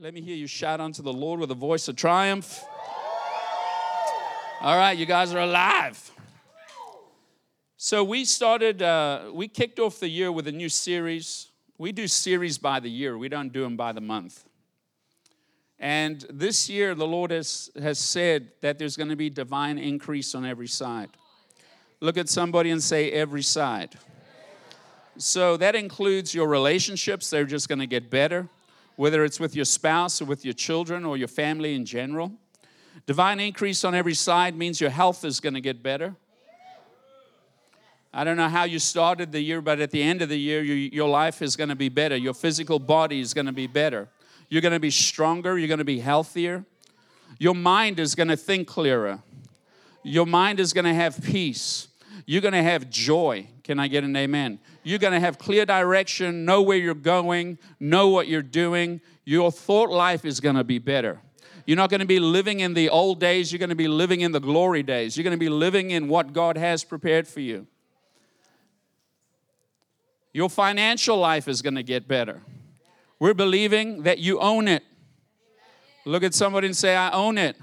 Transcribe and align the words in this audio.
Let 0.00 0.14
me 0.14 0.22
hear 0.22 0.34
you 0.34 0.46
shout 0.46 0.80
unto 0.80 1.02
the 1.02 1.12
Lord 1.12 1.38
with 1.38 1.50
a 1.50 1.54
voice 1.54 1.86
of 1.86 1.96
triumph. 1.96 2.64
All 4.60 4.76
right, 4.76 4.96
you 4.96 5.04
guys 5.04 5.34
are 5.34 5.40
alive. 5.40 6.10
So 7.76 8.02
we 8.02 8.24
started, 8.24 8.80
uh, 8.80 9.30
we 9.34 9.48
kicked 9.48 9.78
off 9.78 10.00
the 10.00 10.08
year 10.08 10.32
with 10.32 10.48
a 10.48 10.52
new 10.52 10.70
series. 10.70 11.48
We 11.76 11.92
do 11.92 12.08
series 12.08 12.56
by 12.56 12.80
the 12.80 12.88
year, 12.88 13.18
we 13.18 13.28
don't 13.28 13.52
do 13.52 13.62
them 13.62 13.76
by 13.76 13.92
the 13.92 14.00
month. 14.00 14.44
And 15.78 16.24
this 16.30 16.70
year, 16.70 16.94
the 16.94 17.06
Lord 17.06 17.30
has, 17.30 17.70
has 17.80 17.98
said 17.98 18.48
that 18.62 18.78
there's 18.78 18.96
going 18.96 19.10
to 19.10 19.16
be 19.16 19.28
divine 19.28 19.76
increase 19.78 20.34
on 20.34 20.46
every 20.46 20.68
side. 20.68 21.10
Look 22.00 22.16
at 22.16 22.30
somebody 22.30 22.70
and 22.70 22.82
say, 22.82 23.10
every 23.10 23.42
side. 23.42 23.98
So 25.18 25.58
that 25.58 25.74
includes 25.74 26.34
your 26.34 26.48
relationships, 26.48 27.28
they're 27.28 27.44
just 27.44 27.68
going 27.68 27.80
to 27.80 27.86
get 27.86 28.10
better, 28.10 28.48
whether 28.96 29.24
it's 29.24 29.40
with 29.40 29.54
your 29.54 29.64
spouse 29.64 30.20
or 30.20 30.26
with 30.26 30.44
your 30.44 30.54
children 30.54 31.04
or 31.04 31.16
your 31.16 31.28
family 31.28 31.74
in 31.74 31.84
general. 31.84 32.32
Divine 33.06 33.40
increase 33.40 33.84
on 33.84 33.94
every 33.94 34.14
side 34.14 34.56
means 34.56 34.80
your 34.80 34.90
health 34.90 35.24
is 35.24 35.40
going 35.40 35.54
to 35.54 35.60
get 35.60 35.82
better. 35.82 36.14
I 38.14 38.24
don't 38.24 38.36
know 38.36 38.48
how 38.48 38.64
you 38.64 38.78
started 38.78 39.32
the 39.32 39.40
year, 39.40 39.62
but 39.62 39.80
at 39.80 39.90
the 39.90 40.02
end 40.02 40.20
of 40.20 40.28
the 40.28 40.38
year, 40.38 40.62
you, 40.62 40.74
your 40.74 41.08
life 41.08 41.40
is 41.40 41.56
going 41.56 41.70
to 41.70 41.76
be 41.76 41.88
better. 41.88 42.14
Your 42.14 42.34
physical 42.34 42.78
body 42.78 43.20
is 43.20 43.32
going 43.32 43.46
to 43.46 43.52
be 43.52 43.66
better. 43.66 44.08
You're 44.50 44.60
going 44.60 44.74
to 44.74 44.80
be 44.80 44.90
stronger. 44.90 45.58
You're 45.58 45.68
going 45.68 45.78
to 45.78 45.84
be 45.84 46.00
healthier. 46.00 46.66
Your 47.38 47.54
mind 47.54 47.98
is 47.98 48.14
going 48.14 48.28
to 48.28 48.36
think 48.36 48.68
clearer. 48.68 49.22
Your 50.02 50.26
mind 50.26 50.60
is 50.60 50.74
going 50.74 50.84
to 50.84 50.92
have 50.92 51.22
peace. 51.22 51.88
You're 52.26 52.42
going 52.42 52.52
to 52.52 52.62
have 52.62 52.90
joy. 52.90 53.48
Can 53.64 53.78
I 53.78 53.88
get 53.88 54.04
an 54.04 54.14
amen? 54.14 54.58
You're 54.82 54.98
going 54.98 55.12
to 55.12 55.20
have 55.20 55.38
clear 55.38 55.64
direction, 55.64 56.44
know 56.44 56.62
where 56.62 56.76
you're 56.76 56.94
going, 56.94 57.58
know 57.78 58.08
what 58.08 58.28
you're 58.28 58.42
doing. 58.42 59.00
Your 59.24 59.52
thought 59.52 59.90
life 59.90 60.24
is 60.24 60.40
going 60.40 60.56
to 60.56 60.64
be 60.64 60.78
better. 60.78 61.20
You're 61.66 61.76
not 61.76 61.90
going 61.90 62.00
to 62.00 62.06
be 62.06 62.18
living 62.18 62.60
in 62.60 62.74
the 62.74 62.88
old 62.88 63.20
days, 63.20 63.52
you're 63.52 63.60
going 63.60 63.70
to 63.70 63.76
be 63.76 63.88
living 63.88 64.20
in 64.22 64.32
the 64.32 64.40
glory 64.40 64.82
days. 64.82 65.16
You're 65.16 65.24
going 65.24 65.36
to 65.36 65.40
be 65.40 65.48
living 65.48 65.92
in 65.92 66.08
what 66.08 66.32
God 66.32 66.56
has 66.56 66.82
prepared 66.82 67.28
for 67.28 67.40
you. 67.40 67.66
Your 70.32 70.48
financial 70.48 71.18
life 71.18 71.46
is 71.46 71.62
going 71.62 71.74
to 71.74 71.82
get 71.82 72.08
better. 72.08 72.42
We're 73.20 73.34
believing 73.34 74.02
that 74.02 74.18
you 74.18 74.40
own 74.40 74.66
it. 74.66 74.82
Look 76.04 76.24
at 76.24 76.34
somebody 76.34 76.66
and 76.66 76.76
say, 76.76 76.96
I 76.96 77.10
own 77.10 77.38
it. 77.38 77.56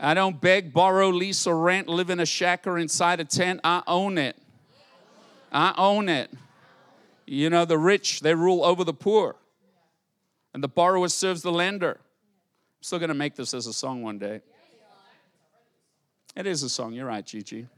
I 0.00 0.14
don't 0.14 0.40
beg, 0.40 0.72
borrow, 0.72 1.10
lease, 1.10 1.46
or 1.46 1.56
rent, 1.56 1.88
live 1.88 2.10
in 2.10 2.18
a 2.18 2.26
shack 2.26 2.66
or 2.66 2.78
inside 2.78 3.20
a 3.20 3.24
tent. 3.24 3.60
I 3.62 3.82
own 3.86 4.18
it. 4.18 4.36
I 5.54 5.72
own 5.78 6.08
it. 6.08 6.30
You 7.26 7.48
know, 7.48 7.64
the 7.64 7.78
rich, 7.78 8.20
they 8.20 8.34
rule 8.34 8.64
over 8.64 8.84
the 8.84 8.92
poor, 8.92 9.36
and 10.52 10.62
the 10.62 10.68
borrower 10.68 11.08
serves 11.08 11.40
the 11.40 11.52
lender. 11.52 11.92
I'm 12.00 12.82
still 12.82 12.98
going 12.98 13.08
to 13.08 13.14
make 13.14 13.36
this 13.36 13.54
as 13.54 13.66
a 13.66 13.72
song 13.72 14.02
one 14.02 14.18
day. 14.18 14.42
It 16.36 16.46
is 16.46 16.62
a 16.64 16.68
song. 16.68 16.92
You're 16.92 17.06
right, 17.06 17.24
Gigi. 17.24 17.68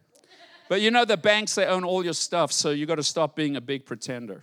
But 0.68 0.80
you 0.80 0.90
know, 0.90 1.04
the 1.04 1.16
banks, 1.16 1.54
they 1.54 1.66
own 1.66 1.84
all 1.84 2.02
your 2.02 2.14
stuff, 2.14 2.50
so 2.50 2.70
you 2.70 2.86
got 2.86 2.96
to 2.96 3.04
stop 3.04 3.36
being 3.36 3.54
a 3.54 3.60
big 3.60 3.86
pretender. 3.86 4.42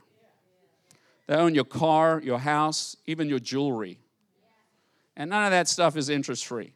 They 1.27 1.35
own 1.35 1.55
your 1.55 1.65
car, 1.65 2.21
your 2.23 2.39
house, 2.39 2.95
even 3.07 3.27
your 3.27 3.39
jewelry. 3.39 3.99
And 5.17 5.29
none 5.29 5.43
of 5.43 5.51
that 5.51 5.67
stuff 5.67 5.97
is 5.97 6.09
interest 6.09 6.45
free. 6.45 6.73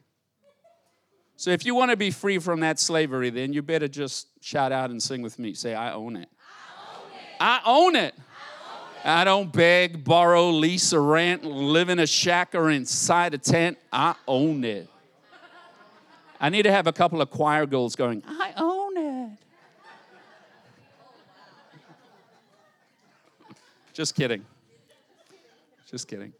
So 1.36 1.50
if 1.50 1.64
you 1.64 1.74
want 1.74 1.92
to 1.92 1.96
be 1.96 2.10
free 2.10 2.38
from 2.38 2.60
that 2.60 2.80
slavery, 2.80 3.30
then 3.30 3.52
you 3.52 3.62
better 3.62 3.88
just 3.88 4.28
shout 4.40 4.72
out 4.72 4.90
and 4.90 5.00
sing 5.02 5.22
with 5.22 5.38
me. 5.38 5.54
Say, 5.54 5.74
I 5.74 5.92
own 5.92 6.16
it. 6.16 6.28
I 7.40 7.60
own 7.64 7.96
it. 7.96 8.14
I 9.04 9.24
don't 9.24 9.52
beg, 9.52 10.04
borrow, 10.04 10.50
lease, 10.50 10.92
or 10.92 11.02
rent, 11.02 11.44
live 11.44 11.88
in 11.88 11.98
a 11.98 12.06
shack 12.06 12.54
or 12.54 12.70
inside 12.70 13.32
a 13.32 13.38
tent. 13.38 13.78
I 13.92 14.14
own 14.26 14.64
it. 14.64 14.88
I 16.40 16.50
need 16.50 16.62
to 16.64 16.72
have 16.72 16.86
a 16.86 16.92
couple 16.92 17.20
of 17.20 17.30
choir 17.30 17.66
girls 17.66 17.96
going, 17.96 18.22
I 18.26 18.52
own 18.56 18.96
it. 18.96 19.38
Just 23.92 24.14
kidding. 24.14 24.44
Just 25.90 26.06
kidding. 26.06 26.32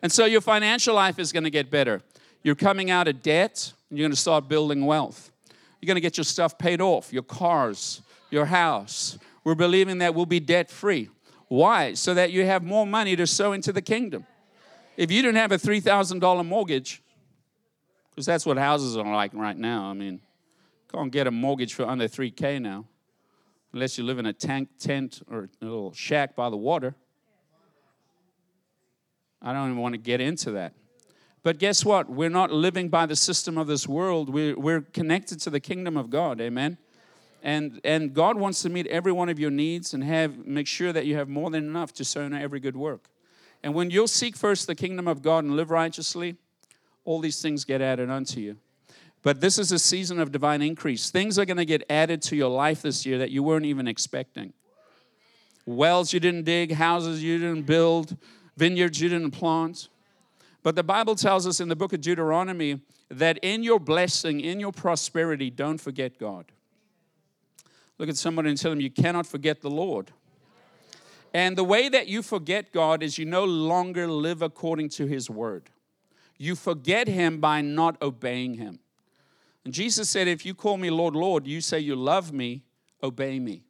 And 0.00 0.10
so 0.12 0.24
your 0.24 0.40
financial 0.40 0.94
life 0.94 1.18
is 1.18 1.32
going 1.32 1.44
to 1.44 1.50
get 1.50 1.70
better. 1.70 2.00
You're 2.42 2.54
coming 2.54 2.90
out 2.90 3.08
of 3.08 3.22
debt, 3.22 3.72
and 3.90 3.98
you're 3.98 4.04
going 4.04 4.14
to 4.14 4.20
start 4.20 4.48
building 4.48 4.86
wealth. 4.86 5.30
You're 5.80 5.88
going 5.88 5.96
to 5.96 6.00
get 6.00 6.16
your 6.16 6.24
stuff 6.24 6.56
paid 6.56 6.80
off, 6.80 7.12
your 7.12 7.22
cars, 7.22 8.00
your 8.30 8.46
house. 8.46 9.18
We're 9.44 9.54
believing 9.54 9.98
that 9.98 10.14
we'll 10.14 10.26
be 10.26 10.40
debt 10.40 10.70
free. 10.70 11.10
Why? 11.48 11.94
So 11.94 12.14
that 12.14 12.30
you 12.30 12.44
have 12.44 12.62
more 12.62 12.86
money 12.86 13.16
to 13.16 13.26
sow 13.26 13.52
into 13.52 13.72
the 13.72 13.82
kingdom. 13.82 14.26
If 14.96 15.10
you 15.10 15.22
didn't 15.22 15.36
have 15.36 15.52
a 15.52 15.58
$3,000 15.58 16.46
mortgage, 16.46 17.02
because 18.10 18.26
that's 18.26 18.44
what 18.44 18.58
houses 18.58 18.96
are 18.96 19.14
like 19.14 19.32
right 19.32 19.56
now, 19.56 19.84
I 19.84 19.92
mean, 19.94 20.20
can't 20.92 21.12
get 21.12 21.26
a 21.26 21.30
mortgage 21.30 21.74
for 21.74 21.86
under 21.86 22.08
3K 22.08 22.60
now 22.60 22.86
unless 23.72 23.98
you 23.98 24.04
live 24.04 24.18
in 24.18 24.26
a 24.26 24.32
tank 24.32 24.68
tent 24.78 25.22
or 25.30 25.48
a 25.60 25.64
little 25.64 25.92
shack 25.92 26.34
by 26.34 26.50
the 26.50 26.56
water. 26.56 26.94
I 29.40 29.52
don't 29.52 29.70
even 29.70 29.78
want 29.78 29.94
to 29.94 29.98
get 29.98 30.20
into 30.20 30.52
that. 30.52 30.72
But 31.42 31.58
guess 31.58 31.84
what? 31.84 32.10
We're 32.10 32.30
not 32.30 32.50
living 32.50 32.88
by 32.88 33.06
the 33.06 33.14
system 33.14 33.56
of 33.56 33.66
this 33.66 33.86
world. 33.86 34.30
We're, 34.30 34.58
we're 34.58 34.80
connected 34.80 35.40
to 35.40 35.50
the 35.50 35.60
kingdom 35.60 35.96
of 35.96 36.10
God. 36.10 36.40
Amen. 36.40 36.78
And, 37.48 37.80
and 37.82 38.12
God 38.12 38.36
wants 38.36 38.60
to 38.60 38.68
meet 38.68 38.86
every 38.88 39.10
one 39.10 39.30
of 39.30 39.38
your 39.38 39.50
needs 39.50 39.94
and 39.94 40.04
have 40.04 40.46
make 40.46 40.66
sure 40.66 40.92
that 40.92 41.06
you 41.06 41.16
have 41.16 41.30
more 41.30 41.48
than 41.48 41.64
enough 41.64 41.94
to 41.94 42.04
sow 42.04 42.20
in 42.20 42.34
every 42.34 42.60
good 42.60 42.76
work. 42.76 43.08
And 43.62 43.72
when 43.72 43.88
you'll 43.88 44.06
seek 44.06 44.36
first 44.36 44.66
the 44.66 44.74
kingdom 44.74 45.08
of 45.08 45.22
God 45.22 45.44
and 45.44 45.56
live 45.56 45.70
righteously, 45.70 46.36
all 47.06 47.20
these 47.20 47.40
things 47.40 47.64
get 47.64 47.80
added 47.80 48.10
unto 48.10 48.38
you. 48.38 48.58
But 49.22 49.40
this 49.40 49.58
is 49.58 49.72
a 49.72 49.78
season 49.78 50.20
of 50.20 50.30
divine 50.30 50.60
increase. 50.60 51.08
Things 51.08 51.38
are 51.38 51.46
going 51.46 51.56
to 51.56 51.64
get 51.64 51.84
added 51.88 52.20
to 52.24 52.36
your 52.36 52.50
life 52.50 52.82
this 52.82 53.06
year 53.06 53.16
that 53.16 53.30
you 53.30 53.42
weren't 53.42 53.64
even 53.64 53.88
expecting. 53.88 54.52
Wells 55.64 56.12
you 56.12 56.20
didn't 56.20 56.44
dig, 56.44 56.72
houses 56.72 57.24
you 57.24 57.38
didn't 57.38 57.64
build, 57.64 58.14
vineyards 58.58 59.00
you 59.00 59.08
didn't 59.08 59.30
plant. 59.30 59.88
But 60.62 60.76
the 60.76 60.82
Bible 60.82 61.14
tells 61.14 61.46
us 61.46 61.60
in 61.60 61.70
the 61.70 61.76
book 61.76 61.94
of 61.94 62.02
Deuteronomy 62.02 62.82
that 63.08 63.38
in 63.38 63.62
your 63.62 63.80
blessing, 63.80 64.38
in 64.38 64.60
your 64.60 64.72
prosperity, 64.72 65.48
don't 65.48 65.78
forget 65.78 66.18
God. 66.18 66.44
Look 67.98 68.08
at 68.08 68.16
somebody 68.16 68.48
and 68.48 68.58
tell 68.58 68.70
them 68.70 68.80
you 68.80 68.90
cannot 68.90 69.26
forget 69.26 69.60
the 69.60 69.70
Lord. 69.70 70.12
And 71.34 71.56
the 71.56 71.64
way 71.64 71.88
that 71.88 72.08
you 72.08 72.22
forget 72.22 72.72
God 72.72 73.02
is 73.02 73.18
you 73.18 73.26
no 73.26 73.44
longer 73.44 74.08
live 74.08 74.40
according 74.40 74.88
to 74.90 75.06
His 75.06 75.28
word. 75.28 75.70
You 76.38 76.54
forget 76.54 77.08
Him 77.08 77.40
by 77.40 77.60
not 77.60 78.00
obeying 78.00 78.54
Him. 78.54 78.78
And 79.64 79.74
Jesus 79.74 80.08
said, 80.08 80.28
If 80.28 80.46
you 80.46 80.54
call 80.54 80.76
me 80.76 80.90
Lord, 80.90 81.14
Lord, 81.14 81.46
you 81.46 81.60
say 81.60 81.80
you 81.80 81.96
love 81.96 82.32
me, 82.32 82.62
obey 83.02 83.38
me. 83.38 83.64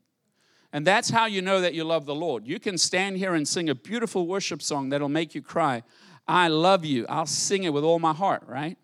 And 0.72 0.86
that's 0.86 1.08
how 1.08 1.24
you 1.24 1.40
know 1.40 1.62
that 1.62 1.72
you 1.72 1.82
love 1.82 2.04
the 2.04 2.14
Lord. 2.14 2.46
You 2.46 2.60
can 2.60 2.76
stand 2.76 3.16
here 3.16 3.34
and 3.34 3.48
sing 3.48 3.70
a 3.70 3.74
beautiful 3.74 4.26
worship 4.26 4.60
song 4.60 4.90
that'll 4.90 5.08
make 5.08 5.34
you 5.34 5.40
cry. 5.40 5.82
I 6.26 6.48
love 6.48 6.84
you. 6.84 7.06
I'll 7.08 7.26
sing 7.26 7.64
it 7.64 7.72
with 7.72 7.84
all 7.84 7.98
my 7.98 8.12
heart, 8.12 8.42
right? 8.46 8.76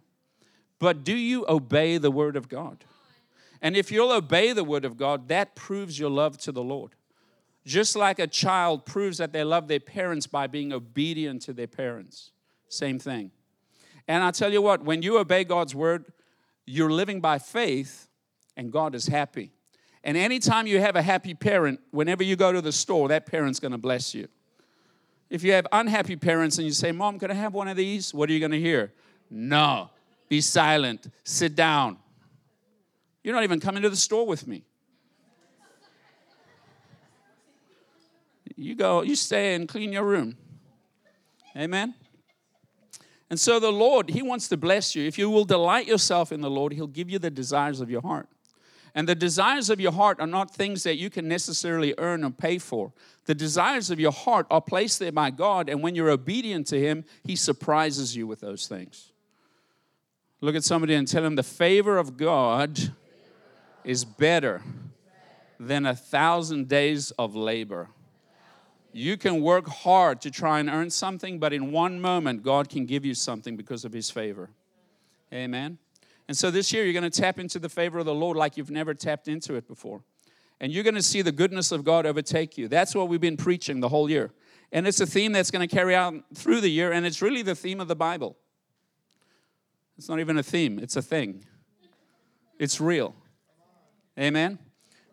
But 0.79 1.05
do 1.05 1.15
you 1.15 1.45
obey 1.47 1.99
the 1.99 2.11
word 2.11 2.37
of 2.37 2.49
God? 2.49 2.85
And 3.65 3.79
if 3.79 3.91
you'll 3.91 4.13
obey 4.13 4.53
the 4.53 4.63
word 4.63 4.85
of 4.85 4.99
God, 4.99 5.29
that 5.29 5.57
proves 5.57 5.99
your 5.99 6.11
love 6.11 6.37
to 6.39 6.53
the 6.53 6.63
Lord. 6.63 6.91
Just 7.65 7.97
like 7.97 8.19
a 8.19 8.27
child 8.27 8.85
proves 8.85 9.17
that 9.17 9.33
they 9.33 9.43
love 9.43 9.69
their 9.69 9.81
parents 9.81 10.27
by 10.27 10.47
being 10.47 10.71
obedient 10.71 11.41
to 11.43 11.55
their 11.55 11.67
parents. 11.67 12.31
Same 12.69 12.99
thing. 12.99 13.31
And 14.07 14.23
I 14.23 14.33
tell 14.33 14.53
you 14.53 14.61
what, 14.61 14.85
when 14.85 15.01
you 15.01 15.19
obey 15.19 15.45
God's 15.45 15.75
word, 15.75 16.05
you're 16.67 16.91
living 16.91 17.23
by 17.23 17.39
faith, 17.39 18.07
and 18.55 18.71
God 18.71 18.95
is 18.95 19.07
happy. 19.07 19.51
And 20.05 20.19
anytime 20.19 20.67
you 20.67 20.79
have 20.81 20.95
a 20.95 21.03
happy 21.03 21.33
parent, 21.33 21.81
whenever 21.91 22.23
you 22.23 22.37
go 22.37 22.53
to 22.53 22.61
the 22.61 22.71
store, 22.71 23.09
that 23.09 23.25
parent's 23.25 23.61
gonna 23.61 23.79
bless 23.79 24.15
you. 24.15 24.29
If 25.31 25.43
you 25.43 25.53
have 25.53 25.67
unhappy 25.73 26.17
parents 26.17 26.59
and 26.59 26.67
you 26.67 26.73
say, 26.75 26.93
Mom, 26.93 27.19
can 27.19 27.31
I 27.31 27.35
have 27.35 27.55
one 27.55 27.69
of 27.69 27.79
these? 27.79 28.13
What 28.13 28.29
are 28.29 28.35
you 28.35 28.41
gonna 28.41 28.57
hear? 28.57 28.93
No. 29.31 29.89
Be 30.29 30.43
silent. 30.43 31.11
Sit 31.25 31.57
down. 31.57 31.97
You're 33.25 33.35
not 33.35 33.43
even 33.43 33.59
coming 33.59 33.83
to 33.83 33.91
the 33.91 33.97
store 33.97 34.27
with 34.27 34.47
me. 34.47 34.63
You 38.55 38.77
go, 38.77 39.03
you 39.03 39.17
stay 39.17 39.55
and 39.55 39.67
clean 39.69 39.93
your 39.93 40.05
room. 40.05 40.37
Amen. 41.57 41.95
And 43.31 43.41
so 43.41 43.59
the 43.59 43.73
Lord, 43.73 44.11
He 44.11 44.23
wants 44.23 44.47
to 44.49 44.57
bless 44.57 44.95
you. 44.95 45.07
If 45.07 45.19
you 45.19 45.31
will 45.31 45.47
delight 45.47 45.89
yourself 45.89 46.31
in 46.31 46.43
the 46.43 46.51
Lord, 46.51 46.73
He'll 46.73 46.87
give 46.87 47.11
you 47.11 47.19
the 47.19 47.31
desires 47.31 47.81
of 47.81 47.91
your 47.91 48.03
heart. 48.03 48.29
And 48.95 49.09
the 49.09 49.15
desires 49.17 49.71
of 49.71 49.81
your 49.81 49.91
heart 49.91 50.21
are 50.21 50.27
not 50.27 50.55
things 50.55 50.85
that 50.85 50.99
you 50.99 51.11
can 51.11 51.27
necessarily 51.27 51.95
earn 51.99 52.23
or 52.23 52.31
pay 52.31 52.59
for. 52.59 52.93
The 53.25 53.35
desires 53.35 53.91
of 53.91 53.99
your 53.99 54.13
heart 54.13 54.47
are 54.51 54.61
placed 54.61 55.01
there 55.01 55.11
by 55.11 55.31
God, 55.31 55.69
and 55.69 55.83
when 55.83 55.97
you're 55.97 56.11
obedient 56.11 56.69
to 56.69 56.79
Him, 56.79 57.05
He 57.25 57.35
surprises 57.35 58.15
you 58.15 58.27
with 58.27 58.41
those 58.41 58.69
things. 58.69 59.11
Look 60.41 60.55
at 60.55 60.63
somebody 60.63 60.95
and 60.95 61.09
tell 61.09 61.23
them 61.23 61.37
the 61.37 61.43
favor 61.43 61.97
of 61.97 62.17
God 62.17 62.93
is 63.85 64.05
better 64.05 64.63
than 65.61 65.87
a 65.87 65.95
thousand 65.95 66.69
days 66.69 67.11
of 67.13 67.35
labor. 67.35 67.89
You 68.93 69.17
can 69.17 69.41
work 69.41 69.67
hard 69.67 70.21
to 70.23 70.31
try 70.31 70.61
and 70.61 70.71
earn 70.71 70.91
something, 70.91 71.39
but 71.39 71.53
in 71.53 71.73
one 71.73 72.01
moment, 72.01 72.43
God 72.43 72.69
can 72.69 72.87
give 72.87 73.05
you 73.05 73.15
something 73.15 73.57
because 73.57 73.85
of 73.85 73.93
His 73.93 74.11
favor. 74.11 74.51
Amen. 75.33 75.79
And 76.29 76.37
so 76.37 76.51
this 76.51 76.73
year, 76.73 76.85
you're 76.85 76.93
going 76.93 77.11
to 77.11 77.21
tap 77.21 77.39
into 77.39 77.59
the 77.59 77.69
favor 77.69 77.99
of 77.99 78.07
the 78.07 78.15
Lord 78.15 78.37
like 78.37 78.57
you've 78.57 78.71
never 78.71 78.95
tapped 78.95 79.29
into 79.29 79.57
it 79.57 79.67
before. 79.67 80.03
And 80.61 80.73
you're 80.73 80.85
going 80.85 80.95
to 80.95 81.03
see 81.03 81.23
the 81.23 81.33
goodness 81.33 81.73
of 81.73 81.85
God 81.85 82.07
overtake 82.07 82.57
you. 82.57 82.69
That's 82.69 82.95
what 82.95 83.09
we've 83.09 83.21
been 83.21 83.37
preaching 83.37 83.81
the 83.81 83.89
whole 83.89 84.09
year. 84.09 84.31
And 84.73 84.87
it's 84.87 85.01
a 85.01 85.07
theme 85.07 85.33
that's 85.33 85.51
going 85.51 85.67
to 85.67 85.73
carry 85.73 85.95
out 85.95 86.15
through 86.35 86.61
the 86.61 86.71
year, 86.71 86.93
and 86.93 87.05
it's 87.05 87.21
really 87.21 87.43
the 87.43 87.55
theme 87.55 87.81
of 87.81 87.89
the 87.89 87.97
Bible. 87.97 88.37
It's 89.99 90.09
not 90.09 90.21
even 90.21 90.39
a 90.39 90.43
theme, 90.43 90.79
it's 90.79 90.97
a 90.97 91.03
thing. 91.03 91.45
It's 92.59 92.81
real. 92.81 93.15
Amen. 94.19 94.59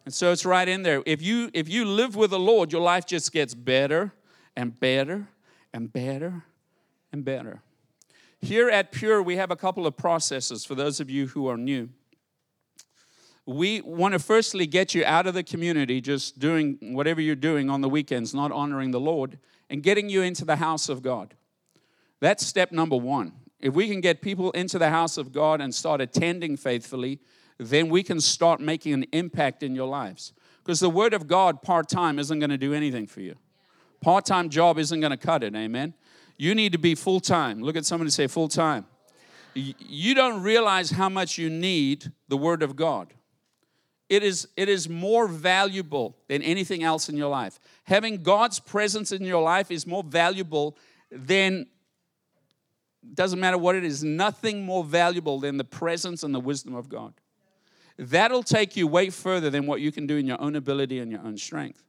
And 0.05 0.13
so 0.13 0.31
it's 0.31 0.45
right 0.45 0.67
in 0.67 0.83
there. 0.83 1.03
If 1.05 1.21
you 1.21 1.49
if 1.53 1.69
you 1.69 1.85
live 1.85 2.15
with 2.15 2.31
the 2.31 2.39
Lord, 2.39 2.71
your 2.71 2.81
life 2.81 3.05
just 3.05 3.31
gets 3.31 3.53
better 3.53 4.13
and 4.55 4.79
better 4.79 5.27
and 5.73 5.91
better 5.91 6.43
and 7.11 7.23
better. 7.23 7.61
Here 8.39 8.69
at 8.69 8.91
Pure, 8.91 9.21
we 9.23 9.35
have 9.35 9.51
a 9.51 9.55
couple 9.55 9.85
of 9.85 9.95
processes 9.95 10.65
for 10.65 10.73
those 10.73 10.99
of 10.99 11.09
you 11.09 11.27
who 11.27 11.47
are 11.47 11.57
new. 11.57 11.89
We 13.45 13.81
want 13.81 14.13
to 14.13 14.19
firstly 14.19 14.65
get 14.65 14.95
you 14.95 15.03
out 15.05 15.27
of 15.27 15.33
the 15.33 15.43
community, 15.43 16.01
just 16.01 16.39
doing 16.39 16.77
whatever 16.81 17.21
you're 17.21 17.35
doing 17.35 17.69
on 17.69 17.81
the 17.81 17.89
weekends, 17.89 18.33
not 18.33 18.51
honoring 18.51 18.91
the 18.91 18.99
Lord, 18.99 19.37
and 19.69 19.83
getting 19.83 20.09
you 20.09 20.21
into 20.21 20.45
the 20.45 20.57
house 20.57 20.89
of 20.89 21.01
God. 21.01 21.35
That's 22.19 22.45
step 22.45 22.71
number 22.71 22.95
one. 22.95 23.33
If 23.59 23.73
we 23.73 23.87
can 23.87 24.01
get 24.01 24.21
people 24.21 24.51
into 24.51 24.79
the 24.79 24.89
house 24.89 25.17
of 25.17 25.31
God 25.31 25.61
and 25.61 25.73
start 25.73 26.01
attending 26.01 26.57
faithfully, 26.57 27.19
then 27.69 27.89
we 27.89 28.01
can 28.01 28.19
start 28.19 28.59
making 28.59 28.93
an 28.93 29.05
impact 29.11 29.61
in 29.61 29.75
your 29.75 29.87
lives. 29.87 30.33
Because 30.63 30.79
the 30.79 30.89
Word 30.89 31.13
of 31.13 31.27
God 31.27 31.61
part 31.61 31.87
time 31.87 32.17
isn't 32.17 32.39
going 32.39 32.49
to 32.49 32.57
do 32.57 32.73
anything 32.73 33.05
for 33.07 33.21
you. 33.21 33.35
Part 34.01 34.25
time 34.25 34.49
job 34.49 34.79
isn't 34.79 34.99
going 34.99 35.11
to 35.11 35.17
cut 35.17 35.43
it, 35.43 35.55
amen? 35.55 35.93
You 36.37 36.55
need 36.55 36.71
to 36.71 36.79
be 36.79 36.95
full 36.95 37.19
time. 37.19 37.61
Look 37.61 37.75
at 37.75 37.85
somebody 37.85 38.09
say 38.09 38.25
full 38.27 38.47
time. 38.47 38.85
You 39.53 40.15
don't 40.15 40.41
realize 40.41 40.91
how 40.91 41.09
much 41.09 41.37
you 41.37 41.49
need 41.49 42.11
the 42.29 42.37
Word 42.37 42.63
of 42.63 42.75
God. 42.75 43.13
It 44.09 44.23
is, 44.23 44.47
it 44.57 44.67
is 44.67 44.89
more 44.89 45.27
valuable 45.27 46.17
than 46.27 46.41
anything 46.41 46.83
else 46.83 47.09
in 47.09 47.15
your 47.15 47.29
life. 47.29 47.59
Having 47.83 48.23
God's 48.23 48.59
presence 48.59 49.11
in 49.11 49.23
your 49.23 49.41
life 49.41 49.71
is 49.71 49.85
more 49.85 50.03
valuable 50.03 50.77
than, 51.11 51.67
doesn't 53.13 53.39
matter 53.39 53.57
what 53.57 53.75
it 53.75 53.83
is, 53.83 54.03
nothing 54.03 54.65
more 54.65 54.83
valuable 54.83 55.39
than 55.39 55.57
the 55.57 55.63
presence 55.63 56.23
and 56.23 56.33
the 56.33 56.39
wisdom 56.39 56.75
of 56.75 56.89
God. 56.89 57.13
That'll 57.97 58.43
take 58.43 58.75
you 58.75 58.87
way 58.87 59.09
further 59.09 59.49
than 59.49 59.67
what 59.67 59.81
you 59.81 59.91
can 59.91 60.07
do 60.07 60.17
in 60.17 60.25
your 60.25 60.41
own 60.41 60.55
ability 60.55 60.99
and 60.99 61.11
your 61.11 61.21
own 61.21 61.37
strength. 61.37 61.83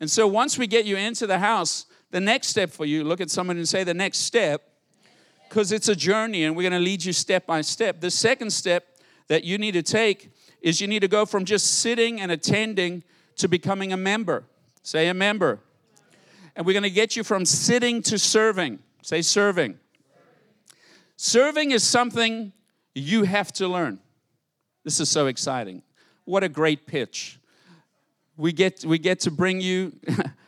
And 0.00 0.10
so 0.10 0.26
once 0.26 0.58
we 0.58 0.66
get 0.66 0.84
you 0.84 0.96
into 0.96 1.26
the 1.26 1.38
house, 1.38 1.86
the 2.10 2.20
next 2.20 2.48
step 2.48 2.70
for 2.70 2.84
you, 2.84 3.04
look 3.04 3.20
at 3.20 3.30
someone 3.30 3.56
and 3.56 3.68
say, 3.68 3.84
the 3.84 3.94
next 3.94 4.18
step, 4.18 4.62
because 5.48 5.72
it's 5.72 5.88
a 5.88 5.96
journey 5.96 6.44
and 6.44 6.56
we're 6.56 6.68
going 6.68 6.72
to 6.72 6.84
lead 6.84 7.04
you 7.04 7.12
step 7.12 7.46
by 7.46 7.60
step. 7.60 8.00
The 8.00 8.10
second 8.10 8.50
step 8.50 8.84
that 9.28 9.44
you 9.44 9.58
need 9.58 9.72
to 9.72 9.82
take 9.82 10.30
is 10.60 10.80
you 10.80 10.88
need 10.88 11.00
to 11.00 11.08
go 11.08 11.24
from 11.24 11.44
just 11.44 11.80
sitting 11.80 12.20
and 12.20 12.32
attending 12.32 13.04
to 13.36 13.48
becoming 13.48 13.92
a 13.92 13.96
member. 13.96 14.44
Say 14.82 15.08
a 15.08 15.14
member. 15.14 15.60
And 16.54 16.64
we're 16.64 16.72
going 16.72 16.82
to 16.82 16.90
get 16.90 17.16
you 17.16 17.24
from 17.24 17.44
sitting 17.44 18.02
to 18.02 18.18
serving. 18.18 18.80
Say 19.02 19.22
serving. 19.22 19.78
Serving 21.16 21.70
is 21.70 21.82
something 21.82 22.52
you 22.94 23.24
have 23.24 23.52
to 23.54 23.68
learn. 23.68 23.98
This 24.86 25.00
is 25.00 25.08
so 25.08 25.26
exciting. 25.26 25.82
What 26.26 26.44
a 26.44 26.48
great 26.48 26.86
pitch. 26.86 27.40
We 28.36 28.52
get, 28.52 28.84
we 28.84 28.98
get 28.98 29.18
to 29.20 29.32
bring 29.32 29.60
you 29.60 29.92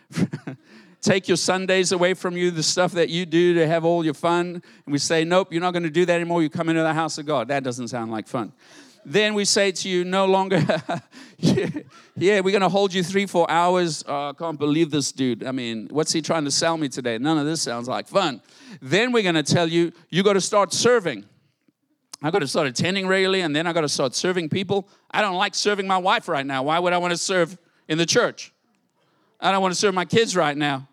take 1.01 1.27
your 1.27 1.37
Sundays 1.37 1.91
away 1.91 2.15
from 2.15 2.37
you, 2.37 2.53
the 2.53 2.63
stuff 2.63 2.93
that 2.93 3.09
you 3.09 3.27
do 3.27 3.55
to 3.55 3.67
have 3.67 3.85
all 3.85 4.05
your 4.05 4.15
fun, 4.15 4.63
and 4.87 4.93
we 4.93 4.99
say, 4.99 5.25
Nope, 5.25 5.53
you're 5.53 5.61
not 5.61 5.73
going 5.73 5.83
to 5.83 5.91
do 5.91 6.07
that 6.07 6.15
anymore. 6.15 6.41
You 6.41 6.51
come 6.51 6.69
into 6.69 6.83
the 6.83 6.95
house 6.95 7.19
of 7.19 7.27
God. 7.27 7.49
That 7.49 7.65
doesn't 7.65 7.89
sound 7.89 8.13
like 8.13 8.29
fun. 8.29 8.53
Then 9.05 9.35
we 9.35 9.45
say 9.45 9.73
to 9.73 9.89
you, 9.89 10.05
No 10.05 10.27
longer, 10.27 10.65
yeah, 11.39 12.41
we're 12.41 12.53
going 12.53 12.61
to 12.61 12.69
hold 12.69 12.95
you 12.95 13.03
three, 13.03 13.27
four 13.27 13.51
hours. 13.51 14.05
Oh, 14.07 14.29
I 14.29 14.33
can't 14.35 14.57
believe 14.57 14.93
this 14.93 15.11
dude. 15.11 15.45
I 15.45 15.51
mean, 15.51 15.89
what's 15.91 16.13
he 16.13 16.23
trying 16.23 16.45
to 16.45 16.53
sell 16.53 16.77
me 16.77 16.89
today? 16.89 17.19
None 17.19 17.39
of 17.39 17.45
this 17.45 17.61
sounds 17.61 17.89
like 17.89 18.07
fun. 18.07 18.41
Then 18.81 19.11
we're 19.11 19.25
going 19.25 19.35
to 19.35 19.43
tell 19.43 19.67
you, 19.67 19.91
You 20.11 20.23
got 20.23 20.35
to 20.35 20.41
start 20.41 20.73
serving. 20.73 21.25
I 22.23 22.31
got 22.31 22.41
to 22.41 22.49
start 22.49 22.67
attending 22.67 23.07
regularly, 23.07 23.43
and 23.43 23.55
then 23.55 23.67
I 23.67 23.73
got 23.73 23.83
to 23.83 23.89
start 23.89 24.15
serving 24.15 24.49
people. 24.49 24.89
I 25.11 25.21
don't 25.21 25.37
like 25.37 25.55
serving 25.55 25.87
my 25.87 25.99
wife 25.99 26.29
right 26.29 26.45
now. 26.45 26.65
Why 26.65 26.79
would 26.79 26.93
I 26.93 26.99
want 26.99 27.13
to 27.13 27.17
serve 27.17 27.57
in 27.87 27.97
the 27.97 28.07
church? 28.07 28.53
I 29.41 29.53
don't 29.53 29.63
want 29.63 29.73
to 29.73 29.79
serve 29.79 29.95
my 29.95 30.05
kids 30.05 30.35
right 30.35 30.57
now. 30.57 30.89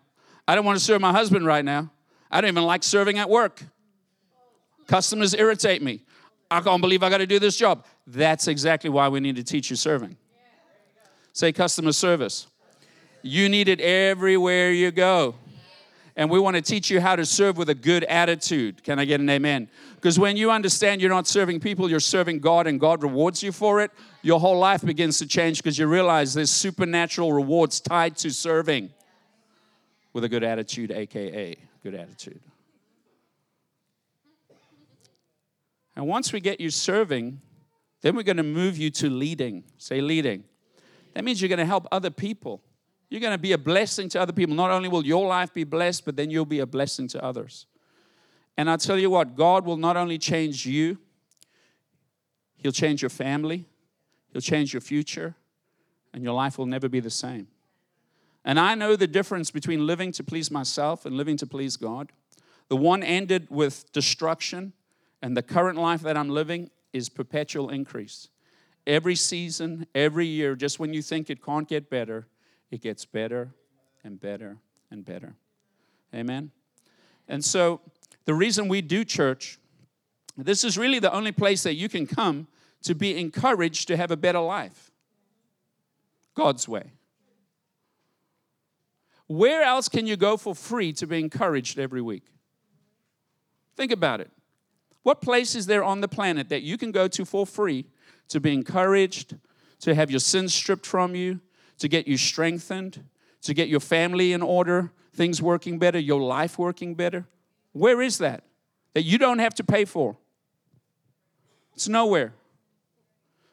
I 0.46 0.54
don't 0.54 0.64
want 0.64 0.78
to 0.78 0.84
serve 0.84 1.00
my 1.00 1.10
husband 1.10 1.44
right 1.44 1.64
now. 1.64 1.90
I 2.30 2.40
don't 2.40 2.48
even 2.48 2.64
like 2.64 2.84
serving 2.84 3.18
at 3.18 3.28
work. 3.28 3.62
Customers 4.86 5.34
irritate 5.34 5.82
me. 5.82 6.04
I 6.48 6.60
can't 6.60 6.80
believe 6.80 7.02
I 7.02 7.10
got 7.10 7.18
to 7.18 7.26
do 7.26 7.40
this 7.40 7.56
job. 7.56 7.84
That's 8.06 8.46
exactly 8.46 8.88
why 8.88 9.08
we 9.08 9.18
need 9.18 9.34
to 9.36 9.42
teach 9.42 9.68
you 9.68 9.74
serving. 9.74 10.16
Say 11.32 11.52
customer 11.52 11.92
service. 11.92 12.46
You 13.22 13.48
need 13.48 13.68
it 13.68 13.80
everywhere 13.80 14.70
you 14.70 14.92
go. 14.92 15.34
And 16.14 16.30
we 16.30 16.38
want 16.38 16.56
to 16.56 16.62
teach 16.62 16.88
you 16.88 17.00
how 17.00 17.16
to 17.16 17.26
serve 17.26 17.58
with 17.58 17.68
a 17.68 17.74
good 17.74 18.04
attitude. 18.04 18.82
Can 18.82 18.98
I 18.98 19.04
get 19.04 19.20
an 19.20 19.28
amen? 19.28 19.68
Because 20.06 20.20
when 20.20 20.36
you 20.36 20.52
understand 20.52 21.00
you're 21.00 21.10
not 21.10 21.26
serving 21.26 21.58
people, 21.58 21.90
you're 21.90 21.98
serving 21.98 22.38
God, 22.38 22.68
and 22.68 22.78
God 22.78 23.02
rewards 23.02 23.42
you 23.42 23.50
for 23.50 23.80
it, 23.80 23.90
your 24.22 24.38
whole 24.38 24.56
life 24.56 24.84
begins 24.84 25.18
to 25.18 25.26
change 25.26 25.58
because 25.58 25.80
you 25.80 25.88
realize 25.88 26.32
there's 26.32 26.52
supernatural 26.52 27.32
rewards 27.32 27.80
tied 27.80 28.16
to 28.18 28.30
serving 28.30 28.90
with 30.12 30.22
a 30.22 30.28
good 30.28 30.44
attitude, 30.44 30.92
aka 30.92 31.56
good 31.82 31.96
attitude. 31.96 32.38
And 35.96 36.06
once 36.06 36.32
we 36.32 36.38
get 36.38 36.60
you 36.60 36.70
serving, 36.70 37.40
then 38.02 38.14
we're 38.14 38.22
going 38.22 38.36
to 38.36 38.44
move 38.44 38.78
you 38.78 38.90
to 38.90 39.10
leading. 39.10 39.64
Say 39.76 40.00
leading. 40.00 40.44
That 41.14 41.24
means 41.24 41.42
you're 41.42 41.48
going 41.48 41.58
to 41.58 41.66
help 41.66 41.88
other 41.90 42.10
people. 42.10 42.62
You're 43.10 43.20
going 43.20 43.34
to 43.34 43.38
be 43.38 43.50
a 43.50 43.58
blessing 43.58 44.08
to 44.10 44.20
other 44.20 44.32
people. 44.32 44.54
Not 44.54 44.70
only 44.70 44.88
will 44.88 45.04
your 45.04 45.26
life 45.26 45.52
be 45.52 45.64
blessed, 45.64 46.04
but 46.04 46.14
then 46.14 46.30
you'll 46.30 46.44
be 46.44 46.60
a 46.60 46.66
blessing 46.66 47.08
to 47.08 47.24
others. 47.24 47.66
And 48.56 48.70
I 48.70 48.76
tell 48.76 48.98
you 48.98 49.10
what, 49.10 49.36
God 49.36 49.64
will 49.64 49.76
not 49.76 49.96
only 49.96 50.18
change 50.18 50.66
you, 50.66 50.98
He'll 52.56 52.72
change 52.72 53.02
your 53.02 53.10
family, 53.10 53.66
He'll 54.32 54.40
change 54.40 54.72
your 54.72 54.80
future, 54.80 55.34
and 56.12 56.24
your 56.24 56.32
life 56.32 56.58
will 56.58 56.66
never 56.66 56.88
be 56.88 57.00
the 57.00 57.10
same. 57.10 57.48
And 58.44 58.58
I 58.58 58.74
know 58.74 58.96
the 58.96 59.06
difference 59.06 59.50
between 59.50 59.86
living 59.86 60.12
to 60.12 60.24
please 60.24 60.50
myself 60.50 61.04
and 61.04 61.16
living 61.16 61.36
to 61.38 61.46
please 61.46 61.76
God. 61.76 62.12
The 62.68 62.76
one 62.76 63.02
ended 63.02 63.48
with 63.50 63.92
destruction, 63.92 64.72
and 65.20 65.36
the 65.36 65.42
current 65.42 65.78
life 65.78 66.00
that 66.02 66.16
I'm 66.16 66.28
living 66.28 66.70
is 66.92 67.08
perpetual 67.08 67.70
increase. 67.70 68.28
Every 68.86 69.16
season, 69.16 69.86
every 69.94 70.26
year, 70.26 70.54
just 70.54 70.78
when 70.78 70.94
you 70.94 71.02
think 71.02 71.28
it 71.28 71.44
can't 71.44 71.68
get 71.68 71.90
better, 71.90 72.28
it 72.70 72.80
gets 72.80 73.04
better 73.04 73.52
and 74.04 74.20
better 74.20 74.58
and 74.90 75.04
better. 75.04 75.34
Amen? 76.14 76.52
And 77.28 77.44
so, 77.44 77.80
the 78.24 78.34
reason 78.34 78.68
we 78.68 78.82
do 78.82 79.04
church, 79.04 79.58
this 80.36 80.64
is 80.64 80.76
really 80.76 80.98
the 80.98 81.12
only 81.12 81.32
place 81.32 81.62
that 81.62 81.74
you 81.74 81.88
can 81.88 82.06
come 82.06 82.48
to 82.82 82.94
be 82.94 83.18
encouraged 83.18 83.88
to 83.88 83.96
have 83.96 84.10
a 84.10 84.16
better 84.16 84.40
life. 84.40 84.90
God's 86.34 86.68
way. 86.68 86.92
Where 89.26 89.62
else 89.62 89.88
can 89.88 90.06
you 90.06 90.16
go 90.16 90.36
for 90.36 90.54
free 90.54 90.92
to 90.94 91.06
be 91.06 91.18
encouraged 91.18 91.78
every 91.78 92.02
week? 92.02 92.24
Think 93.76 93.90
about 93.90 94.20
it. 94.20 94.30
What 95.02 95.20
place 95.20 95.54
is 95.54 95.66
there 95.66 95.84
on 95.84 96.00
the 96.00 96.08
planet 96.08 96.48
that 96.48 96.62
you 96.62 96.76
can 96.76 96.92
go 96.92 97.08
to 97.08 97.24
for 97.24 97.46
free 97.46 97.86
to 98.28 98.40
be 98.40 98.52
encouraged, 98.52 99.36
to 99.80 99.94
have 99.94 100.10
your 100.10 100.20
sins 100.20 100.52
stripped 100.54 100.86
from 100.86 101.14
you, 101.14 101.40
to 101.78 101.88
get 101.88 102.06
you 102.06 102.16
strengthened, 102.16 103.04
to 103.42 103.54
get 103.54 103.68
your 103.68 103.80
family 103.80 104.32
in 104.32 104.42
order, 104.42 104.92
things 105.12 105.40
working 105.40 105.78
better, 105.78 105.98
your 105.98 106.20
life 106.20 106.58
working 106.58 106.94
better? 106.94 107.26
Where 107.76 108.00
is 108.00 108.18
that? 108.18 108.44
That 108.94 109.02
you 109.02 109.18
don't 109.18 109.38
have 109.38 109.54
to 109.54 109.64
pay 109.64 109.84
for. 109.84 110.16
It's 111.74 111.88
nowhere. 111.88 112.32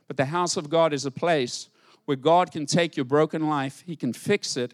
But 0.07 0.17
the 0.17 0.25
house 0.25 0.55
of 0.55 0.69
God 0.69 0.93
is 0.93 1.05
a 1.05 1.11
place 1.11 1.69
where 2.05 2.17
God 2.17 2.51
can 2.51 2.65
take 2.65 2.95
your 2.95 3.05
broken 3.05 3.47
life, 3.47 3.83
He 3.85 3.95
can 3.95 4.13
fix 4.13 4.57
it, 4.57 4.73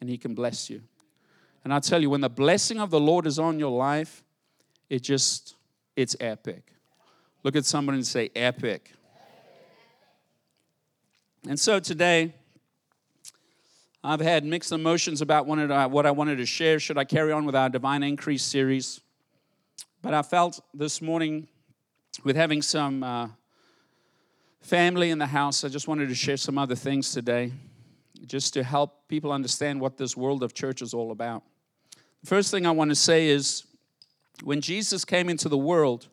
and 0.00 0.08
He 0.08 0.18
can 0.18 0.34
bless 0.34 0.68
you. 0.68 0.82
And 1.64 1.74
I 1.74 1.78
tell 1.80 2.00
you, 2.00 2.10
when 2.10 2.20
the 2.20 2.30
blessing 2.30 2.78
of 2.78 2.90
the 2.90 3.00
Lord 3.00 3.26
is 3.26 3.38
on 3.38 3.58
your 3.58 3.70
life, 3.70 4.24
it 4.88 5.02
just, 5.02 5.56
it's 5.96 6.16
epic. 6.20 6.72
Look 7.42 7.56
at 7.56 7.64
someone 7.64 7.94
and 7.94 8.06
say, 8.06 8.30
epic. 8.34 8.92
And 11.48 11.58
so 11.58 11.80
today, 11.80 12.34
I've 14.02 14.20
had 14.20 14.44
mixed 14.44 14.72
emotions 14.72 15.20
about 15.20 15.46
what 15.46 16.06
I 16.06 16.10
wanted 16.10 16.36
to 16.36 16.46
share. 16.46 16.80
Should 16.80 16.96
I 16.96 17.04
carry 17.04 17.32
on 17.32 17.44
with 17.44 17.54
our 17.54 17.68
Divine 17.68 18.02
Increase 18.02 18.42
series? 18.42 19.00
But 20.00 20.14
I 20.14 20.22
felt 20.22 20.58
this 20.72 21.02
morning, 21.02 21.48
with 22.24 22.34
having 22.34 22.62
some 22.62 23.02
uh, 23.02 23.28
family 24.62 25.10
in 25.10 25.18
the 25.18 25.26
house, 25.26 25.64
I 25.64 25.68
just 25.68 25.86
wanted 25.86 26.08
to 26.08 26.14
share 26.14 26.38
some 26.38 26.56
other 26.56 26.74
things 26.74 27.12
today. 27.12 27.52
just 28.26 28.54
to 28.54 28.62
help 28.62 29.08
people 29.08 29.32
understand 29.32 29.80
what 29.80 29.96
this 29.96 30.16
world 30.16 30.42
of 30.42 30.54
church 30.54 30.82
is 30.82 30.94
all 30.94 31.10
about. 31.10 31.42
The 32.22 32.28
first 32.28 32.50
thing 32.50 32.66
I 32.66 32.70
want 32.70 32.90
to 32.90 32.94
say 32.94 33.28
is 33.28 33.64
when 34.42 34.60
Jesus 34.60 35.04
came 35.04 35.28
into 35.28 35.48
the 35.48 35.58
world, 35.58 36.08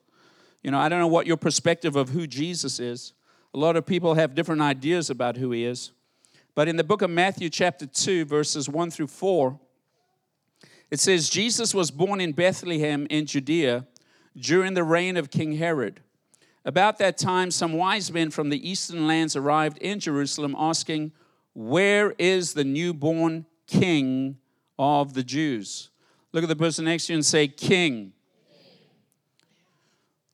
you 0.64 0.72
know, 0.72 0.80
I 0.80 0.90
don't 0.90 1.00
know 1.00 1.08
what 1.08 1.28
your 1.28 1.38
perspective 1.38 1.96
of 1.96 2.10
who 2.10 2.28
Jesus 2.28 2.80
is. 2.80 3.14
A 3.54 3.58
lot 3.58 3.76
of 3.76 3.86
people 3.86 4.16
have 4.16 4.36
different 4.36 4.62
ideas 4.62 5.10
about 5.10 5.38
who 5.38 5.52
he 5.52 5.66
is. 5.66 5.92
But 6.58 6.68
in 6.68 6.76
the 6.76 6.84
book 6.84 7.04
of 7.04 7.12
Matthew, 7.12 7.52
chapter 7.52 7.86
2, 7.86 8.26
verses 8.26 8.68
1 8.68 8.90
through 8.90 9.06
4, 9.06 9.60
it 10.90 11.00
says, 11.00 11.30
Jesus 11.30 11.72
was 11.72 11.92
born 11.92 12.20
in 12.20 12.32
Bethlehem 12.32 13.06
in 13.12 13.28
Judea 13.28 13.86
during 14.36 14.74
the 14.74 14.84
reign 14.84 15.18
of 15.18 15.30
King 15.30 15.58
Herod. 15.58 16.00
About 16.66 16.98
that 16.98 17.16
time, 17.16 17.52
some 17.52 17.74
wise 17.74 18.12
men 18.12 18.32
from 18.32 18.50
the 18.50 18.68
eastern 18.68 19.06
lands 19.06 19.36
arrived 19.36 19.78
in 19.78 20.00
Jerusalem 20.00 20.56
asking, 20.58 21.12
Where 21.54 22.16
is 22.18 22.56
the 22.56 22.64
newborn 22.64 23.46
king 23.68 24.40
of 24.80 25.14
the 25.14 25.24
Jews? 25.24 25.92
Look 26.32 26.42
at 26.42 26.50
the 26.50 26.56
person 26.56 26.86
next 26.86 27.06
to 27.06 27.14
you 27.14 27.18
and 27.18 27.26
say, 27.26 27.48
King. 27.48 28.14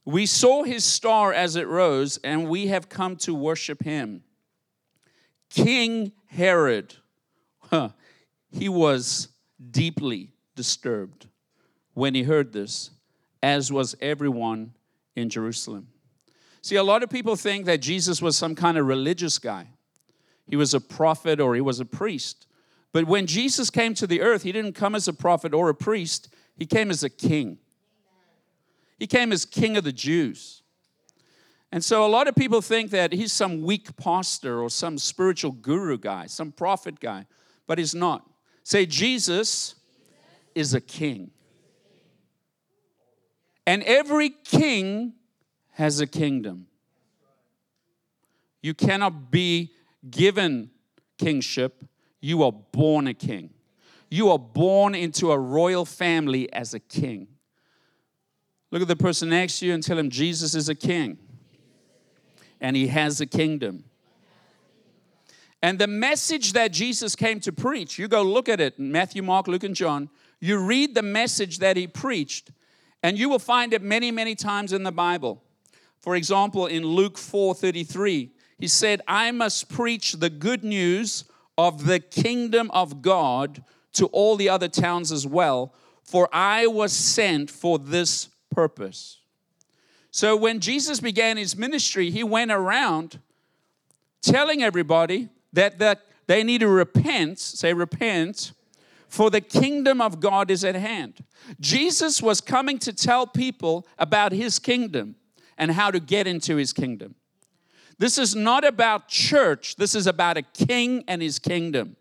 We 0.06 0.25
saw 0.25 0.63
his 0.63 0.86
star 0.86 1.34
as 1.34 1.58
it 1.58 1.68
rose, 1.68 2.18
and 2.24 2.48
we 2.48 2.68
have 2.68 2.88
come 2.88 3.18
to 3.18 3.36
worship 3.36 3.84
him. 3.84 4.24
King 5.53 6.13
Herod, 6.25 6.95
huh, 7.69 7.89
he 8.50 8.67
was 8.67 9.27
deeply 9.69 10.31
disturbed 10.55 11.27
when 11.93 12.15
he 12.15 12.24
heard 12.24 12.53
this, 12.53 12.89
as 13.43 13.72
was 13.72 13.95
everyone 14.01 14.74
in 15.15 15.29
Jerusalem. 15.29 15.89
See, 16.63 16.75
a 16.75 16.83
lot 16.83 17.03
of 17.03 17.12
people 17.12 17.36
think 17.36 17.67
that 17.67 17.81
Jesus 17.81 18.19
was 18.19 18.36
some 18.36 18.55
kind 18.55 18.79
of 18.79 18.88
religious 18.88 19.38
guy. 19.38 19.67
He 20.48 20.55
was 20.55 20.74
a 20.74 20.81
prophet 20.81 21.39
or 21.39 21.53
he 21.53 21.62
was 21.62 21.79
a 21.79 21.86
priest. 21.86 22.48
But 22.91 23.05
when 23.05 23.27
Jesus 23.27 23.69
came 23.69 23.93
to 23.93 24.07
the 24.07 24.22
earth, 24.22 24.41
he 24.41 24.51
didn't 24.51 24.74
come 24.74 24.95
as 24.95 25.07
a 25.07 25.13
prophet 25.13 25.53
or 25.53 25.69
a 25.69 25.75
priest, 25.75 26.33
he 26.57 26.65
came 26.65 26.89
as 26.89 27.03
a 27.03 27.10
king. 27.12 27.60
He 28.98 29.05
came 29.05 29.31
as 29.31 29.45
king 29.45 29.77
of 29.77 29.83
the 29.83 29.91
Jews. 29.91 30.62
And 31.74 31.84
so 31.84 32.06
a 32.06 32.08
lot 32.08 32.27
of 32.27 32.36
people 32.36 32.62
think 32.62 32.92
that 32.92 33.12
he's 33.13 33.34
some 33.34 33.63
weak 33.63 33.98
pastor 33.98 34.62
or 34.62 34.70
some 34.70 35.00
spiritual 35.00 35.53
guru 35.53 35.98
guy, 35.98 36.27
some 36.27 36.51
prophet 36.51 37.00
guy, 37.00 37.25
but 37.65 37.80
he's 37.80 37.96
not. 37.96 38.30
Say, 38.62 38.86
Jesus 38.86 39.74
is 40.53 40.75
a 40.75 40.80
king. 40.80 41.32
And 43.65 43.82
every 43.86 44.30
king 44.30 45.13
has 45.72 46.00
a 46.00 46.06
kingdom. 46.06 46.68
You 48.62 48.75
cannot 48.75 49.32
be 49.32 49.72
given 50.08 50.70
kingship, 51.18 51.84
you 52.22 52.44
are 52.44 52.51
born 52.51 53.08
a 53.08 53.15
king. 53.15 53.50
You 54.12 54.30
are 54.30 54.38
born 54.38 54.94
into 54.94 55.32
a 55.32 55.39
royal 55.39 55.86
family 55.86 56.53
as 56.53 56.75
a 56.75 56.80
king. 56.80 57.30
Look 58.70 58.84
at 58.84 58.88
the 58.88 58.96
person 58.96 59.30
next 59.30 59.58
to 59.58 59.65
you 59.65 59.74
and 59.74 59.82
tell 59.82 59.98
him 59.98 60.12
Jesus 60.12 60.53
is 60.53 60.70
a 60.70 60.75
king 60.75 61.18
and 62.63 62.77
he 62.77 62.88
has 62.88 63.22
a 63.22 63.25
kingdom. 63.27 63.84
And 65.62 65.77
the 65.77 65.88
message 65.88 66.53
that 66.53 66.72
Jesus 66.72 67.15
came 67.15 67.39
to 67.41 67.51
preach, 67.51 68.00
you 68.00 68.08
go 68.08 68.24
look 68.24 68.50
at 68.50 68.60
it 68.60 68.79
in 68.79 68.91
Matthew, 68.91 69.22
Mark, 69.22 69.48
Luke, 69.48 69.63
and 69.63 69.75
John. 69.75 70.10
You 70.39 70.58
read 70.58 70.96
the 70.96 71.03
message 71.03 71.60
that 71.60 71.77
he 71.77 71.88
preached, 71.88 72.51
and 73.03 73.20
you 73.20 73.29
will 73.29 73.39
find 73.39 73.74
it 73.74 73.82
many, 73.82 74.12
many 74.12 74.34
times 74.34 74.74
in 74.74 74.84
the 74.84 74.91
Bible. 74.91 75.43
For 76.00 76.15
example, 76.15 76.65
in 76.65 76.86
Luke 76.86 77.17
4 77.17 77.53
33, 77.53 78.32
he 78.60 78.67
said, 78.67 79.01
I 79.08 79.32
must 79.32 79.70
preach 79.70 80.13
the 80.13 80.29
good 80.29 80.63
news 80.63 81.25
of 81.58 81.86
the 81.86 82.00
kingdom 82.00 82.72
of 82.72 83.01
God 83.01 83.63
to 83.93 84.08
all 84.08 84.36
the 84.36 84.50
other 84.50 84.67
towns 84.67 85.12
as 85.12 85.27
well, 85.27 85.74
for 86.03 86.27
I 86.34 86.67
was 86.67 86.91
sent 86.91 87.50
for 87.50 87.77
this 87.77 88.29
purpose. 88.51 89.20
So 90.13 90.36
when 90.36 90.60
Jesus 90.60 91.00
began 91.00 91.38
his 91.38 91.58
ministry, 91.58 92.12
he 92.12 92.24
went 92.24 92.51
around 92.51 93.20
telling 94.22 94.62
everybody 94.62 95.29
that 95.53 95.79
the, 95.79 95.98
they 96.27 96.43
need 96.43 96.60
to 96.60 96.67
repent, 96.67 97.39
say, 97.39 97.74
repent, 97.74 98.51
for 99.08 99.32
the 99.32 99.41
kingdom 99.41 100.01
of 100.01 100.20
God 100.20 100.51
is 100.51 100.63
at 100.63 100.75
hand. 100.75 101.24
Jesus 101.60 102.22
was 102.22 102.41
coming 102.41 102.77
to 102.79 102.93
tell 102.93 103.25
people 103.25 103.88
about 103.98 104.32
his 104.32 104.60
kingdom 104.60 105.15
and 105.58 105.72
how 105.72 105.89
to 105.89 106.00
get 106.00 106.27
into 106.27 106.58
his 106.58 106.74
kingdom. 106.74 107.15
This 107.98 108.20
is 108.20 108.36
not 108.36 108.63
about 108.63 109.08
church, 109.08 109.77
this 109.77 109.96
is 109.96 110.05
about 110.05 110.38
a 110.38 110.43
king 110.43 111.03
and 111.08 111.24
his 111.24 111.39
kingdom. 111.39 111.96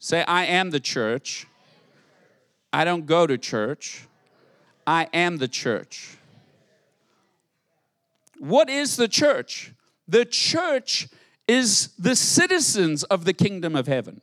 Say, 0.00 0.22
I 0.24 0.44
am 0.44 0.68
the 0.68 0.80
church. 0.80 1.46
I 2.74 2.84
don't 2.84 3.06
go 3.06 3.26
to 3.26 3.38
church. 3.38 4.06
I 4.86 5.08
am 5.14 5.38
the 5.38 5.48
church. 5.48 6.15
What 8.38 8.68
is 8.68 8.96
the 8.96 9.08
church? 9.08 9.72
The 10.08 10.24
church 10.24 11.08
is 11.48 11.88
the 11.98 12.16
citizens 12.16 13.02
of 13.04 13.24
the 13.24 13.32
kingdom 13.32 13.76
of 13.76 13.86
heaven. 13.86 14.20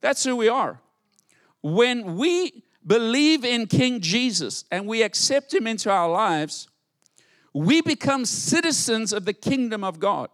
That's 0.00 0.24
who 0.24 0.36
we 0.36 0.48
are. 0.48 0.80
When 1.62 2.16
we 2.16 2.64
believe 2.86 3.44
in 3.44 3.66
King 3.66 4.00
Jesus 4.00 4.64
and 4.70 4.86
we 4.86 5.02
accept 5.02 5.52
him 5.52 5.66
into 5.66 5.90
our 5.90 6.08
lives, 6.08 6.68
we 7.52 7.80
become 7.80 8.24
citizens 8.24 9.12
of 9.12 9.24
the 9.24 9.32
kingdom 9.32 9.82
of 9.82 9.98
God. 9.98 10.28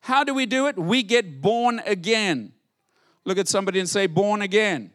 How 0.00 0.24
do 0.24 0.34
we 0.34 0.46
do 0.46 0.66
it? 0.66 0.76
We 0.76 1.02
get 1.02 1.40
born 1.40 1.80
again. 1.86 2.52
Look 3.24 3.38
at 3.38 3.46
somebody 3.46 3.78
and 3.78 3.88
say, 3.88 4.06
born 4.06 4.42
again. 4.42 4.90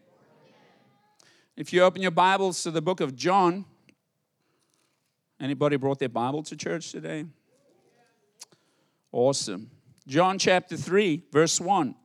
If 1.55 1.71
you 1.71 1.81
open 1.83 2.01
your 2.01 2.11
Bibles 2.11 2.61
to 2.63 2.71
the 2.71 2.81
book 2.81 2.99
of 2.99 3.15
John, 3.15 3.65
anybody 5.39 5.77
brought 5.77 5.99
their 5.99 6.09
Bible 6.09 6.43
to 6.43 6.55
church 6.55 6.91
today? 6.91 7.25
Awesome. 9.11 9.69
John 10.07 10.37
chapter 10.37 10.77
3, 10.77 11.23
verse 11.31 11.59
1. 11.59 11.95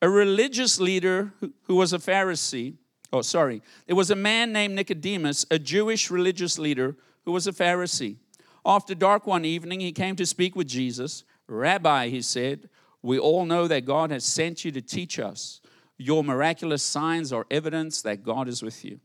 A 0.00 0.08
religious 0.08 0.80
leader 0.80 1.32
who 1.64 1.76
was 1.76 1.92
a 1.92 1.98
Pharisee, 1.98 2.74
oh, 3.12 3.22
sorry, 3.22 3.62
there 3.86 3.96
was 3.96 4.10
a 4.10 4.16
man 4.16 4.52
named 4.52 4.74
Nicodemus, 4.74 5.46
a 5.50 5.58
Jewish 5.58 6.10
religious 6.10 6.58
leader 6.58 6.96
who 7.24 7.32
was 7.32 7.46
a 7.46 7.52
Pharisee. 7.52 8.16
After 8.64 8.94
dark 8.94 9.26
one 9.26 9.44
evening, 9.44 9.80
he 9.80 9.92
came 9.92 10.16
to 10.16 10.26
speak 10.26 10.56
with 10.56 10.66
Jesus. 10.66 11.24
Rabbi, 11.48 12.08
he 12.08 12.22
said, 12.22 12.68
we 13.02 13.18
all 13.18 13.44
know 13.44 13.66
that 13.66 13.84
God 13.84 14.10
has 14.10 14.24
sent 14.24 14.64
you 14.64 14.70
to 14.72 14.80
teach 14.80 15.18
us. 15.18 15.60
Your 15.98 16.22
miraculous 16.24 16.82
signs 16.82 17.32
are 17.32 17.46
evidence 17.50 18.02
that 18.02 18.22
God 18.22 18.48
is 18.48 18.62
with 18.62 18.84
you. 18.84 19.00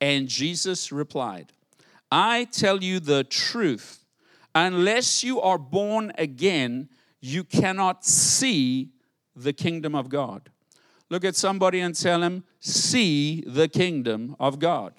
And 0.00 0.28
Jesus 0.28 0.90
replied, 0.92 1.52
I 2.10 2.44
tell 2.44 2.82
you 2.82 3.00
the 3.00 3.24
truth. 3.24 4.04
Unless 4.54 5.22
you 5.22 5.40
are 5.40 5.58
born 5.58 6.12
again, 6.18 6.88
you 7.20 7.44
cannot 7.44 8.04
see 8.04 8.90
the 9.36 9.52
kingdom 9.52 9.94
of 9.94 10.08
God. 10.08 10.50
Look 11.08 11.24
at 11.24 11.36
somebody 11.36 11.80
and 11.80 11.94
tell 11.94 12.22
him, 12.22 12.44
See 12.60 13.42
the 13.46 13.68
kingdom 13.68 14.36
of 14.38 14.58
God. 14.58 14.92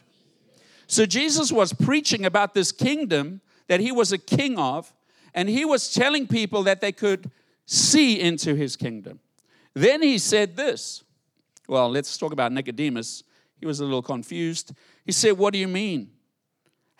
So 0.87 1.05
Jesus 1.05 1.51
was 1.51 1.73
preaching 1.73 2.25
about 2.25 2.53
this 2.53 2.71
kingdom 2.71 3.41
that 3.67 3.79
he 3.79 3.91
was 3.91 4.11
a 4.11 4.17
king 4.17 4.57
of, 4.57 4.93
and 5.33 5.47
he 5.47 5.63
was 5.63 5.93
telling 5.93 6.27
people 6.27 6.63
that 6.63 6.81
they 6.81 6.91
could 6.91 7.31
see 7.65 8.19
into 8.19 8.55
his 8.55 8.75
kingdom. 8.75 9.19
Then 9.73 10.01
he 10.01 10.17
said 10.17 10.57
this. 10.57 11.03
Well, 11.67 11.89
let's 11.89 12.17
talk 12.17 12.33
about 12.33 12.51
Nicodemus. 12.51 13.23
He 13.59 13.65
was 13.65 13.79
a 13.79 13.85
little 13.85 14.01
confused. 14.01 14.73
He 15.05 15.11
said, 15.11 15.37
What 15.37 15.53
do 15.53 15.59
you 15.59 15.67
mean? 15.67 16.09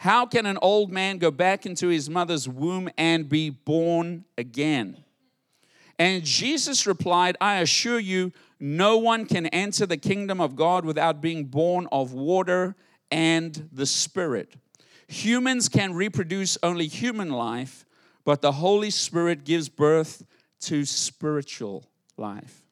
How 0.02 0.26
can 0.26 0.48
an 0.48 0.58
old 0.64 0.92
man 0.92 1.20
go 1.20 1.30
back 1.30 1.68
into 1.68 1.90
his 1.90 2.10
mother's 2.10 2.50
womb 2.50 2.90
and 2.98 3.30
be 3.30 3.52
born 3.52 4.26
again? 4.36 4.98
And 6.00 6.24
Jesus 6.24 6.88
replied, 6.88 7.38
I 7.40 7.58
assure 7.58 8.00
you, 8.00 8.32
no 8.60 8.98
one 8.98 9.28
can 9.28 9.46
enter 9.46 9.86
the 9.86 9.98
kingdom 9.98 10.42
of 10.42 10.56
God 10.56 10.86
without 10.86 11.22
being 11.22 11.46
born 11.46 11.88
of 11.92 12.14
water 12.14 12.76
and 13.12 13.70
the 13.72 13.86
Spirit. 13.86 14.56
Humans 15.08 15.70
can 15.70 15.94
reproduce 15.94 16.58
only 16.64 16.88
human 16.88 17.30
life, 17.30 17.86
but 18.26 18.42
the 18.42 18.54
Holy 18.54 18.90
Spirit 18.90 19.44
gives 19.44 19.70
birth 19.70 20.26
to 20.62 20.84
spiritual 20.84 21.86
life. 22.18 22.64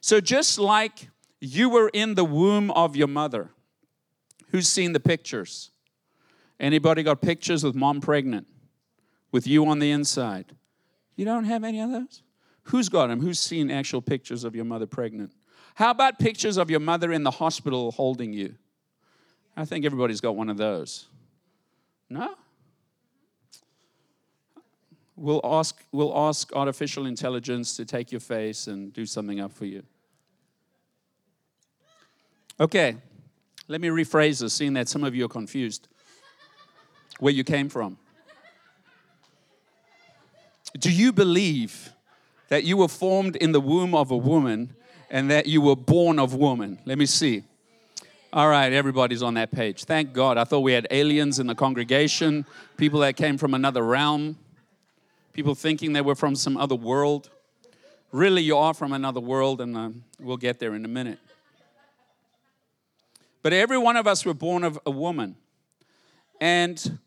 So, 0.00 0.20
just 0.20 0.60
like 0.60 1.08
you 1.40 1.68
were 1.68 1.90
in 1.92 2.14
the 2.14 2.24
womb 2.24 2.70
of 2.70 2.94
your 2.94 3.08
mother, 3.08 3.50
who's 4.52 4.68
seen 4.68 4.92
the 4.92 5.00
pictures? 5.00 5.72
Anybody 6.60 7.02
got 7.02 7.20
pictures 7.20 7.64
with 7.64 7.74
mom 7.74 8.00
pregnant 8.00 8.46
with 9.32 9.46
you 9.46 9.66
on 9.66 9.78
the 9.78 9.90
inside? 9.90 10.54
You 11.16 11.24
don't 11.24 11.44
have 11.44 11.64
any 11.64 11.80
of 11.80 11.90
those? 11.90 12.22
Who's 12.64 12.88
got 12.88 13.08
them? 13.08 13.20
Who's 13.20 13.38
seen 13.38 13.70
actual 13.70 14.00
pictures 14.00 14.44
of 14.44 14.54
your 14.54 14.64
mother 14.64 14.86
pregnant? 14.86 15.32
How 15.74 15.90
about 15.90 16.18
pictures 16.18 16.56
of 16.56 16.70
your 16.70 16.80
mother 16.80 17.12
in 17.12 17.24
the 17.24 17.30
hospital 17.30 17.90
holding 17.92 18.32
you? 18.32 18.54
I 19.56 19.64
think 19.64 19.84
everybody's 19.84 20.20
got 20.20 20.36
one 20.36 20.48
of 20.48 20.56
those. 20.56 21.06
No? 22.08 22.34
we'll 25.16 25.40
ask, 25.44 25.82
we'll 25.92 26.16
ask 26.16 26.52
artificial 26.54 27.06
intelligence 27.06 27.76
to 27.76 27.84
take 27.84 28.12
your 28.12 28.20
face 28.20 28.66
and 28.66 28.92
do 28.92 29.06
something 29.06 29.40
up 29.40 29.52
for 29.52 29.66
you. 29.66 29.82
Okay, 32.58 32.96
let 33.66 33.80
me 33.80 33.88
rephrase 33.88 34.40
this, 34.40 34.54
seeing 34.54 34.74
that 34.74 34.88
some 34.88 35.02
of 35.02 35.14
you 35.14 35.24
are 35.24 35.28
confused 35.28 35.88
where 37.18 37.32
you 37.32 37.44
came 37.44 37.68
from. 37.68 37.98
Do 40.78 40.90
you 40.90 41.12
believe 41.12 41.92
that 42.48 42.64
you 42.64 42.76
were 42.76 42.88
formed 42.88 43.36
in 43.36 43.52
the 43.52 43.60
womb 43.60 43.94
of 43.94 44.10
a 44.10 44.16
woman 44.16 44.74
and 45.10 45.30
that 45.30 45.46
you 45.46 45.60
were 45.60 45.76
born 45.76 46.18
of 46.18 46.34
woman? 46.34 46.80
Let 46.84 46.98
me 46.98 47.06
see. 47.06 47.44
All 48.32 48.48
right, 48.48 48.72
everybody's 48.72 49.22
on 49.22 49.34
that 49.34 49.52
page. 49.52 49.84
Thank 49.84 50.12
God. 50.12 50.36
I 50.36 50.42
thought 50.42 50.60
we 50.60 50.72
had 50.72 50.88
aliens 50.90 51.38
in 51.38 51.46
the 51.46 51.54
congregation, 51.54 52.44
people 52.76 52.98
that 53.00 53.16
came 53.16 53.38
from 53.38 53.54
another 53.54 53.84
realm, 53.84 54.36
people 55.32 55.54
thinking 55.54 55.92
they 55.92 56.00
were 56.00 56.16
from 56.16 56.34
some 56.34 56.56
other 56.56 56.74
world. 56.74 57.30
Really, 58.10 58.42
you 58.42 58.56
are 58.56 58.74
from 58.74 58.92
another 58.92 59.20
world, 59.20 59.60
and 59.60 59.76
uh, 59.76 59.90
we'll 60.18 60.36
get 60.36 60.58
there 60.58 60.74
in 60.74 60.84
a 60.84 60.88
minute. 60.88 61.20
But 63.42 63.52
every 63.52 63.78
one 63.78 63.96
of 63.96 64.08
us 64.08 64.24
were 64.24 64.34
born 64.34 64.64
of 64.64 64.80
a 64.84 64.90
woman. 64.90 65.36
And 66.40 66.98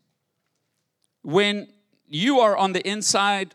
when 1.28 1.68
you 2.06 2.40
are 2.40 2.56
on 2.56 2.72
the 2.72 2.88
inside 2.88 3.54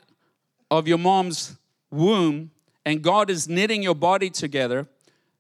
of 0.70 0.88
your 0.88 1.00
mom's 1.00 1.58
womb 1.90 2.52
and 2.86 3.02
God 3.02 3.32
is 3.32 3.50
knitting 3.50 3.82
your 3.82 3.96
body 3.96 4.30
together, 4.30 4.86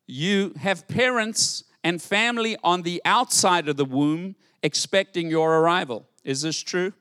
you 0.07 0.51
have 0.57 0.87
parents 0.87 1.63
and 1.83 2.01
family 2.01 2.57
on 2.63 2.81
the 2.81 2.99
outside 3.05 3.69
of 3.69 3.77
the 3.77 3.85
womb 3.85 4.35
expecting 4.63 5.29
your 5.29 5.59
arrival. 5.59 6.07
Is 6.23 6.41
this 6.41 6.59
true? 6.59 6.93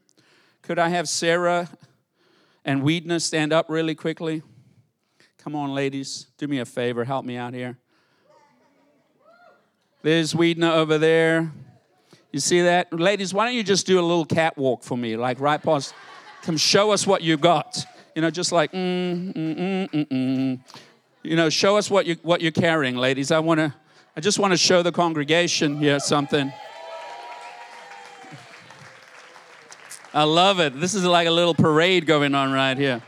Could 0.61 0.79
I 0.79 0.91
have 0.91 1.09
Sarah 1.09 1.71
and 2.63 2.83
Weedna 2.83 3.19
stand 3.19 3.55
up 3.55 3.71
really 3.71 3.95
quickly? 3.95 4.43
Come 5.39 5.57
on, 5.57 5.75
ladies, 5.75 6.27
do 6.37 6.47
me 6.47 6.59
a 6.59 6.67
favor, 6.67 7.05
help 7.05 7.25
me 7.25 7.39
out 7.39 7.55
here. 7.55 7.79
There's 10.03 10.35
Weedna 10.35 10.73
over 10.73 10.99
there. 10.99 11.53
You 12.33 12.41
see 12.41 12.63
that? 12.63 12.93
Ladies, 12.93 13.35
why 13.35 13.45
don't 13.45 13.55
you 13.55 13.63
just 13.63 13.87
do 13.87 14.01
a 14.01 14.03
little 14.03 14.25
catwalk 14.25 14.83
for 14.83 14.97
me? 14.97 15.17
Like 15.17 15.39
right 15.39 15.63
past, 15.63 15.95
come 16.43 16.57
show 16.57 16.91
us 16.91 17.07
what 17.07 17.23
you 17.23 17.37
got. 17.37 17.85
You 18.17 18.23
know, 18.23 18.31
just 18.31 18.53
like, 18.53 18.73
mm, 18.73 19.33
mm, 19.33 19.57
mm, 19.57 19.91
mm, 19.91 20.09
mm. 20.09 20.61
You 21.23 21.37
know, 21.37 21.51
show 21.51 21.77
us 21.77 21.91
what, 21.91 22.07
you, 22.07 22.17
what 22.23 22.41
you're 22.41 22.51
carrying, 22.51 22.97
ladies. 22.97 23.31
I 23.31 23.39
want 23.39 23.61
to, 23.61 23.75
I 24.17 24.21
just 24.21 24.39
want 24.39 24.53
to 24.53 24.57
show 24.57 24.83
the 24.83 24.93
congregation 24.93 25.79
here 25.79 26.01
something. 26.01 26.53
I 30.15 30.25
love 30.25 30.59
it. 30.59 30.79
This 30.79 30.95
is 30.95 31.05
like 31.05 31.29
a 31.29 31.31
little 31.31 31.55
parade 31.55 32.07
going 32.07 32.35
on 32.35 32.53
right 32.53 32.77
here. 32.77 33.03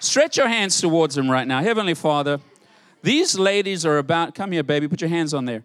Stretch 0.00 0.36
your 0.36 0.48
hands 0.48 0.80
towards 0.80 1.16
him 1.16 1.30
right 1.30 1.46
now. 1.46 1.62
Heavenly 1.62 1.94
Father, 1.94 2.40
these 3.02 3.38
ladies 3.38 3.86
are 3.86 3.98
about, 3.98 4.34
come 4.34 4.52
here, 4.52 4.62
baby, 4.62 4.88
put 4.88 5.00
your 5.00 5.10
hands 5.10 5.32
on 5.32 5.44
there. 5.44 5.62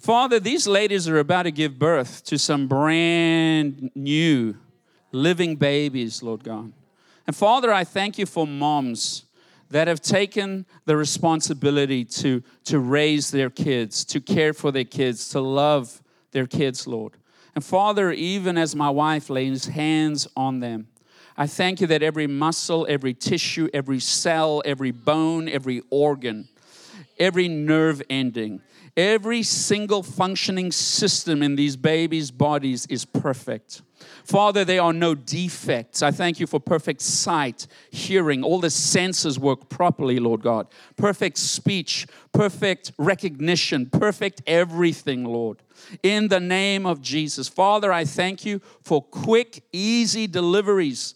Father, 0.00 0.40
these 0.40 0.66
ladies 0.66 1.06
are 1.08 1.18
about 1.18 1.42
to 1.42 1.50
give 1.50 1.78
birth 1.78 2.24
to 2.24 2.38
some 2.38 2.66
brand 2.66 3.90
new 3.94 4.56
living 5.12 5.56
babies, 5.56 6.22
Lord 6.22 6.42
God. 6.42 6.72
And 7.26 7.36
Father, 7.36 7.70
I 7.70 7.84
thank 7.84 8.16
you 8.16 8.24
for 8.24 8.46
moms 8.46 9.26
that 9.68 9.88
have 9.88 10.00
taken 10.00 10.64
the 10.86 10.96
responsibility 10.96 12.06
to, 12.06 12.42
to 12.64 12.78
raise 12.78 13.30
their 13.30 13.50
kids, 13.50 14.06
to 14.06 14.22
care 14.22 14.54
for 14.54 14.72
their 14.72 14.84
kids, 14.84 15.28
to 15.28 15.40
love 15.42 16.00
their 16.32 16.46
kids, 16.46 16.86
Lord. 16.86 17.12
And 17.54 17.62
Father, 17.62 18.10
even 18.10 18.56
as 18.56 18.74
my 18.74 18.88
wife 18.88 19.28
lays 19.28 19.66
hands 19.66 20.26
on 20.34 20.60
them, 20.60 20.88
I 21.36 21.46
thank 21.46 21.82
you 21.82 21.86
that 21.88 22.02
every 22.02 22.26
muscle, 22.26 22.86
every 22.88 23.12
tissue, 23.12 23.68
every 23.74 24.00
cell, 24.00 24.62
every 24.64 24.92
bone, 24.92 25.46
every 25.46 25.82
organ, 25.90 26.48
every 27.18 27.48
nerve 27.48 28.00
ending, 28.08 28.62
Every 29.00 29.42
single 29.42 30.02
functioning 30.02 30.70
system 30.70 31.42
in 31.42 31.56
these 31.56 31.74
babies' 31.74 32.30
bodies 32.30 32.84
is 32.90 33.06
perfect. 33.06 33.80
Father, 34.24 34.62
there 34.62 34.82
are 34.82 34.92
no 34.92 35.14
defects. 35.14 36.02
I 36.02 36.10
thank 36.10 36.38
you 36.38 36.46
for 36.46 36.60
perfect 36.60 37.00
sight, 37.00 37.66
hearing, 37.90 38.44
all 38.44 38.60
the 38.60 38.68
senses 38.68 39.38
work 39.38 39.70
properly, 39.70 40.18
Lord 40.18 40.42
God. 40.42 40.66
Perfect 40.98 41.38
speech, 41.38 42.06
perfect 42.32 42.92
recognition, 42.98 43.86
perfect 43.86 44.42
everything, 44.46 45.24
Lord. 45.24 45.62
In 46.02 46.28
the 46.28 46.40
name 46.40 46.84
of 46.84 47.00
Jesus. 47.00 47.48
Father, 47.48 47.90
I 47.90 48.04
thank 48.04 48.44
you 48.44 48.60
for 48.82 49.00
quick, 49.00 49.64
easy 49.72 50.26
deliveries 50.26 51.14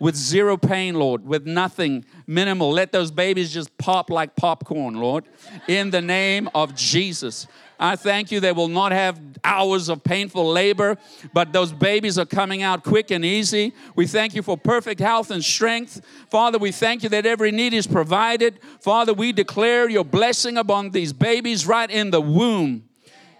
with 0.00 0.16
zero 0.16 0.56
pain, 0.56 0.94
Lord, 0.96 1.24
with 1.24 1.46
nothing 1.46 2.04
minimal. 2.26 2.72
Let 2.72 2.90
those 2.90 3.12
babies 3.12 3.52
just 3.52 3.76
pop 3.78 4.10
like 4.10 4.34
popcorn, 4.34 4.94
Lord, 4.94 5.26
in 5.68 5.90
the 5.90 6.00
name 6.00 6.48
of 6.54 6.74
Jesus. 6.74 7.46
I 7.78 7.96
thank 7.96 8.30
you 8.32 8.40
they 8.40 8.52
will 8.52 8.68
not 8.68 8.92
have 8.92 9.20
hours 9.44 9.88
of 9.88 10.02
painful 10.02 10.50
labor, 10.50 10.98
but 11.32 11.52
those 11.52 11.72
babies 11.72 12.18
are 12.18 12.26
coming 12.26 12.62
out 12.62 12.82
quick 12.82 13.10
and 13.10 13.24
easy. 13.24 13.72
We 13.94 14.06
thank 14.06 14.34
you 14.34 14.42
for 14.42 14.56
perfect 14.56 15.00
health 15.00 15.30
and 15.30 15.44
strength. 15.44 16.00
Father, 16.30 16.58
we 16.58 16.72
thank 16.72 17.02
you 17.02 17.08
that 17.10 17.24
every 17.24 17.50
need 17.50 17.72
is 17.72 17.86
provided. 17.86 18.58
Father, 18.80 19.14
we 19.14 19.32
declare 19.32 19.88
your 19.88 20.04
blessing 20.04 20.58
upon 20.58 20.90
these 20.90 21.12
babies 21.12 21.66
right 21.66 21.90
in 21.90 22.10
the 22.10 22.20
womb. 22.20 22.84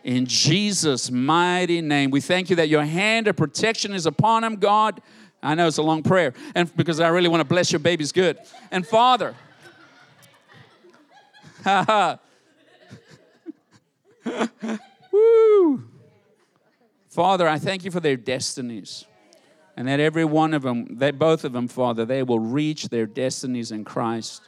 In 0.02 0.24
Jesus' 0.24 1.10
mighty 1.10 1.82
name, 1.82 2.10
we 2.10 2.22
thank 2.22 2.48
you 2.48 2.56
that 2.56 2.70
your 2.70 2.84
hand 2.84 3.28
of 3.28 3.36
protection 3.36 3.92
is 3.92 4.06
upon 4.06 4.42
them, 4.42 4.56
God. 4.56 5.02
I 5.42 5.54
know 5.54 5.66
it's 5.66 5.78
a 5.78 5.82
long 5.82 6.02
prayer, 6.02 6.34
and 6.54 6.74
because 6.76 7.00
I 7.00 7.08
really 7.08 7.28
want 7.28 7.40
to 7.40 7.46
bless 7.46 7.72
your 7.72 7.78
babies 7.78 8.12
good. 8.12 8.38
And 8.70 8.86
Father, 8.86 9.34
Woo. 15.12 15.84
Father, 17.08 17.48
I 17.48 17.58
thank 17.58 17.84
you 17.84 17.90
for 17.90 18.00
their 18.00 18.16
destinies. 18.16 19.04
And 19.76 19.88
that 19.88 20.00
every 20.00 20.24
one 20.24 20.54
of 20.54 20.62
them, 20.62 20.98
that 20.98 21.18
both 21.18 21.44
of 21.44 21.52
them, 21.52 21.68
Father, 21.68 22.04
they 22.04 22.22
will 22.22 22.38
reach 22.38 22.88
their 22.88 23.06
destinies 23.06 23.72
in 23.72 23.84
Christ 23.84 24.42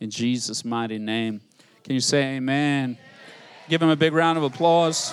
in 0.00 0.10
Jesus' 0.10 0.64
mighty 0.64 0.98
name. 0.98 1.40
Can 1.82 1.94
you 1.94 2.00
say 2.00 2.36
amen? 2.36 2.98
Give 3.68 3.80
them 3.80 3.88
a 3.90 3.96
big 3.96 4.12
round 4.12 4.36
of 4.38 4.44
applause. 4.44 5.12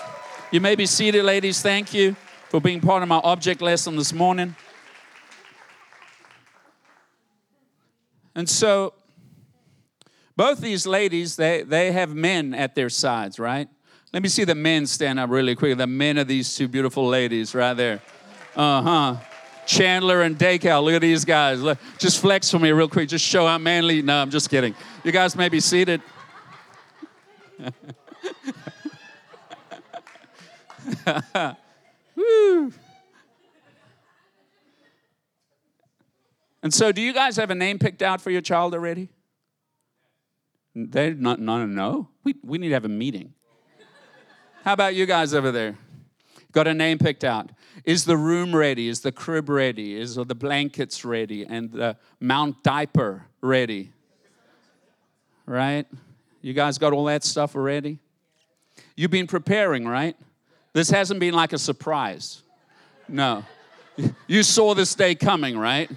You 0.52 0.60
may 0.62 0.76
be 0.76 0.86
seated, 0.86 1.24
ladies. 1.24 1.62
Thank 1.62 1.94
you 1.94 2.16
for 2.50 2.60
being 2.60 2.82
part 2.82 3.02
of 3.02 3.10
my 3.10 3.22
object 3.24 3.62
lesson 3.62 3.96
this 3.96 4.12
morning. 4.12 4.56
And 8.36 8.50
so, 8.50 8.94
both 10.36 10.62
these 10.62 10.88
ladies, 10.88 11.36
they, 11.36 11.64
they 11.64 11.92
have 11.92 12.16
men 12.16 12.54
at 12.54 12.76
their 12.76 12.90
sides, 12.90 13.40
right? 13.40 13.68
Let 14.14 14.24
me 14.24 14.30
see 14.30 14.44
the 14.44 14.56
men 14.56 14.88
stand 14.88 15.20
up 15.20 15.30
really 15.30 15.56
quick. 15.56 15.78
The 15.78 15.88
men 15.88 16.18
of 16.18 16.28
these 16.28 16.56
two 16.56 16.68
beautiful 16.68 17.08
ladies 17.08 17.56
right 17.56 17.74
there. 17.74 18.02
Uh 18.56 18.82
huh. 18.82 19.16
Chandler 19.66 20.24
and 20.24 20.38
Dacal, 20.38 20.84
look 20.84 20.96
at 20.96 21.02
these 21.02 21.24
guys. 21.24 21.62
Just 21.98 22.20
flex 22.20 22.52
for 22.52 22.60
me 22.60 22.72
real 22.72 22.90
quick. 22.90 23.08
Just 23.08 23.26
show 23.26 23.48
how 23.48 23.58
manly. 23.58 24.02
No, 24.02 24.22
I'm 24.22 24.30
just 24.30 24.50
kidding. 24.50 24.76
You 25.04 25.14
guys 25.14 25.36
may 25.36 25.48
be 25.48 25.60
seated. 25.60 26.02
Woo. 32.16 32.74
And 36.64 36.74
so, 36.74 36.92
do 36.92 37.02
you 37.02 37.14
guys 37.14 37.38
have 37.38 37.50
a 37.50 37.56
name 37.56 37.80
picked 37.80 38.02
out 38.02 38.22
for 38.22 38.30
your 38.30 38.42
child 38.42 38.74
already? 38.74 39.10
They're 40.76 41.14
not, 41.14 41.40
not 41.40 41.66
no. 41.68 42.10
We, 42.24 42.36
we 42.44 42.58
need 42.58 42.70
to 42.70 42.74
have 42.76 42.86
a 42.86 42.90
meeting. 42.90 43.34
How 44.64 44.74
about 44.74 44.96
you 44.96 45.06
guys 45.06 45.34
over 45.34 45.52
there? 45.52 45.78
Got 46.52 46.68
a 46.68 46.74
name 46.74 46.98
picked 46.98 47.24
out. 47.24 47.50
Is 47.84 48.06
the 48.06 48.18
room 48.18 48.56
ready? 48.56 48.88
Is 48.88 49.02
the 49.02 49.12
crib 49.12 49.50
ready? 49.50 49.96
Is 49.96 50.16
the 50.16 50.36
blankets 50.36 51.04
ready? 51.04 51.46
And 51.46 51.72
the 51.72 51.98
Mount 52.20 52.64
diaper 52.64 53.26
ready? 53.42 53.92
Right? 55.46 55.88
You 56.42 56.54
guys 56.54 56.78
got 56.78 56.94
all 56.94 57.06
that 57.06 57.24
stuff 57.24 57.56
already? 57.56 58.00
You've 58.96 59.12
been 59.12 59.28
preparing, 59.28 59.88
right? 59.88 60.16
This 60.74 60.90
hasn't 60.90 61.20
been 61.20 61.34
like 61.34 61.54
a 61.54 61.58
surprise. 61.58 62.42
No. 63.08 63.44
You 64.26 64.42
saw 64.42 64.74
this 64.74 64.96
day 64.96 65.14
coming, 65.14 65.58
right? 65.58 65.92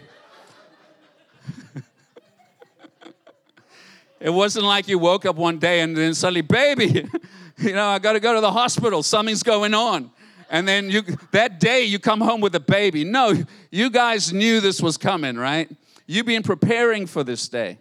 It 4.24 4.30
wasn't 4.30 4.64
like 4.64 4.88
you 4.88 4.98
woke 4.98 5.26
up 5.26 5.36
one 5.36 5.58
day 5.58 5.80
and 5.80 5.94
then 5.94 6.14
suddenly, 6.14 6.40
baby, 6.40 7.06
you 7.58 7.72
know, 7.74 7.88
I 7.88 7.98
got 7.98 8.14
to 8.14 8.20
go 8.20 8.32
to 8.34 8.40
the 8.40 8.50
hospital. 8.50 9.02
Something's 9.02 9.42
going 9.42 9.74
on. 9.74 10.10
And 10.48 10.66
then 10.66 10.88
you 10.88 11.02
that 11.32 11.60
day 11.60 11.82
you 11.82 11.98
come 11.98 12.22
home 12.22 12.40
with 12.40 12.54
a 12.54 12.60
baby. 12.60 13.04
No, 13.04 13.34
you 13.70 13.90
guys 13.90 14.32
knew 14.32 14.60
this 14.60 14.80
was 14.80 14.96
coming, 14.96 15.36
right? 15.36 15.70
You've 16.06 16.24
been 16.24 16.42
preparing 16.42 17.06
for 17.06 17.22
this 17.22 17.48
day. 17.48 17.76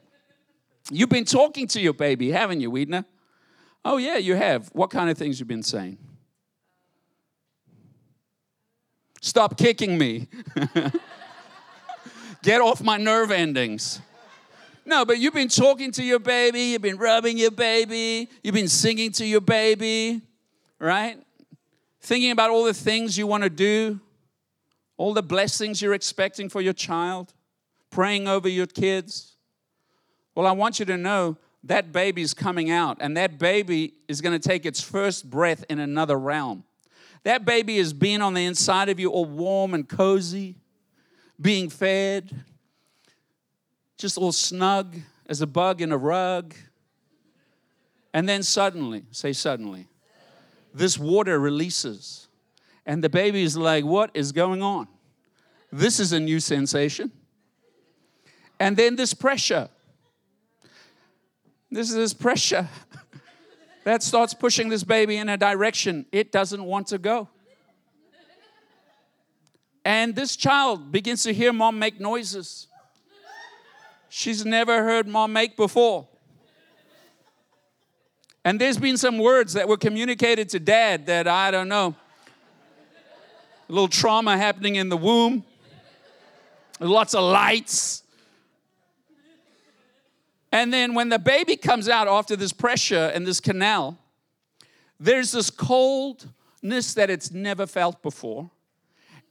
You've 0.91 1.07
been 1.07 1.23
talking 1.23 1.65
to 1.67 1.79
your 1.79 1.93
baby, 1.93 2.31
haven't 2.31 2.59
you, 2.59 2.69
Weedna? 2.69 3.05
Oh 3.85 3.95
yeah, 3.95 4.17
you 4.17 4.35
have. 4.35 4.67
What 4.73 4.89
kind 4.89 5.09
of 5.09 5.17
things 5.17 5.39
you've 5.39 5.47
been 5.47 5.63
saying? 5.63 5.97
Stop 9.21 9.57
kicking 9.57 9.97
me. 9.97 10.27
Get 12.43 12.59
off 12.59 12.83
my 12.83 12.97
nerve 12.97 13.31
endings. 13.31 14.01
No, 14.85 15.05
but 15.05 15.19
you've 15.19 15.33
been 15.33 15.47
talking 15.47 15.91
to 15.93 16.03
your 16.03 16.19
baby, 16.19 16.61
you've 16.61 16.81
been 16.81 16.97
rubbing 16.97 17.37
your 17.37 17.51
baby, 17.51 18.29
you've 18.43 18.55
been 18.55 18.67
singing 18.67 19.11
to 19.13 19.25
your 19.25 19.41
baby, 19.41 20.21
right? 20.77 21.17
Thinking 22.01 22.31
about 22.31 22.49
all 22.49 22.65
the 22.65 22.73
things 22.73 23.17
you 23.17 23.25
want 23.25 23.43
to 23.43 23.49
do, 23.49 24.01
all 24.97 25.13
the 25.13 25.23
blessings 25.23 25.81
you're 25.81 25.93
expecting 25.93 26.49
for 26.49 26.59
your 26.59 26.73
child, 26.73 27.33
praying 27.91 28.27
over 28.27 28.49
your 28.49 28.67
kids. 28.67 29.35
Well, 30.35 30.45
I 30.45 30.51
want 30.51 30.79
you 30.79 30.85
to 30.85 30.97
know 30.97 31.37
that 31.63 31.93
baby's 31.93 32.33
coming 32.33 32.69
out, 32.69 32.97
and 32.99 33.15
that 33.15 33.39
baby 33.39 33.93
is 34.09 34.19
going 34.19 34.37
to 34.37 34.49
take 34.49 34.65
its 34.65 34.81
first 34.81 35.29
breath 35.29 35.63
in 35.69 35.79
another 35.79 36.19
realm. 36.19 36.65
That 37.23 37.45
baby 37.45 37.77
is 37.77 37.93
being 37.93 38.21
on 38.21 38.33
the 38.33 38.43
inside 38.43 38.89
of 38.89 38.99
you, 38.99 39.09
all 39.09 39.23
warm 39.23 39.73
and 39.73 39.87
cozy, 39.87 40.55
being 41.39 41.69
fed, 41.69 42.43
just 44.03 44.17
all 44.17 44.33
snug 44.33 44.97
as 45.27 45.39
a 45.39 45.47
bug 45.47 45.81
in 45.81 45.93
a 45.93 45.97
rug. 45.97 46.53
And 48.13 48.27
then 48.27 48.43
suddenly, 48.43 49.05
say 49.11 49.31
suddenly, 49.31 49.87
this 50.73 50.99
water 50.99 51.39
releases. 51.39 52.27
And 52.85 53.01
the 53.01 53.07
baby 53.07 53.43
is 53.43 53.55
like, 53.55 53.85
What 53.85 54.11
is 54.13 54.33
going 54.33 54.61
on? 54.61 54.89
This 55.71 56.01
is 56.01 56.11
a 56.11 56.19
new 56.19 56.41
sensation. 56.41 57.13
And 58.59 58.75
then 58.75 58.97
this 58.97 59.13
pressure. 59.13 59.69
This 61.71 61.89
is 61.89 61.95
this 61.95 62.13
pressure 62.13 62.67
that 63.85 64.03
starts 64.03 64.33
pushing 64.33 64.67
this 64.67 64.83
baby 64.83 65.15
in 65.15 65.29
a 65.29 65.37
direction 65.37 66.05
it 66.11 66.33
doesn't 66.33 66.63
want 66.63 66.87
to 66.87 66.97
go. 66.97 67.29
And 69.85 70.13
this 70.13 70.35
child 70.35 70.91
begins 70.91 71.23
to 71.23 71.33
hear 71.33 71.53
mom 71.53 71.79
make 71.79 72.01
noises 72.01 72.67
she's 74.13 74.45
never 74.45 74.83
heard 74.83 75.07
mom 75.07 75.33
make 75.33 75.57
before. 75.57 76.07
And 78.45 78.61
there's 78.61 78.77
been 78.77 78.95
some 78.97 79.17
words 79.17 79.53
that 79.53 79.67
were 79.67 79.77
communicated 79.77 80.49
to 80.49 80.59
dad 80.59 81.07
that 81.07 81.27
I 81.27 81.49
don't 81.49 81.67
know. 81.67 81.95
A 83.67 83.71
little 83.71 83.87
trauma 83.87 84.37
happening 84.37 84.75
in 84.75 84.89
the 84.89 84.97
womb, 84.97 85.43
lots 86.79 87.15
of 87.15 87.23
lights. 87.23 88.03
And 90.51 90.71
then 90.71 90.93
when 90.93 91.09
the 91.09 91.17
baby 91.17 91.55
comes 91.55 91.89
out 91.89 92.07
after 92.07 92.35
this 92.35 92.53
pressure 92.53 93.11
and 93.15 93.25
this 93.25 93.39
canal, 93.39 93.97
there's 94.99 95.31
this 95.31 95.49
coldness 95.49 96.93
that 96.93 97.09
it's 97.09 97.31
never 97.31 97.65
felt 97.65 98.03
before. 98.03 98.51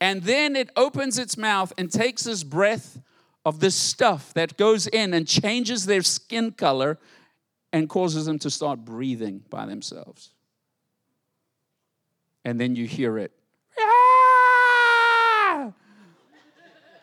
And 0.00 0.22
then 0.24 0.56
it 0.56 0.70
opens 0.74 1.20
its 1.20 1.36
mouth 1.36 1.72
and 1.78 1.92
takes 1.92 2.24
this 2.24 2.42
breath 2.42 2.98
of 3.44 3.60
this 3.60 3.74
stuff 3.74 4.32
that 4.34 4.56
goes 4.56 4.86
in 4.86 5.14
and 5.14 5.26
changes 5.26 5.86
their 5.86 6.02
skin 6.02 6.52
color 6.52 6.98
and 7.72 7.88
causes 7.88 8.26
them 8.26 8.38
to 8.38 8.50
start 8.50 8.84
breathing 8.84 9.42
by 9.50 9.66
themselves. 9.66 10.30
And 12.44 12.60
then 12.60 12.76
you 12.76 12.86
hear 12.86 13.18
it. 13.18 13.32
Ah! 13.78 15.72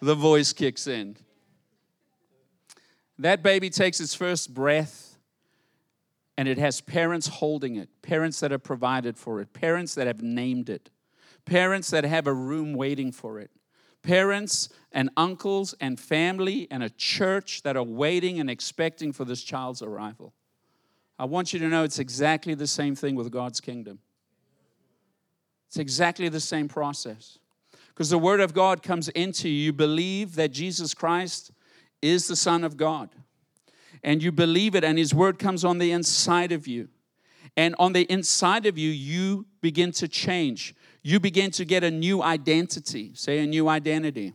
The 0.01 0.15
voice 0.15 0.53
kicks 0.53 0.87
in. 0.87 1.17
That 3.17 3.43
baby 3.43 3.69
takes 3.69 3.99
its 3.99 4.13
first 4.13 4.53
breath 4.53 5.17
and 6.37 6.47
it 6.47 6.57
has 6.57 6.79
parents 6.79 7.27
holding 7.27 7.75
it, 7.75 7.89
parents 8.01 8.39
that 8.39 8.51
have 8.51 8.63
provided 8.63 9.17
for 9.17 9.41
it, 9.41 9.51
parents 9.51 9.95
that 9.95 10.07
have 10.07 10.21
named 10.21 10.69
it, 10.69 10.89
parents 11.43 11.89
that 11.89 12.05
have 12.05 12.27
a 12.27 12.33
room 12.33 12.73
waiting 12.73 13.11
for 13.11 13.39
it, 13.39 13.51
parents 14.01 14.69
and 14.91 15.09
uncles 15.17 15.75
and 15.79 15.99
family 15.99 16.67
and 16.71 16.83
a 16.83 16.89
church 16.89 17.63
that 17.63 17.77
are 17.77 17.83
waiting 17.83 18.39
and 18.39 18.49
expecting 18.49 19.11
for 19.11 19.25
this 19.25 19.43
child's 19.43 19.81
arrival. 19.81 20.33
I 21.17 21.25
want 21.25 21.53
you 21.53 21.59
to 21.59 21.67
know 21.67 21.83
it's 21.83 21.99
exactly 21.99 22.53
the 22.53 22.67
same 22.67 22.95
thing 22.95 23.15
with 23.15 23.31
God's 23.31 23.59
kingdom. 23.59 23.99
It's 25.67 25.77
exactly 25.77 26.29
the 26.29 26.39
same 26.39 26.67
process. 26.67 27.37
Because 27.89 28.09
the 28.09 28.17
Word 28.17 28.39
of 28.39 28.53
God 28.53 28.81
comes 28.81 29.09
into 29.09 29.49
you. 29.49 29.65
You 29.65 29.73
believe 29.73 30.35
that 30.35 30.51
Jesus 30.51 30.93
Christ 30.93 31.51
is 32.01 32.27
the 32.27 32.35
Son 32.35 32.63
of 32.63 32.77
God. 32.77 33.09
And 34.01 34.23
you 34.23 34.31
believe 34.31 34.75
it, 34.75 34.85
and 34.85 34.97
His 34.97 35.13
Word 35.13 35.37
comes 35.37 35.65
on 35.65 35.77
the 35.77 35.91
inside 35.91 36.53
of 36.53 36.65
you. 36.65 36.87
And 37.57 37.75
on 37.77 37.91
the 37.91 38.03
inside 38.03 38.65
of 38.65 38.77
you, 38.77 38.89
you 38.89 39.45
begin 39.59 39.91
to 39.93 40.07
change. 40.07 40.73
You 41.01 41.19
begin 41.19 41.51
to 41.51 41.65
get 41.65 41.83
a 41.83 41.91
new 41.91 42.21
identity. 42.21 43.11
Say 43.15 43.39
a 43.39 43.47
new 43.47 43.67
identity. 43.67 44.33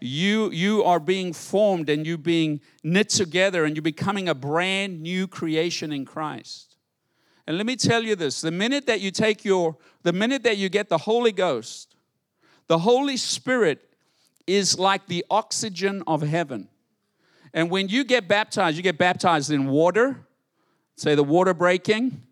You, 0.00 0.50
you 0.50 0.82
are 0.84 1.00
being 1.00 1.32
formed 1.32 1.88
and 1.88 2.06
you 2.06 2.18
being 2.18 2.60
knit 2.82 3.08
together 3.08 3.64
and 3.64 3.74
you're 3.76 3.82
becoming 3.82 4.28
a 4.28 4.34
brand 4.34 5.00
new 5.02 5.26
creation 5.26 5.92
in 5.92 6.04
Christ. 6.04 6.76
And 7.46 7.56
let 7.56 7.66
me 7.66 7.76
tell 7.76 8.02
you 8.02 8.16
this 8.16 8.40
the 8.40 8.50
minute 8.50 8.86
that 8.86 9.00
you 9.00 9.10
take 9.10 9.44
your, 9.44 9.76
the 10.02 10.12
minute 10.12 10.42
that 10.44 10.56
you 10.56 10.68
get 10.68 10.88
the 10.88 10.98
Holy 10.98 11.32
Ghost, 11.32 11.94
the 12.66 12.78
Holy 12.78 13.16
Spirit 13.16 13.90
is 14.46 14.78
like 14.78 15.06
the 15.06 15.24
oxygen 15.30 16.02
of 16.06 16.22
heaven. 16.22 16.68
And 17.52 17.70
when 17.70 17.88
you 17.88 18.04
get 18.04 18.26
baptized, 18.26 18.76
you 18.76 18.82
get 18.82 18.98
baptized 18.98 19.50
in 19.50 19.66
water, 19.68 20.26
say 20.96 21.14
the 21.14 21.24
water 21.24 21.54
breaking, 21.54 22.22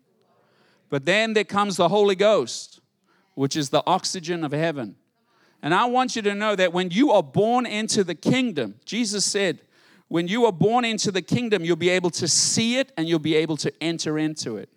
but 0.89 1.05
then 1.05 1.33
there 1.33 1.43
comes 1.43 1.77
the 1.77 1.89
Holy 1.89 2.15
Ghost, 2.15 2.81
which 3.35 3.55
is 3.55 3.69
the 3.69 3.83
oxygen 3.85 4.43
of 4.43 4.51
heaven. 4.51 4.95
And 5.61 5.73
I 5.73 5.85
want 5.85 6.15
you 6.15 6.21
to 6.23 6.35
know 6.35 6.55
that 6.55 6.73
when 6.73 6.91
you 6.91 7.11
are 7.11 7.23
born 7.23 7.65
into 7.65 8.03
the 8.03 8.15
kingdom, 8.15 8.75
Jesus 8.85 9.23
said, 9.25 9.61
when 10.09 10.27
you 10.27 10.45
are 10.45 10.51
born 10.51 10.85
into 10.85 11.11
the 11.11 11.21
kingdom, 11.21 11.63
you'll 11.63 11.75
be 11.75 11.89
able 11.89 12.09
to 12.11 12.27
see 12.27 12.77
it 12.77 12.91
and 12.97 13.07
you'll 13.07 13.19
be 13.19 13.35
able 13.35 13.57
to 13.57 13.71
enter 13.81 14.19
into 14.19 14.57
it. 14.57 14.69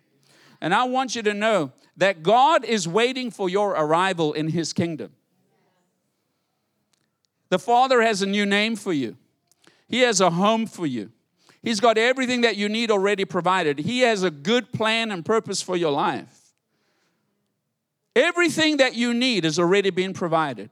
And 0.61 0.73
I 0.73 0.85
want 0.85 1.15
you 1.15 1.21
to 1.23 1.33
know 1.33 1.73
that 1.97 2.23
God 2.23 2.63
is 2.63 2.87
waiting 2.87 3.29
for 3.29 3.49
your 3.49 3.71
arrival 3.71 4.33
in 4.33 4.49
his 4.49 4.73
kingdom. 4.73 5.11
The 7.49 7.59
Father 7.59 8.01
has 8.01 8.21
a 8.21 8.25
new 8.25 8.45
name 8.45 8.75
for 8.75 8.93
you. 8.93 9.17
He 9.87 10.01
has 10.01 10.21
a 10.21 10.31
home 10.31 10.65
for 10.65 10.85
you. 10.85 11.11
He's 11.61 11.79
got 11.79 11.97
everything 11.97 12.41
that 12.41 12.55
you 12.55 12.69
need 12.69 12.91
already 12.91 13.25
provided. 13.25 13.79
He 13.79 13.99
has 13.99 14.23
a 14.23 14.31
good 14.31 14.71
plan 14.71 15.11
and 15.11 15.25
purpose 15.25 15.61
for 15.61 15.75
your 15.75 15.91
life. 15.91 16.46
Everything 18.17 18.77
that 18.77 18.95
you 18.95 19.13
need 19.13 19.43
has 19.43 19.59
already 19.59 19.91
been 19.91 20.11
provided. 20.11 20.71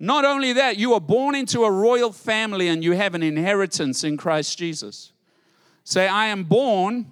Not 0.00 0.24
only 0.24 0.52
that, 0.54 0.76
you 0.76 0.94
are 0.94 1.00
born 1.00 1.36
into 1.36 1.62
a 1.62 1.70
royal 1.70 2.10
family 2.10 2.66
and 2.66 2.82
you 2.82 2.92
have 2.92 3.14
an 3.14 3.22
inheritance 3.22 4.02
in 4.02 4.16
Christ 4.16 4.58
Jesus. 4.58 5.12
Say, 5.84 6.08
I 6.08 6.26
am 6.26 6.42
born 6.42 7.06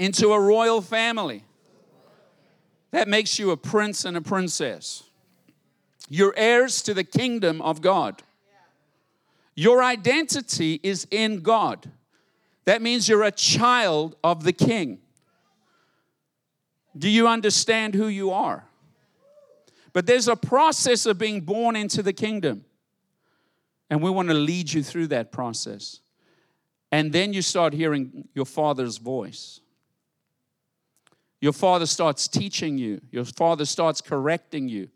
into 0.00 0.32
a 0.32 0.40
royal 0.40 0.82
family. 0.82 1.44
That 2.90 3.06
makes 3.06 3.38
you 3.38 3.52
a 3.52 3.56
prince 3.56 4.04
and 4.04 4.16
a 4.16 4.20
princess. 4.20 5.04
You're 6.08 6.34
heirs 6.36 6.82
to 6.82 6.94
the 6.94 7.04
kingdom 7.04 7.62
of 7.62 7.80
God. 7.80 8.24
Your 9.54 9.84
identity 9.84 10.80
is 10.82 11.06
in 11.12 11.42
God. 11.42 11.92
That 12.64 12.82
means 12.82 13.08
you're 13.08 13.22
a 13.22 13.30
child 13.30 14.16
of 14.24 14.42
the 14.42 14.52
king. 14.52 14.98
Do 16.96 17.08
you 17.08 17.28
understand 17.28 17.94
who 17.94 18.08
you 18.08 18.30
are? 18.30 18.64
But 19.92 20.06
there's 20.06 20.28
a 20.28 20.36
process 20.36 21.06
of 21.06 21.18
being 21.18 21.40
born 21.40 21.76
into 21.76 22.02
the 22.02 22.12
kingdom. 22.12 22.64
And 23.88 24.02
we 24.02 24.10
want 24.10 24.28
to 24.28 24.34
lead 24.34 24.72
you 24.72 24.82
through 24.82 25.08
that 25.08 25.32
process. 25.32 26.00
And 26.92 27.12
then 27.12 27.32
you 27.32 27.42
start 27.42 27.72
hearing 27.72 28.28
your 28.34 28.46
father's 28.46 28.98
voice. 28.98 29.60
Your 31.40 31.52
father 31.52 31.86
starts 31.86 32.28
teaching 32.28 32.78
you. 32.78 33.00
Your 33.10 33.24
father 33.24 33.64
starts 33.64 34.00
correcting 34.00 34.68
you. 34.68 34.88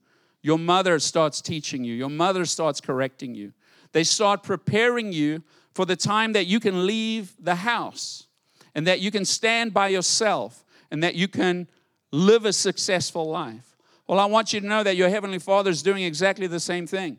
Your 0.43 0.59
mother 0.59 0.99
starts 0.99 1.41
teaching 1.41 1.85
you. 1.85 1.95
Your 1.95 2.09
mother 2.09 2.45
starts 2.45 2.81
correcting 2.81 3.35
you. 3.35 3.53
They 3.93 4.05
start 4.05 4.43
preparing 4.43 5.13
you 5.13 5.43
for 5.75 5.85
the 5.85 5.97
time 5.97 6.33
that 6.33 6.47
you 6.47 6.61
can 6.61 6.87
leave 6.87 7.35
the 7.39 7.57
house 7.57 8.27
and 8.75 8.87
that 8.87 9.01
you 9.01 9.11
can 9.11 9.25
stand 9.25 9.75
by 9.75 9.89
yourself 9.89 10.65
and 10.91 11.03
that 11.03 11.15
you 11.15 11.29
can 11.29 11.69
live 12.13 12.45
a 12.45 12.53
successful 12.53 13.29
life. 13.29 13.77
Well, 14.07 14.19
I 14.19 14.27
want 14.27 14.53
you 14.53 14.61
to 14.61 14.67
know 14.67 14.83
that 14.83 14.97
your 14.97 15.09
Heavenly 15.09 15.39
Father 15.39 15.71
is 15.71 15.83
doing 15.83 16.03
exactly 16.03 16.47
the 16.47 16.61
same 16.61 16.87
thing. 16.87 17.19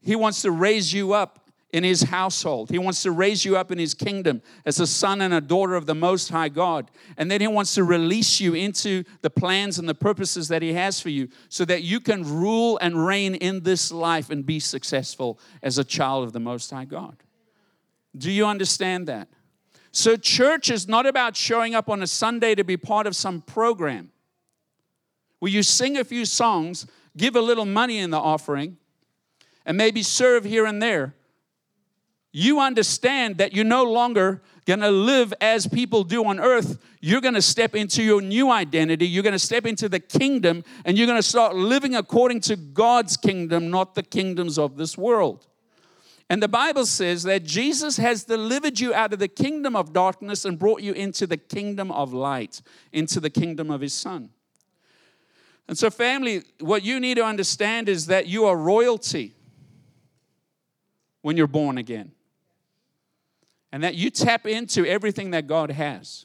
He 0.00 0.16
wants 0.16 0.42
to 0.42 0.50
raise 0.50 0.92
you 0.92 1.12
up 1.12 1.46
in 1.72 1.84
His 1.84 2.04
household. 2.04 2.70
He 2.70 2.78
wants 2.78 3.02
to 3.02 3.10
raise 3.10 3.44
you 3.44 3.56
up 3.56 3.70
in 3.70 3.78
His 3.78 3.92
kingdom 3.92 4.40
as 4.64 4.80
a 4.80 4.86
son 4.86 5.20
and 5.20 5.34
a 5.34 5.40
daughter 5.40 5.74
of 5.74 5.84
the 5.84 5.94
Most 5.94 6.30
High 6.30 6.48
God. 6.48 6.90
And 7.18 7.30
then 7.30 7.40
He 7.40 7.48
wants 7.48 7.74
to 7.74 7.84
release 7.84 8.40
you 8.40 8.54
into 8.54 9.04
the 9.20 9.28
plans 9.28 9.78
and 9.78 9.88
the 9.88 9.94
purposes 9.94 10.48
that 10.48 10.62
He 10.62 10.72
has 10.72 11.00
for 11.00 11.10
you 11.10 11.28
so 11.48 11.64
that 11.66 11.82
you 11.82 12.00
can 12.00 12.22
rule 12.22 12.78
and 12.80 13.04
reign 13.04 13.34
in 13.34 13.64
this 13.64 13.92
life 13.92 14.30
and 14.30 14.46
be 14.46 14.60
successful 14.60 15.38
as 15.62 15.76
a 15.76 15.84
child 15.84 16.24
of 16.24 16.32
the 16.32 16.40
Most 16.40 16.70
High 16.70 16.86
God. 16.86 17.22
Do 18.16 18.30
you 18.30 18.46
understand 18.46 19.08
that? 19.08 19.28
So, 19.96 20.14
church 20.14 20.68
is 20.68 20.86
not 20.86 21.06
about 21.06 21.36
showing 21.36 21.74
up 21.74 21.88
on 21.88 22.02
a 22.02 22.06
Sunday 22.06 22.54
to 22.54 22.64
be 22.64 22.76
part 22.76 23.06
of 23.06 23.16
some 23.16 23.40
program 23.40 24.10
where 25.38 25.50
you 25.50 25.62
sing 25.62 25.96
a 25.96 26.04
few 26.04 26.26
songs, 26.26 26.86
give 27.16 27.34
a 27.34 27.40
little 27.40 27.64
money 27.64 27.96
in 28.00 28.10
the 28.10 28.18
offering, 28.18 28.76
and 29.64 29.78
maybe 29.78 30.02
serve 30.02 30.44
here 30.44 30.66
and 30.66 30.82
there, 30.82 31.14
you 32.30 32.60
understand 32.60 33.38
that 33.38 33.54
you're 33.54 33.64
no 33.64 33.84
longer 33.84 34.42
going 34.66 34.80
to 34.80 34.90
live 34.90 35.32
as 35.40 35.66
people 35.66 36.04
do 36.04 36.22
on 36.26 36.40
earth. 36.40 36.76
You're 37.00 37.22
going 37.22 37.32
to 37.32 37.40
step 37.40 37.74
into 37.74 38.02
your 38.02 38.20
new 38.20 38.50
identity. 38.50 39.08
You're 39.08 39.22
going 39.22 39.32
to 39.32 39.38
step 39.38 39.64
into 39.64 39.88
the 39.88 40.00
kingdom 40.00 40.62
and 40.84 40.98
you're 40.98 41.06
going 41.06 41.18
to 41.18 41.26
start 41.26 41.56
living 41.56 41.96
according 41.96 42.40
to 42.40 42.56
God's 42.56 43.16
kingdom, 43.16 43.70
not 43.70 43.94
the 43.94 44.02
kingdoms 44.02 44.58
of 44.58 44.76
this 44.76 44.98
world. 44.98 45.46
And 46.28 46.42
the 46.42 46.48
Bible 46.48 46.86
says 46.86 47.22
that 47.22 47.44
Jesus 47.44 47.98
has 47.98 48.24
delivered 48.24 48.80
you 48.80 48.92
out 48.92 49.12
of 49.12 49.20
the 49.20 49.28
kingdom 49.28 49.76
of 49.76 49.92
darkness 49.92 50.44
and 50.44 50.58
brought 50.58 50.82
you 50.82 50.92
into 50.92 51.26
the 51.26 51.36
kingdom 51.36 51.92
of 51.92 52.12
light, 52.12 52.62
into 52.92 53.20
the 53.20 53.30
kingdom 53.30 53.70
of 53.70 53.80
his 53.80 53.94
Son. 53.94 54.30
And 55.68 55.78
so, 55.78 55.90
family, 55.90 56.42
what 56.60 56.82
you 56.82 57.00
need 57.00 57.16
to 57.16 57.24
understand 57.24 57.88
is 57.88 58.06
that 58.06 58.26
you 58.26 58.44
are 58.46 58.56
royalty 58.56 59.34
when 61.22 61.36
you're 61.36 61.46
born 61.46 61.78
again 61.78 62.12
and 63.72 63.82
that 63.82 63.94
you 63.94 64.10
tap 64.10 64.46
into 64.46 64.86
everything 64.86 65.32
that 65.32 65.46
God 65.46 65.70
has. 65.70 66.24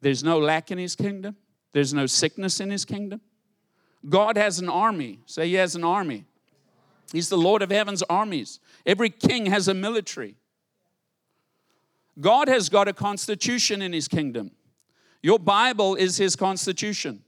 There's 0.00 0.24
no 0.24 0.38
lack 0.38 0.70
in 0.70 0.78
His 0.78 0.96
kingdom, 0.96 1.36
there's 1.72 1.94
no 1.94 2.06
sickness 2.06 2.58
in 2.60 2.70
His 2.70 2.84
kingdom. 2.84 3.20
God 4.08 4.36
has 4.36 4.58
an 4.58 4.68
army. 4.68 5.20
Say, 5.26 5.48
He 5.48 5.54
has 5.54 5.76
an 5.76 5.84
army. 5.84 6.24
He's 7.12 7.28
the 7.28 7.36
Lord 7.36 7.62
of 7.62 7.70
heaven's 7.70 8.02
armies. 8.04 8.58
Every 8.86 9.10
king 9.10 9.46
has 9.46 9.68
a 9.68 9.74
military. 9.74 10.36
God 12.20 12.48
has 12.48 12.68
got 12.68 12.88
a 12.88 12.92
constitution 12.92 13.82
in 13.82 13.92
His 13.92 14.08
kingdom. 14.08 14.50
Your 15.22 15.38
Bible 15.38 15.94
is 15.94 16.16
His 16.16 16.36
constitution. 16.36 17.22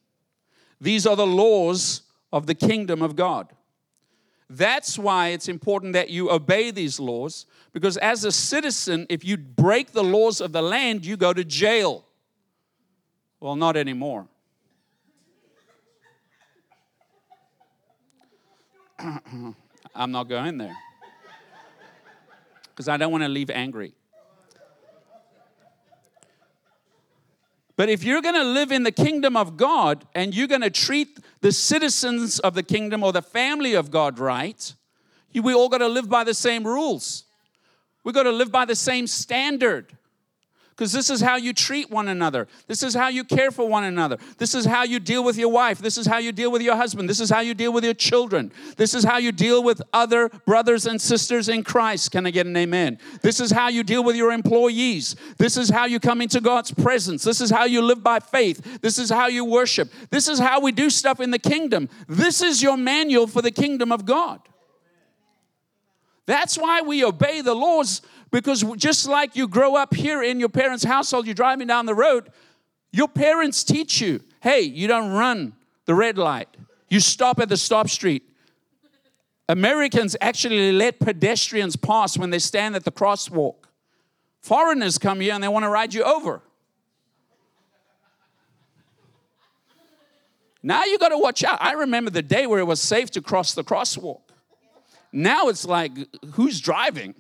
These 0.80 1.06
are 1.06 1.16
the 1.16 1.26
laws 1.26 2.02
of 2.32 2.46
the 2.46 2.54
kingdom 2.54 3.02
of 3.02 3.14
God. 3.14 3.52
That's 4.50 4.98
why 4.98 5.28
it's 5.28 5.48
important 5.48 5.94
that 5.94 6.10
you 6.10 6.30
obey 6.30 6.70
these 6.70 7.00
laws, 7.00 7.46
because 7.72 7.96
as 7.98 8.24
a 8.24 8.32
citizen, 8.32 9.06
if 9.08 9.24
you 9.24 9.36
break 9.36 9.92
the 9.92 10.04
laws 10.04 10.40
of 10.40 10.52
the 10.52 10.62
land, 10.62 11.06
you 11.06 11.16
go 11.16 11.32
to 11.32 11.44
jail. 11.44 12.04
Well, 13.40 13.56
not 13.56 13.76
anymore. 13.76 14.28
I'm 19.94 20.10
not 20.10 20.28
going 20.28 20.58
there 20.58 20.76
because 22.70 22.88
I 22.88 22.96
don't 22.96 23.12
want 23.12 23.22
to 23.22 23.28
leave 23.28 23.50
angry. 23.50 23.94
But 27.76 27.88
if 27.88 28.04
you're 28.04 28.22
going 28.22 28.34
to 28.34 28.44
live 28.44 28.70
in 28.70 28.84
the 28.84 28.92
kingdom 28.92 29.36
of 29.36 29.56
God 29.56 30.06
and 30.14 30.34
you're 30.34 30.46
going 30.46 30.60
to 30.60 30.70
treat 30.70 31.18
the 31.40 31.50
citizens 31.50 32.38
of 32.38 32.54
the 32.54 32.62
kingdom 32.62 33.02
or 33.02 33.12
the 33.12 33.22
family 33.22 33.74
of 33.74 33.90
God 33.90 34.18
right, 34.18 34.74
we 35.34 35.54
all 35.54 35.68
got 35.68 35.78
to 35.78 35.88
live 35.88 36.08
by 36.08 36.22
the 36.22 36.34
same 36.34 36.64
rules. 36.64 37.24
We 38.04 38.12
got 38.12 38.24
to 38.24 38.32
live 38.32 38.52
by 38.52 38.64
the 38.64 38.76
same 38.76 39.06
standard 39.06 39.96
because 40.76 40.92
this 40.92 41.08
is 41.08 41.20
how 41.20 41.36
you 41.36 41.52
treat 41.52 41.88
one 41.88 42.08
another. 42.08 42.48
This 42.66 42.82
is 42.82 42.94
how 42.94 43.06
you 43.06 43.22
care 43.22 43.52
for 43.52 43.68
one 43.68 43.84
another. 43.84 44.18
This 44.38 44.56
is 44.56 44.64
how 44.64 44.82
you 44.82 44.98
deal 44.98 45.22
with 45.22 45.36
your 45.36 45.50
wife. 45.50 45.78
This 45.78 45.96
is 45.96 46.04
how 46.04 46.18
you 46.18 46.32
deal 46.32 46.50
with 46.50 46.62
your 46.62 46.74
husband. 46.74 47.08
This 47.08 47.20
is 47.20 47.30
how 47.30 47.40
you 47.40 47.54
deal 47.54 47.72
with 47.72 47.84
your 47.84 47.94
children. 47.94 48.50
This 48.76 48.92
is 48.92 49.04
how 49.04 49.18
you 49.18 49.30
deal 49.30 49.62
with 49.62 49.80
other 49.92 50.28
brothers 50.46 50.86
and 50.86 51.00
sisters 51.00 51.48
in 51.48 51.62
Christ. 51.62 52.10
Can 52.10 52.26
I 52.26 52.32
get 52.32 52.46
an 52.46 52.56
amen? 52.56 52.98
This 53.22 53.38
is 53.38 53.52
how 53.52 53.68
you 53.68 53.84
deal 53.84 54.02
with 54.02 54.16
your 54.16 54.32
employees. 54.32 55.14
This 55.38 55.56
is 55.56 55.70
how 55.70 55.86
you 55.86 56.00
come 56.00 56.20
into 56.20 56.40
God's 56.40 56.72
presence. 56.72 57.22
This 57.22 57.40
is 57.40 57.50
how 57.50 57.66
you 57.66 57.80
live 57.80 58.02
by 58.02 58.18
faith. 58.18 58.80
This 58.80 58.98
is 58.98 59.10
how 59.10 59.28
you 59.28 59.44
worship. 59.44 59.92
This 60.10 60.26
is 60.26 60.40
how 60.40 60.60
we 60.60 60.72
do 60.72 60.90
stuff 60.90 61.20
in 61.20 61.30
the 61.30 61.38
kingdom. 61.38 61.88
This 62.08 62.42
is 62.42 62.62
your 62.62 62.76
manual 62.76 63.28
for 63.28 63.42
the 63.42 63.52
kingdom 63.52 63.92
of 63.92 64.04
God. 64.04 64.40
That's 66.26 66.56
why 66.56 66.80
we 66.80 67.04
obey 67.04 67.42
the 67.42 67.54
laws 67.54 68.00
because 68.34 68.64
just 68.76 69.06
like 69.06 69.36
you 69.36 69.46
grow 69.46 69.76
up 69.76 69.94
here 69.94 70.20
in 70.20 70.40
your 70.40 70.48
parents' 70.48 70.82
household, 70.82 71.24
you're 71.24 71.36
driving 71.36 71.68
down 71.68 71.86
the 71.86 71.94
road, 71.94 72.32
your 72.90 73.06
parents 73.06 73.62
teach 73.62 74.00
you 74.00 74.20
hey, 74.42 74.60
you 74.60 74.88
don't 74.88 75.12
run 75.12 75.54
the 75.86 75.94
red 75.94 76.18
light, 76.18 76.48
you 76.88 76.98
stop 76.98 77.38
at 77.38 77.48
the 77.48 77.56
stop 77.56 77.88
street. 77.88 78.24
Americans 79.48 80.16
actually 80.20 80.72
let 80.72 80.98
pedestrians 80.98 81.76
pass 81.76 82.18
when 82.18 82.30
they 82.30 82.40
stand 82.40 82.74
at 82.74 82.84
the 82.84 82.90
crosswalk. 82.90 83.54
Foreigners 84.40 84.98
come 84.98 85.20
here 85.20 85.32
and 85.32 85.42
they 85.42 85.48
want 85.48 85.62
to 85.62 85.68
ride 85.68 85.94
you 85.94 86.02
over. 86.02 86.42
Now 90.60 90.84
you 90.84 90.98
got 90.98 91.10
to 91.10 91.18
watch 91.18 91.44
out. 91.44 91.58
I 91.60 91.74
remember 91.74 92.10
the 92.10 92.22
day 92.22 92.46
where 92.46 92.58
it 92.58 92.66
was 92.66 92.80
safe 92.80 93.12
to 93.12 93.22
cross 93.22 93.54
the 93.54 93.62
crosswalk. 93.62 94.22
Now 95.12 95.48
it's 95.48 95.64
like, 95.64 95.92
who's 96.32 96.60
driving? 96.60 97.14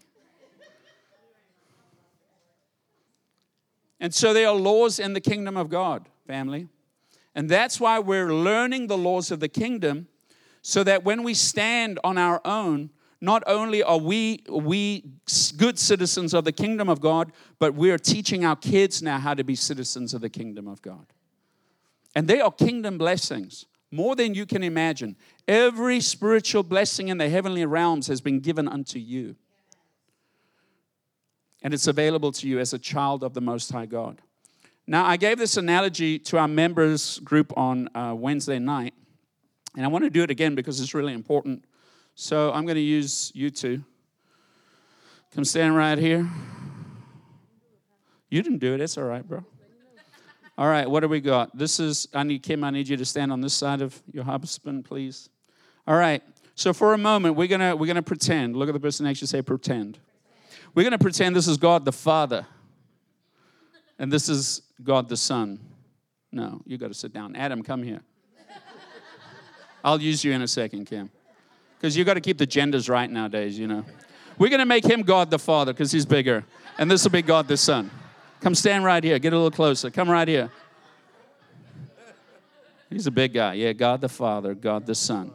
And 4.04 4.12
so 4.12 4.34
there 4.34 4.48
are 4.48 4.54
laws 4.54 4.98
in 4.98 5.14
the 5.14 5.20
kingdom 5.20 5.56
of 5.56 5.70
God, 5.70 6.10
family. 6.26 6.68
And 7.34 7.48
that's 7.48 7.80
why 7.80 8.00
we're 8.00 8.34
learning 8.34 8.86
the 8.86 8.98
laws 8.98 9.30
of 9.30 9.40
the 9.40 9.48
kingdom 9.48 10.08
so 10.60 10.84
that 10.84 11.04
when 11.04 11.22
we 11.22 11.32
stand 11.32 11.98
on 12.04 12.18
our 12.18 12.42
own, 12.44 12.90
not 13.22 13.42
only 13.46 13.82
are 13.82 13.96
we, 13.96 14.44
we 14.50 15.04
good 15.56 15.78
citizens 15.78 16.34
of 16.34 16.44
the 16.44 16.52
kingdom 16.52 16.90
of 16.90 17.00
God, 17.00 17.32
but 17.58 17.72
we're 17.72 17.96
teaching 17.96 18.44
our 18.44 18.56
kids 18.56 19.02
now 19.02 19.18
how 19.18 19.32
to 19.32 19.42
be 19.42 19.54
citizens 19.54 20.12
of 20.12 20.20
the 20.20 20.28
kingdom 20.28 20.68
of 20.68 20.82
God. 20.82 21.06
And 22.14 22.28
they 22.28 22.42
are 22.42 22.52
kingdom 22.52 22.98
blessings, 22.98 23.64
more 23.90 24.14
than 24.14 24.34
you 24.34 24.44
can 24.44 24.62
imagine. 24.62 25.16
Every 25.48 26.02
spiritual 26.02 26.62
blessing 26.62 27.08
in 27.08 27.16
the 27.16 27.30
heavenly 27.30 27.64
realms 27.64 28.08
has 28.08 28.20
been 28.20 28.40
given 28.40 28.68
unto 28.68 28.98
you 28.98 29.36
and 31.64 31.72
it's 31.72 31.86
available 31.86 32.30
to 32.30 32.46
you 32.46 32.60
as 32.60 32.74
a 32.74 32.78
child 32.78 33.24
of 33.24 33.32
the 33.32 33.40
Most 33.40 33.72
High 33.72 33.86
God. 33.86 34.20
Now, 34.86 35.06
I 35.06 35.16
gave 35.16 35.38
this 35.38 35.56
analogy 35.56 36.18
to 36.18 36.38
our 36.38 36.46
members 36.46 37.18
group 37.20 37.56
on 37.56 37.88
uh, 37.96 38.14
Wednesday 38.14 38.58
night, 38.58 38.92
and 39.74 39.84
I 39.84 39.88
want 39.88 40.04
to 40.04 40.10
do 40.10 40.22
it 40.22 40.30
again 40.30 40.54
because 40.54 40.78
it's 40.78 40.92
really 40.92 41.14
important. 41.14 41.64
So 42.14 42.52
I'm 42.52 42.66
going 42.66 42.76
to 42.76 42.82
use 42.82 43.32
you 43.34 43.48
two. 43.48 43.82
Come 45.34 45.44
stand 45.44 45.74
right 45.74 45.96
here. 45.96 46.28
You 48.28 48.42
didn't 48.42 48.58
do 48.58 48.74
it. 48.74 48.80
It's 48.82 48.98
all 48.98 49.04
right, 49.04 49.26
bro. 49.26 49.42
All 50.58 50.68
right, 50.68 50.88
what 50.88 51.00
do 51.00 51.08
we 51.08 51.20
got? 51.20 51.56
This 51.56 51.80
is, 51.80 52.06
I 52.14 52.22
need 52.22 52.42
Kim, 52.42 52.62
I 52.62 52.70
need 52.70 52.88
you 52.88 52.96
to 52.98 53.04
stand 53.04 53.32
on 53.32 53.40
this 53.40 53.54
side 53.54 53.80
of 53.80 54.00
your 54.12 54.22
husband, 54.24 54.84
please. 54.84 55.30
All 55.86 55.96
right, 55.96 56.22
so 56.54 56.72
for 56.72 56.92
a 56.92 56.98
moment, 56.98 57.34
we're 57.34 57.48
gonna 57.48 57.74
we're 57.74 57.88
gonna 57.88 58.02
pretend. 58.02 58.54
Look 58.54 58.68
at 58.68 58.72
the 58.72 58.80
person 58.80 59.06
next 59.06 59.18
to 59.18 59.22
you, 59.24 59.26
say 59.26 59.42
pretend. 59.42 59.98
We're 60.74 60.82
going 60.82 60.92
to 60.92 60.98
pretend 60.98 61.36
this 61.36 61.46
is 61.46 61.56
God 61.56 61.84
the 61.84 61.92
Father 61.92 62.46
and 63.98 64.12
this 64.12 64.28
is 64.28 64.62
God 64.82 65.08
the 65.08 65.16
Son. 65.16 65.60
No, 66.32 66.60
you 66.66 66.78
got 66.78 66.88
to 66.88 66.94
sit 66.94 67.12
down. 67.12 67.36
Adam, 67.36 67.62
come 67.62 67.82
here. 67.82 68.00
I'll 69.84 70.00
use 70.00 70.24
you 70.24 70.32
in 70.32 70.42
a 70.42 70.48
second, 70.48 70.86
Kim. 70.86 71.10
Because 71.76 71.96
you 71.96 72.04
got 72.04 72.14
to 72.14 72.20
keep 72.20 72.38
the 72.38 72.46
genders 72.46 72.88
right 72.88 73.08
nowadays, 73.08 73.58
you 73.58 73.66
know. 73.66 73.84
We're 74.38 74.48
going 74.48 74.60
to 74.60 74.66
make 74.66 74.84
him 74.84 75.02
God 75.02 75.30
the 75.30 75.38
Father 75.38 75.72
because 75.72 75.92
he's 75.92 76.06
bigger, 76.06 76.44
and 76.78 76.90
this 76.90 77.04
will 77.04 77.12
be 77.12 77.22
God 77.22 77.46
the 77.46 77.56
Son. 77.56 77.90
Come 78.40 78.54
stand 78.54 78.84
right 78.84 79.04
here. 79.04 79.18
Get 79.18 79.32
a 79.32 79.36
little 79.36 79.50
closer. 79.50 79.90
Come 79.90 80.10
right 80.10 80.26
here. 80.26 80.50
He's 82.90 83.06
a 83.06 83.10
big 83.10 83.34
guy. 83.34 83.54
Yeah, 83.54 83.72
God 83.72 84.00
the 84.00 84.08
Father, 84.08 84.54
God 84.54 84.86
the 84.86 84.94
Son. 84.94 85.30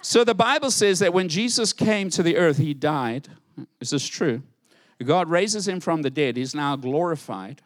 So 0.00 0.22
the 0.22 0.34
Bible 0.34 0.70
says 0.70 1.00
that 1.00 1.12
when 1.12 1.28
Jesus 1.28 1.72
came 1.72 2.10
to 2.10 2.22
the 2.22 2.36
earth, 2.36 2.58
he 2.58 2.74
died 2.74 3.28
is 3.80 3.90
this 3.90 4.06
true? 4.06 4.42
God 5.04 5.28
raises 5.28 5.68
him 5.68 5.80
from 5.80 6.02
the 6.02 6.10
dead. 6.10 6.36
He's 6.36 6.54
now 6.54 6.76
glorified. 6.76 7.62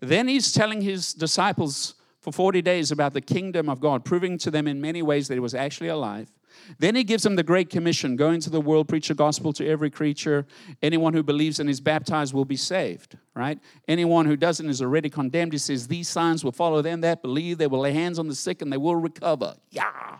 Then 0.00 0.26
he's 0.26 0.52
telling 0.52 0.80
his 0.80 1.14
disciples 1.14 1.94
for 2.20 2.32
40 2.32 2.62
days 2.62 2.90
about 2.90 3.12
the 3.12 3.20
kingdom 3.20 3.68
of 3.68 3.80
God, 3.80 4.04
proving 4.04 4.38
to 4.38 4.50
them 4.50 4.66
in 4.66 4.80
many 4.80 5.02
ways 5.02 5.28
that 5.28 5.34
he 5.34 5.40
was 5.40 5.54
actually 5.54 5.88
alive. 5.88 6.32
Then 6.78 6.94
he 6.94 7.04
gives 7.04 7.22
them 7.22 7.36
the 7.36 7.42
Great 7.42 7.70
Commission 7.70 8.16
go 8.16 8.30
into 8.30 8.50
the 8.50 8.60
world, 8.60 8.88
preach 8.88 9.08
the 9.08 9.14
gospel 9.14 9.52
to 9.54 9.66
every 9.66 9.90
creature. 9.90 10.46
Anyone 10.82 11.14
who 11.14 11.22
believes 11.22 11.58
and 11.60 11.68
is 11.68 11.80
baptized 11.80 12.34
will 12.34 12.44
be 12.44 12.56
saved, 12.56 13.16
right? 13.34 13.58
Anyone 13.88 14.26
who 14.26 14.36
doesn't 14.36 14.68
is 14.68 14.82
already 14.82 15.08
condemned. 15.08 15.52
He 15.52 15.58
says, 15.58 15.88
These 15.88 16.08
signs 16.08 16.44
will 16.44 16.52
follow 16.52 16.82
them 16.82 17.00
that 17.00 17.22
believe. 17.22 17.58
They 17.58 17.66
will 17.66 17.80
lay 17.80 17.92
hands 17.92 18.18
on 18.18 18.28
the 18.28 18.34
sick 18.34 18.62
and 18.62 18.72
they 18.72 18.76
will 18.76 18.96
recover. 18.96 19.54
Yeah. 19.70 20.18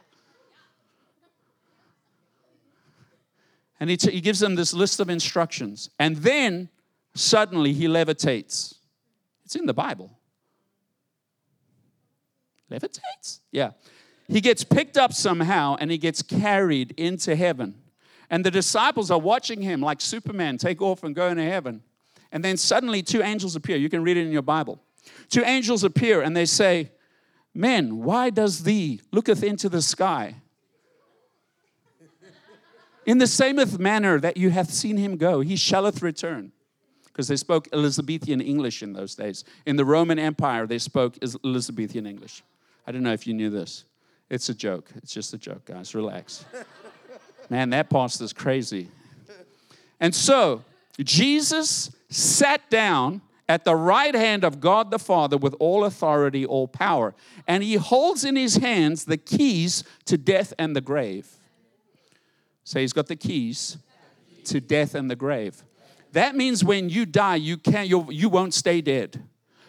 And 3.83 3.90
he, 3.90 3.97
t- 3.97 4.12
he 4.12 4.21
gives 4.21 4.38
them 4.38 4.55
this 4.55 4.73
list 4.73 5.01
of 5.01 5.11
instructions. 5.11 5.90
And 5.99 6.18
then 6.18 6.68
suddenly 7.16 7.73
he 7.73 7.87
levitates. 7.88 8.77
It's 9.45 9.57
in 9.57 9.66
the 9.66 9.75
Bible. 9.75 10.16
Levitates? 12.71 13.40
Yeah. 13.51 13.73
He 14.29 14.40
gets 14.40 14.62
picked 14.62 14.97
up 14.97 15.12
somehow 15.12 15.79
and 15.81 15.90
he 15.90 15.99
gets 15.99 16.23
carried 16.23 16.92
into 16.92 17.35
heaven. 17.35 17.75
And 18.31 18.47
the 18.47 18.53
disciples 18.53 19.11
are 19.11 19.18
watching 19.18 19.62
him 19.62 19.81
like 19.81 20.01
Superman 20.01 20.59
take 20.59 20.81
off 20.81 21.03
and 21.03 21.12
go 21.12 21.27
into 21.27 21.42
heaven. 21.42 21.83
And 22.31 22.45
then 22.45 22.59
suddenly 22.59 23.03
two 23.03 23.21
angels 23.21 23.57
appear. 23.57 23.79
You 23.79 23.90
can 23.90 24.05
read 24.05 24.16
it 24.16 24.25
in 24.25 24.31
your 24.31 24.42
Bible. 24.42 24.81
Two 25.29 25.42
angels 25.42 25.83
appear 25.83 26.23
and 26.23 26.37
they 26.37 26.47
say, 26.47 26.92
Men, 27.53 28.05
why 28.05 28.31
does 28.31 28.62
thee 28.62 29.01
looketh 29.11 29.42
into 29.42 29.68
the 29.68 29.83
sky? 29.83 30.37
In 33.05 33.19
the 33.19 33.27
sameth 33.27 33.79
manner 33.79 34.21
that 34.21 34.37
you 34.37 34.51
hath 34.51 34.71
seen 34.71 34.97
him 34.97 35.17
go, 35.17 35.41
he 35.41 35.57
shalleth 35.57 36.03
return. 36.03 36.53
Because 37.07 37.29
they 37.29 37.37
spoke 37.37 37.69
Elizabethan 37.73 38.41
English 38.41 38.83
in 38.83 38.95
those 38.95 39.15
days. 39.15 39.45
In 39.67 39.77
the 39.77 39.85
Roman 39.85 40.19
Empire, 40.19 40.67
they 40.67 40.79
spoke 40.79 41.19
Elizabethan 41.23 42.07
English. 42.07 42.43
I 42.87 42.93
don't 42.93 43.03
know 43.03 43.12
if 43.12 43.27
you 43.27 43.35
knew 43.35 43.51
this. 43.51 43.85
It's 44.31 44.49
a 44.49 44.55
joke. 44.55 44.91
It's 44.97 45.12
just 45.12 45.35
a 45.35 45.38
joke, 45.38 45.67
guys. 45.67 45.95
Relax. 45.95 46.47
Man, 47.51 47.69
that 47.71 47.91
pastor's 47.91 48.33
crazy. 48.33 48.88
And 50.01 50.15
so, 50.15 50.65
Jesus 50.99 51.91
sat 52.09 52.69
down 52.71 53.21
at 53.47 53.65
the 53.65 53.77
right 53.77 54.15
hand 54.15 54.45
of 54.45 54.61
God 54.61 54.91
the 54.91 54.99
Father 54.99 55.37
with 55.37 55.55
all 55.59 55.85
authority, 55.85 56.47
all 56.47 56.67
power. 56.67 57.15
And 57.47 57.62
he 57.62 57.75
holds 57.75 58.25
in 58.25 58.37
his 58.37 58.57
hands 58.57 59.05
the 59.05 59.19
keys 59.19 59.85
to 60.07 60.17
death 60.17 60.55
and 60.59 60.75
the 60.75 60.81
grave. 60.81 61.29
So 62.64 62.79
he's 62.79 62.92
got 62.92 63.07
the 63.07 63.16
keys 63.16 63.79
to 64.44 64.61
death 64.61 64.94
and 64.94 65.11
the 65.11 65.16
grave. 65.16 65.62
That 66.12 66.37
means 66.37 66.62
when 66.62 66.88
you 66.88 67.07
die, 67.07 67.37
you 67.37 67.57
can't, 67.57 67.88
you, 67.88 68.07
you 68.11 68.29
won't 68.29 68.55
stay 68.55 68.81
dead. 68.81 69.22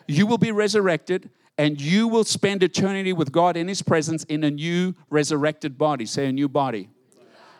You 0.07 0.27
will 0.27 0.37
be 0.37 0.51
resurrected 0.51 1.29
and 1.57 1.79
you 1.79 2.07
will 2.07 2.23
spend 2.23 2.63
eternity 2.63 3.13
with 3.13 3.31
God 3.31 3.55
in 3.55 3.67
his 3.67 3.81
presence 3.81 4.23
in 4.25 4.43
a 4.43 4.51
new 4.51 4.95
resurrected 5.09 5.77
body. 5.77 6.05
Say 6.05 6.27
a 6.27 6.31
new 6.31 6.49
body. 6.49 6.89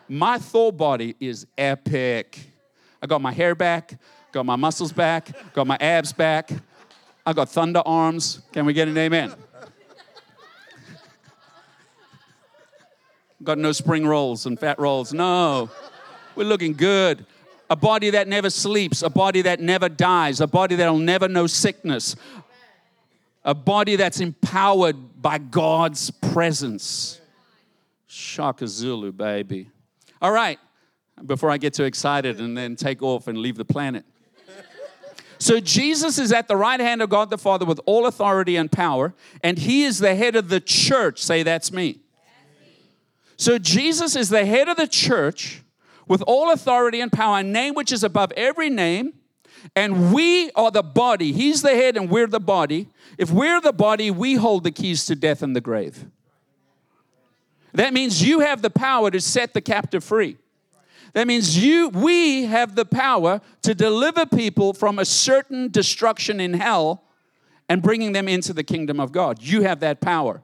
My 0.08 0.38
Thor 0.38 0.72
body 0.72 1.16
is 1.18 1.46
epic. 1.56 2.38
I 3.00 3.06
got 3.06 3.22
my 3.22 3.32
hair 3.32 3.54
back, 3.54 3.98
got 4.32 4.44
my 4.44 4.56
muscles 4.56 4.92
back, 4.92 5.30
got 5.54 5.66
my 5.66 5.78
abs 5.80 6.12
back. 6.12 6.50
I 7.24 7.32
got 7.32 7.48
thunder 7.48 7.82
arms. 7.86 8.42
Can 8.52 8.66
we 8.66 8.74
get 8.74 8.88
an 8.88 8.98
amen? 8.98 9.32
Got 13.44 13.58
no 13.58 13.72
spring 13.72 14.06
rolls 14.06 14.46
and 14.46 14.58
fat 14.58 14.78
rolls. 14.78 15.12
No. 15.12 15.70
We're 16.34 16.44
looking 16.44 16.74
good. 16.74 17.26
A 17.70 17.76
body 17.76 18.10
that 18.10 18.28
never 18.28 18.50
sleeps, 18.50 19.02
a 19.02 19.10
body 19.10 19.42
that 19.42 19.60
never 19.60 19.88
dies, 19.88 20.40
a 20.40 20.46
body 20.46 20.76
that'll 20.76 20.98
never 20.98 21.28
know 21.28 21.46
sickness, 21.46 22.14
a 23.44 23.54
body 23.54 23.96
that's 23.96 24.20
empowered 24.20 25.22
by 25.22 25.38
God's 25.38 26.10
presence. 26.10 27.20
Shaka 28.06 28.68
Zulu, 28.68 29.12
baby. 29.12 29.70
All 30.20 30.30
right, 30.30 30.58
before 31.24 31.50
I 31.50 31.56
get 31.56 31.74
too 31.74 31.84
excited 31.84 32.38
and 32.38 32.56
then 32.56 32.76
take 32.76 33.02
off 33.02 33.28
and 33.28 33.38
leave 33.38 33.56
the 33.56 33.64
planet. 33.64 34.04
So 35.38 35.58
Jesus 35.58 36.18
is 36.18 36.32
at 36.32 36.48
the 36.48 36.56
right 36.56 36.80
hand 36.80 37.02
of 37.02 37.10
God 37.10 37.30
the 37.30 37.38
Father 37.38 37.64
with 37.64 37.80
all 37.86 38.06
authority 38.06 38.56
and 38.56 38.70
power, 38.70 39.14
and 39.42 39.58
he 39.58 39.84
is 39.84 39.98
the 39.98 40.14
head 40.14 40.36
of 40.36 40.48
the 40.48 40.60
church. 40.60 41.22
Say, 41.22 41.42
that's 41.42 41.72
me. 41.72 42.00
So 43.36 43.58
Jesus 43.58 44.16
is 44.16 44.28
the 44.28 44.44
head 44.44 44.68
of 44.68 44.76
the 44.76 44.86
church 44.86 45.62
with 46.06 46.22
all 46.22 46.52
authority 46.52 47.00
and 47.00 47.10
power, 47.10 47.38
a 47.38 47.42
name 47.42 47.74
which 47.74 47.92
is 47.92 48.04
above 48.04 48.32
every 48.32 48.70
name. 48.70 49.14
And 49.74 50.12
we 50.12 50.50
are 50.52 50.70
the 50.70 50.82
body. 50.82 51.32
He's 51.32 51.62
the 51.62 51.74
head 51.74 51.96
and 51.96 52.10
we're 52.10 52.26
the 52.26 52.40
body. 52.40 52.88
If 53.16 53.30
we're 53.30 53.60
the 53.60 53.72
body, 53.72 54.10
we 54.10 54.34
hold 54.34 54.64
the 54.64 54.70
keys 54.70 55.06
to 55.06 55.16
death 55.16 55.42
and 55.42 55.56
the 55.56 55.60
grave. 55.60 56.06
That 57.72 57.92
means 57.92 58.22
you 58.22 58.40
have 58.40 58.62
the 58.62 58.70
power 58.70 59.10
to 59.10 59.20
set 59.20 59.54
the 59.54 59.60
captive 59.60 60.04
free. 60.04 60.36
That 61.14 61.26
means 61.26 61.62
you 61.64 61.88
we 61.88 62.44
have 62.44 62.74
the 62.74 62.84
power 62.84 63.40
to 63.62 63.74
deliver 63.74 64.26
people 64.26 64.74
from 64.74 64.98
a 64.98 65.04
certain 65.04 65.70
destruction 65.70 66.40
in 66.40 66.54
hell 66.54 67.04
and 67.68 67.82
bringing 67.82 68.12
them 68.12 68.28
into 68.28 68.52
the 68.52 68.64
kingdom 68.64 69.00
of 69.00 69.12
God. 69.12 69.42
You 69.42 69.62
have 69.62 69.80
that 69.80 70.00
power. 70.00 70.42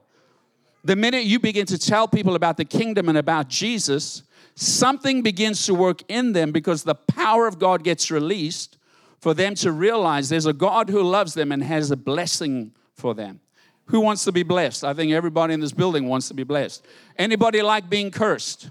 The 0.83 0.95
minute 0.95 1.25
you 1.25 1.39
begin 1.39 1.65
to 1.67 1.77
tell 1.77 2.07
people 2.07 2.35
about 2.35 2.57
the 2.57 2.65
kingdom 2.65 3.07
and 3.07 3.17
about 3.17 3.47
Jesus, 3.47 4.23
something 4.55 5.21
begins 5.21 5.65
to 5.67 5.75
work 5.75 6.01
in 6.07 6.33
them 6.33 6.51
because 6.51 6.83
the 6.83 6.95
power 6.95 7.47
of 7.47 7.59
God 7.59 7.83
gets 7.83 8.09
released 8.09 8.77
for 9.19 9.33
them 9.33 9.53
to 9.55 9.71
realize 9.71 10.29
there's 10.29 10.47
a 10.47 10.53
God 10.53 10.89
who 10.89 11.03
loves 11.03 11.35
them 11.35 11.51
and 11.51 11.63
has 11.63 11.91
a 11.91 11.97
blessing 11.97 12.73
for 12.95 13.13
them. 13.13 13.39
Who 13.85 13.99
wants 13.99 14.23
to 14.23 14.31
be 14.31 14.43
blessed? 14.43 14.83
I 14.83 14.93
think 14.93 15.11
everybody 15.11 15.53
in 15.53 15.59
this 15.59 15.73
building 15.73 16.07
wants 16.07 16.27
to 16.29 16.33
be 16.33 16.43
blessed. 16.43 16.85
Anybody 17.17 17.61
like 17.61 17.89
being 17.89 18.09
cursed? 18.09 18.69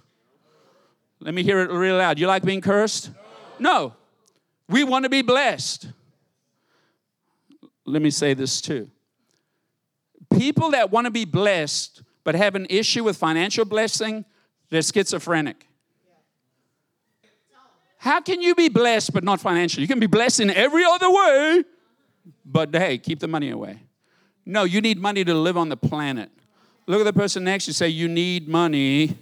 Let 1.21 1.35
me 1.35 1.43
hear 1.43 1.61
it 1.61 1.71
real 1.71 1.97
loud. 1.97 2.19
You 2.19 2.27
like 2.27 2.43
being 2.43 2.63
cursed? 2.63 3.11
No. 3.59 3.95
We 4.69 4.83
want 4.83 5.05
to 5.05 5.09
be 5.09 5.23
blessed. 5.23 5.89
Let 7.85 8.03
me 8.03 8.11
say 8.11 8.35
this 8.35 8.61
too. 8.61 8.91
People 10.37 10.71
that 10.71 10.91
want 10.91 11.07
to 11.07 11.11
be 11.11 11.25
blessed 11.25 12.03
but 12.25 12.35
have 12.35 12.55
an 12.55 12.67
issue 12.71 13.05
with 13.05 13.17
financial 13.17 13.65
blessing, 13.65 14.25
they're 14.69 14.83
schizophrenic. 14.83 15.67
How 17.99 18.21
can 18.21 18.41
you 18.41 18.55
be 18.55 18.69
blessed 18.69 19.13
but 19.13 19.25
not 19.25 19.41
financially? 19.41 19.83
You 19.83 19.89
can 19.89 20.01
be 20.01 20.07
blessed 20.07 20.41
in 20.41 20.51
every 20.51 20.85
other 20.85 21.11
way, 21.11 21.65
but 22.47 22.75
hey, 22.75 22.97
keep 22.97 23.21
the 23.21 23.29
money 23.29 23.51
away. 23.51 23.83
No, 24.47 24.65
you 24.65 24.81
need 24.81 24.99
money 24.99 25.23
to 25.25 25.35
live 25.35 25.57
on 25.57 25.69
the 25.69 25.77
planet. 25.77 26.31
Look 26.87 27.01
at 27.01 27.05
the 27.05 27.13
person 27.13 27.45
next 27.45 27.67
to 27.67 27.71
you, 27.71 27.75
say, 27.75 27.89
You 27.89 28.09
need 28.09 28.49
money 28.49 29.19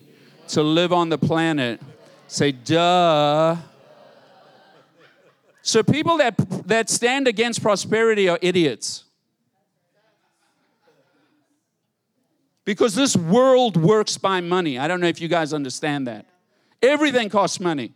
to 0.49 0.63
live 0.63 0.93
on 0.93 1.09
the 1.09 1.19
planet. 1.19 1.81
Say, 2.29 2.53
duh. 2.53 3.57
So 5.63 5.83
people 5.83 6.19
that, 6.19 6.37
that 6.69 6.89
stand 6.89 7.29
against 7.29 7.63
prosperity 7.63 8.29
are 8.29 8.39
idiots. 8.41 9.05
Because 12.69 12.95
this 12.95 13.17
world 13.17 13.79
works 13.79 14.19
by 14.19 14.43
money. 14.43 14.79
I 14.79 14.89
don't 14.89 15.01
know 15.01 15.07
if 15.07 15.23
you 15.23 15.29
guys 15.29 15.55
understand 15.55 16.07
that. 16.07 16.27
Everything 16.83 17.31
costs 17.31 17.61
money 17.61 17.95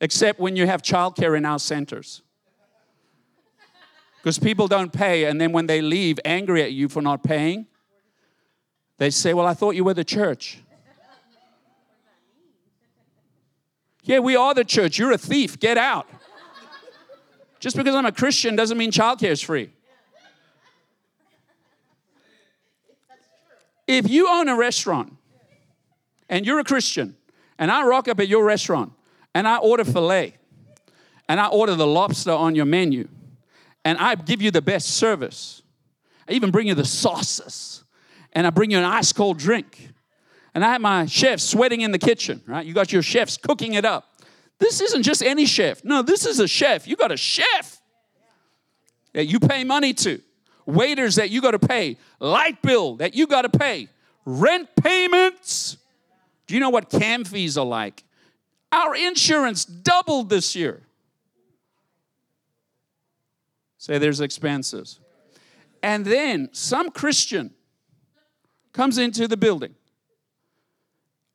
except 0.00 0.40
when 0.40 0.56
you 0.56 0.66
have 0.66 0.82
childcare 0.82 1.36
in 1.36 1.44
our 1.44 1.60
centers. 1.60 2.22
Because 4.16 4.40
people 4.40 4.66
don't 4.66 4.92
pay, 4.92 5.26
and 5.26 5.40
then 5.40 5.52
when 5.52 5.68
they 5.68 5.80
leave 5.80 6.18
angry 6.24 6.64
at 6.64 6.72
you 6.72 6.88
for 6.88 7.00
not 7.00 7.22
paying, 7.22 7.68
they 8.98 9.10
say, 9.10 9.34
Well, 9.34 9.46
I 9.46 9.54
thought 9.54 9.76
you 9.76 9.84
were 9.84 9.94
the 9.94 10.02
church. 10.02 10.58
Yeah, 14.02 14.18
we 14.18 14.34
are 14.34 14.52
the 14.52 14.64
church. 14.64 14.98
You're 14.98 15.12
a 15.12 15.16
thief. 15.16 15.60
Get 15.60 15.78
out. 15.78 16.08
Just 17.60 17.76
because 17.76 17.94
I'm 17.94 18.04
a 18.04 18.10
Christian 18.10 18.56
doesn't 18.56 18.76
mean 18.76 18.90
childcare 18.90 19.30
is 19.30 19.40
free. 19.40 19.70
If 23.86 24.08
you 24.08 24.28
own 24.28 24.48
a 24.48 24.56
restaurant 24.56 25.16
and 26.28 26.46
you're 26.46 26.58
a 26.58 26.64
Christian, 26.64 27.16
and 27.58 27.70
I 27.70 27.84
rock 27.86 28.08
up 28.08 28.18
at 28.20 28.28
your 28.28 28.44
restaurant 28.44 28.92
and 29.34 29.46
I 29.46 29.58
order 29.58 29.84
filet, 29.84 30.36
and 31.28 31.40
I 31.40 31.48
order 31.48 31.74
the 31.74 31.86
lobster 31.86 32.32
on 32.32 32.54
your 32.54 32.66
menu, 32.66 33.08
and 33.84 33.98
I 33.98 34.14
give 34.14 34.42
you 34.42 34.50
the 34.50 34.62
best 34.62 34.88
service. 34.88 35.62
I 36.28 36.32
even 36.32 36.50
bring 36.50 36.68
you 36.68 36.74
the 36.74 36.84
sauces, 36.84 37.84
and 38.32 38.46
I 38.46 38.50
bring 38.50 38.70
you 38.70 38.78
an 38.78 38.84
ice 38.84 39.12
cold 39.12 39.38
drink. 39.38 39.90
And 40.54 40.64
I 40.64 40.72
have 40.72 40.80
my 40.80 41.06
chef 41.06 41.40
sweating 41.40 41.80
in 41.80 41.90
the 41.90 41.98
kitchen, 41.98 42.42
right? 42.46 42.64
You 42.64 42.74
got 42.74 42.92
your 42.92 43.02
chefs 43.02 43.36
cooking 43.36 43.74
it 43.74 43.84
up. 43.84 44.22
This 44.58 44.80
isn't 44.80 45.02
just 45.02 45.22
any 45.22 45.46
chef. 45.46 45.84
No, 45.84 46.02
this 46.02 46.24
is 46.26 46.38
a 46.38 46.46
chef. 46.46 46.86
You 46.86 46.94
got 46.94 47.10
a 47.10 47.16
chef 47.16 47.80
that 49.12 49.26
you 49.26 49.40
pay 49.40 49.64
money 49.64 49.92
to, 49.94 50.20
waiters 50.66 51.16
that 51.16 51.30
you 51.30 51.40
got 51.40 51.52
to 51.52 51.58
pay, 51.58 51.96
light 52.20 52.60
bill 52.62 52.96
that 52.96 53.14
you 53.14 53.26
got 53.26 53.42
to 53.42 53.48
pay, 53.48 53.88
rent 54.24 54.68
payments. 54.76 55.76
Do 56.46 56.54
you 56.54 56.60
know 56.60 56.70
what 56.70 56.90
cam 56.90 57.24
fees 57.24 57.56
are 57.56 57.66
like? 57.66 58.04
Our 58.72 58.94
insurance 58.96 59.64
doubled 59.64 60.30
this 60.30 60.56
year. 60.56 60.82
Say 63.78 63.98
there's 63.98 64.20
expenses. 64.20 65.00
And 65.82 66.06
then 66.06 66.48
some 66.52 66.90
Christian 66.90 67.52
comes 68.72 68.96
into 68.98 69.28
the 69.28 69.36
building, 69.36 69.74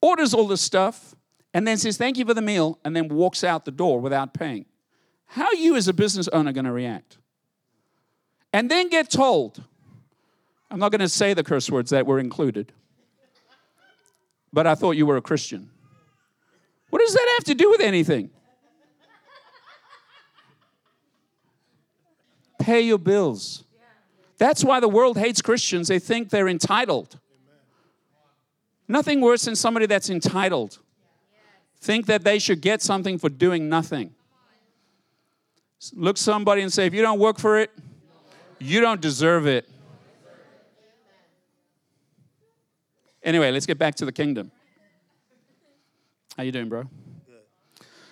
orders 0.01 0.33
all 0.33 0.47
this 0.47 0.61
stuff, 0.61 1.15
and 1.53 1.67
then 1.67 1.77
says, 1.77 1.97
Thank 1.97 2.17
you 2.17 2.25
for 2.25 2.33
the 2.33 2.41
meal, 2.41 2.79
and 2.83 2.95
then 2.95 3.07
walks 3.07 3.43
out 3.43 3.65
the 3.65 3.71
door 3.71 3.99
without 3.99 4.33
paying. 4.33 4.65
How 5.27 5.45
are 5.45 5.56
you 5.56 5.75
as 5.75 5.87
a 5.87 5.93
business 5.93 6.27
owner 6.29 6.51
going 6.51 6.65
to 6.65 6.71
react? 6.71 7.19
And 8.52 8.69
then 8.69 8.89
get 8.89 9.10
told, 9.10 9.63
I'm 10.71 10.79
not 10.79 10.91
going 10.91 11.02
to 11.02 11.10
say 11.10 11.33
the 11.33 11.43
curse 11.43 11.69
words 11.69 11.91
that 11.91 12.06
were 12.06 12.19
included, 12.19 12.71
but 14.52 14.65
I 14.65 14.75
thought 14.75 14.91
you 14.91 15.06
were 15.06 15.17
a 15.17 15.21
Christian. 15.21 15.69
What 16.89 17.00
does 17.00 17.13
that 17.13 17.33
have 17.37 17.43
to 17.45 17.56
do 17.56 17.69
with 17.69 17.81
anything? 17.81 18.31
Pay 22.60 22.81
your 22.81 22.97
bills. 22.97 23.63
That's 24.37 24.63
why 24.63 24.79
the 24.79 24.89
world 24.89 25.17
hates 25.17 25.41
Christians. 25.41 25.87
They 25.87 26.00
think 26.00 26.29
they're 26.29 26.47
entitled. 26.47 27.19
Nothing 28.87 29.21
worse 29.21 29.45
than 29.45 29.56
somebody 29.56 29.85
that's 29.85 30.10
entitled. 30.10 30.79
Think 31.79 32.08
that 32.08 32.23
they 32.23 32.39
should 32.39 32.62
get 32.62 32.81
something 32.81 33.17
for 33.17 33.29
doing 33.29 33.69
nothing. 33.69 34.13
Look 35.93 36.17
somebody 36.17 36.62
and 36.62 36.73
say, 36.73 36.85
if 36.87 36.93
you 36.93 37.02
don't 37.02 37.19
work 37.19 37.37
for 37.37 37.60
it, 37.60 37.71
you 38.60 38.81
don't 38.81 39.01
deserve 39.01 39.47
it. 39.47 39.69
Anyway, 43.23 43.51
let's 43.51 43.65
get 43.65 43.77
back 43.77 43.95
to 43.95 44.05
the 44.05 44.12
kingdom. 44.12 44.51
How 46.37 46.43
you 46.43 46.51
doing, 46.51 46.69
bro? 46.69 46.85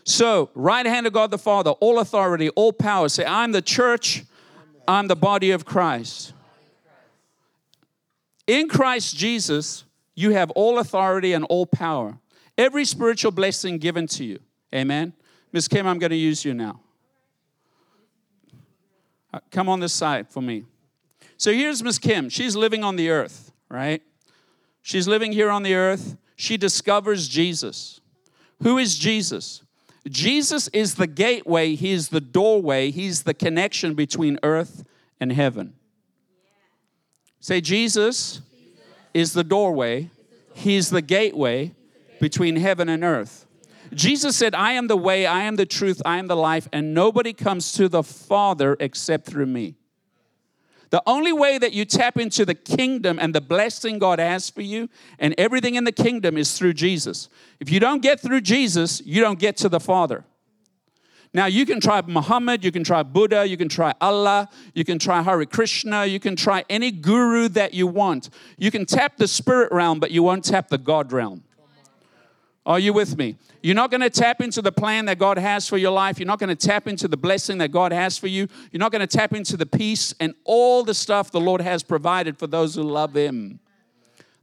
So, 0.04 0.50
right 0.54 0.86
hand 0.86 1.06
of 1.06 1.14
God 1.14 1.32
the 1.32 1.38
Father, 1.38 1.72
all 1.72 2.00
authority, 2.00 2.50
all 2.50 2.72
power. 2.72 3.10
Say, 3.10 3.26
I'm 3.26 3.52
the 3.52 3.62
church, 3.62 4.24
I'm 4.88 5.08
the 5.08 5.16
body 5.16 5.52
of 5.52 5.66
Christ. 5.66 6.34
In 8.48 8.70
Christ 8.70 9.18
Jesus, 9.18 9.84
you 10.16 10.32
have 10.32 10.50
all 10.52 10.80
authority 10.80 11.34
and 11.34 11.44
all 11.46 11.66
power. 11.66 12.18
Every 12.58 12.86
spiritual 12.86 13.32
blessing 13.32 13.78
given 13.78 14.08
to 14.08 14.24
you. 14.24 14.40
Amen. 14.74 15.14
Miss 15.52 15.68
Kim, 15.68 15.86
I'm 15.86 16.00
going 16.00 16.12
to 16.12 16.16
use 16.16 16.44
you 16.46 16.54
now. 16.54 16.80
Uh, 19.34 19.40
come 19.52 19.68
on 19.70 19.80
this 19.80 19.94
side 19.94 20.30
for 20.30 20.42
me. 20.42 20.64
So 21.38 21.52
here's 21.52 21.84
Miss 21.84 22.00
Kim. 22.00 22.30
She's 22.30 22.56
living 22.56 22.84
on 22.84 22.96
the 22.96 23.10
earth, 23.10 23.52
right? 23.70 24.02
She's 24.82 25.08
living 25.08 25.32
here 25.32 25.50
on 25.50 25.64
the 25.64 25.76
earth. 25.76 26.18
She 26.36 26.58
discovers 26.58 27.28
Jesus. 27.28 28.00
Who 28.64 28.78
is 28.78 28.98
Jesus? 28.98 29.64
Jesus 30.08 30.68
is 30.70 30.96
the 30.96 31.08
gateway, 31.08 31.76
He's 31.76 32.10
the 32.10 32.22
doorway, 32.22 32.92
He's 32.92 33.24
the 33.24 33.34
connection 33.34 33.94
between 33.94 34.40
earth 34.44 34.86
and 35.20 35.32
heaven. 35.32 35.74
Say, 37.40 37.62
Jesus 37.62 38.42
is 39.14 39.34
the 39.34 39.44
doorway, 39.44 40.10
He's 40.54 40.90
the 40.90 41.02
gateway 41.02 41.74
between 42.20 42.56
heaven 42.56 42.90
and 42.90 43.04
earth. 43.04 43.47
Jesus 43.94 44.36
said, 44.36 44.54
I 44.56 44.74
am 44.74 44.88
the 44.88 44.98
way, 44.98 45.26
I 45.26 45.44
am 45.44 45.56
the 45.56 45.66
truth, 45.66 46.02
I 46.06 46.18
am 46.18 46.28
the 46.28 46.36
life, 46.36 46.68
and 46.72 46.94
nobody 46.94 47.34
comes 47.34 47.72
to 47.74 47.88
the 47.88 48.04
Father 48.04 48.76
except 48.80 49.26
through 49.26 49.46
me. 49.46 49.76
The 50.90 51.04
only 51.06 51.34
way 51.34 51.58
that 51.58 51.74
you 51.74 51.84
tap 51.84 52.18
into 52.18 52.46
the 52.46 52.56
kingdom 52.56 53.20
and 53.20 53.36
the 53.36 53.42
blessing 53.42 54.00
God 54.00 54.20
has 54.20 54.50
for 54.50 54.62
you 54.62 54.90
and 55.20 55.36
everything 55.38 55.76
in 55.76 55.84
the 55.84 55.92
kingdom 55.92 56.38
is 56.38 56.58
through 56.58 56.74
Jesus. 56.74 57.28
If 57.60 57.70
you 57.70 57.80
don't 57.80 58.02
get 58.02 58.22
through 58.22 58.42
Jesus, 58.42 59.02
you 59.06 59.22
don't 59.22 59.40
get 59.40 59.58
to 59.58 59.70
the 59.70 59.82
Father. 59.82 60.24
Now, 61.34 61.46
you 61.46 61.66
can 61.66 61.82
try 61.82 62.02
Muhammad, 62.02 62.64
you 62.64 62.72
can 62.72 62.86
try 62.86 63.04
Buddha, 63.04 63.46
you 63.46 63.58
can 63.58 63.68
try 63.68 63.94
Allah, 64.00 64.48
you 64.74 64.86
can 64.86 64.98
try 64.98 65.22
Hare 65.22 65.46
Krishna, 65.46 66.06
you 66.06 66.22
can 66.22 66.38
try 66.38 66.64
any 66.70 66.90
guru 66.90 67.50
that 67.50 67.74
you 67.74 67.86
want. 67.86 68.30
You 68.58 68.72
can 68.72 68.86
tap 68.86 69.18
the 69.18 69.28
spirit 69.28 69.72
realm, 69.74 70.00
but 70.00 70.12
you 70.12 70.24
won't 70.24 70.46
tap 70.46 70.70
the 70.70 70.78
God 70.78 71.12
realm. 71.12 71.44
Are 72.68 72.80
you 72.80 72.92
with 72.92 73.18
me? 73.18 73.38
You're 73.64 73.76
not 73.76 73.92
going 73.92 74.02
to 74.02 74.10
tap 74.10 74.42
into 74.42 74.62
the 74.62 74.74
plan 74.74 75.06
that 75.06 75.18
God 75.18 75.38
has 75.38 75.70
for 75.70 75.78
your 75.78 75.92
life. 75.92 76.20
You're 76.20 76.28
not 76.28 76.38
going 76.38 76.56
to 76.56 76.68
tap 76.68 76.86
into 76.86 77.08
the 77.08 77.16
blessing 77.16 77.60
that 77.60 77.70
God 77.70 77.94
has 77.94 78.18
for 78.18 78.28
you. 78.28 78.50
You're 78.74 78.82
not 78.82 78.92
going 78.92 79.08
to 79.08 79.18
tap 79.18 79.34
into 79.34 79.56
the 79.56 79.66
peace 79.66 80.14
and 80.20 80.36
all 80.44 80.84
the 80.84 80.94
stuff 80.94 81.32
the 81.32 81.40
Lord 81.40 81.62
has 81.62 81.82
provided 81.82 82.38
for 82.38 82.46
those 82.46 82.76
who 82.76 82.84
love 82.84 83.16
Him, 83.16 83.62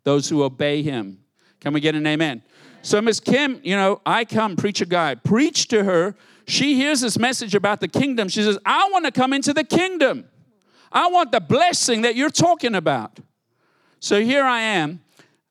those 0.05 0.31
who 0.31 0.43
obey 0.43 0.83
Him. 0.83 1.18
Can 1.61 1.75
we 1.75 1.81
get 1.81 1.95
an 1.95 2.07
amen? 2.07 2.43
So, 2.81 3.03
Miss 3.03 3.20
Kim, 3.20 3.61
you 3.62 3.77
know, 3.77 4.01
I 4.07 4.25
come, 4.25 4.57
preach 4.57 4.81
a 4.81 4.87
guy, 4.87 5.16
preach 5.16 5.68
to 5.68 5.85
her. 5.85 6.16
She 6.49 6.77
hears 6.77 7.03
this 7.03 7.18
message 7.18 7.55
about 7.55 7.81
the 7.81 7.89
kingdom. 7.89 8.31
She 8.31 8.43
says, 8.43 8.59
I 8.64 8.89
want 8.91 9.05
to 9.05 9.12
come 9.12 9.35
into 9.35 9.53
the 9.53 9.64
kingdom. 9.64 10.25
I 10.91 11.09
want 11.09 11.31
the 11.31 11.41
blessing 11.41 12.03
that 12.03 12.16
you're 12.16 12.31
talking 12.31 12.75
about. 12.75 13.20
So 14.01 14.22
here 14.22 14.45
I 14.45 14.61
am 14.61 15.03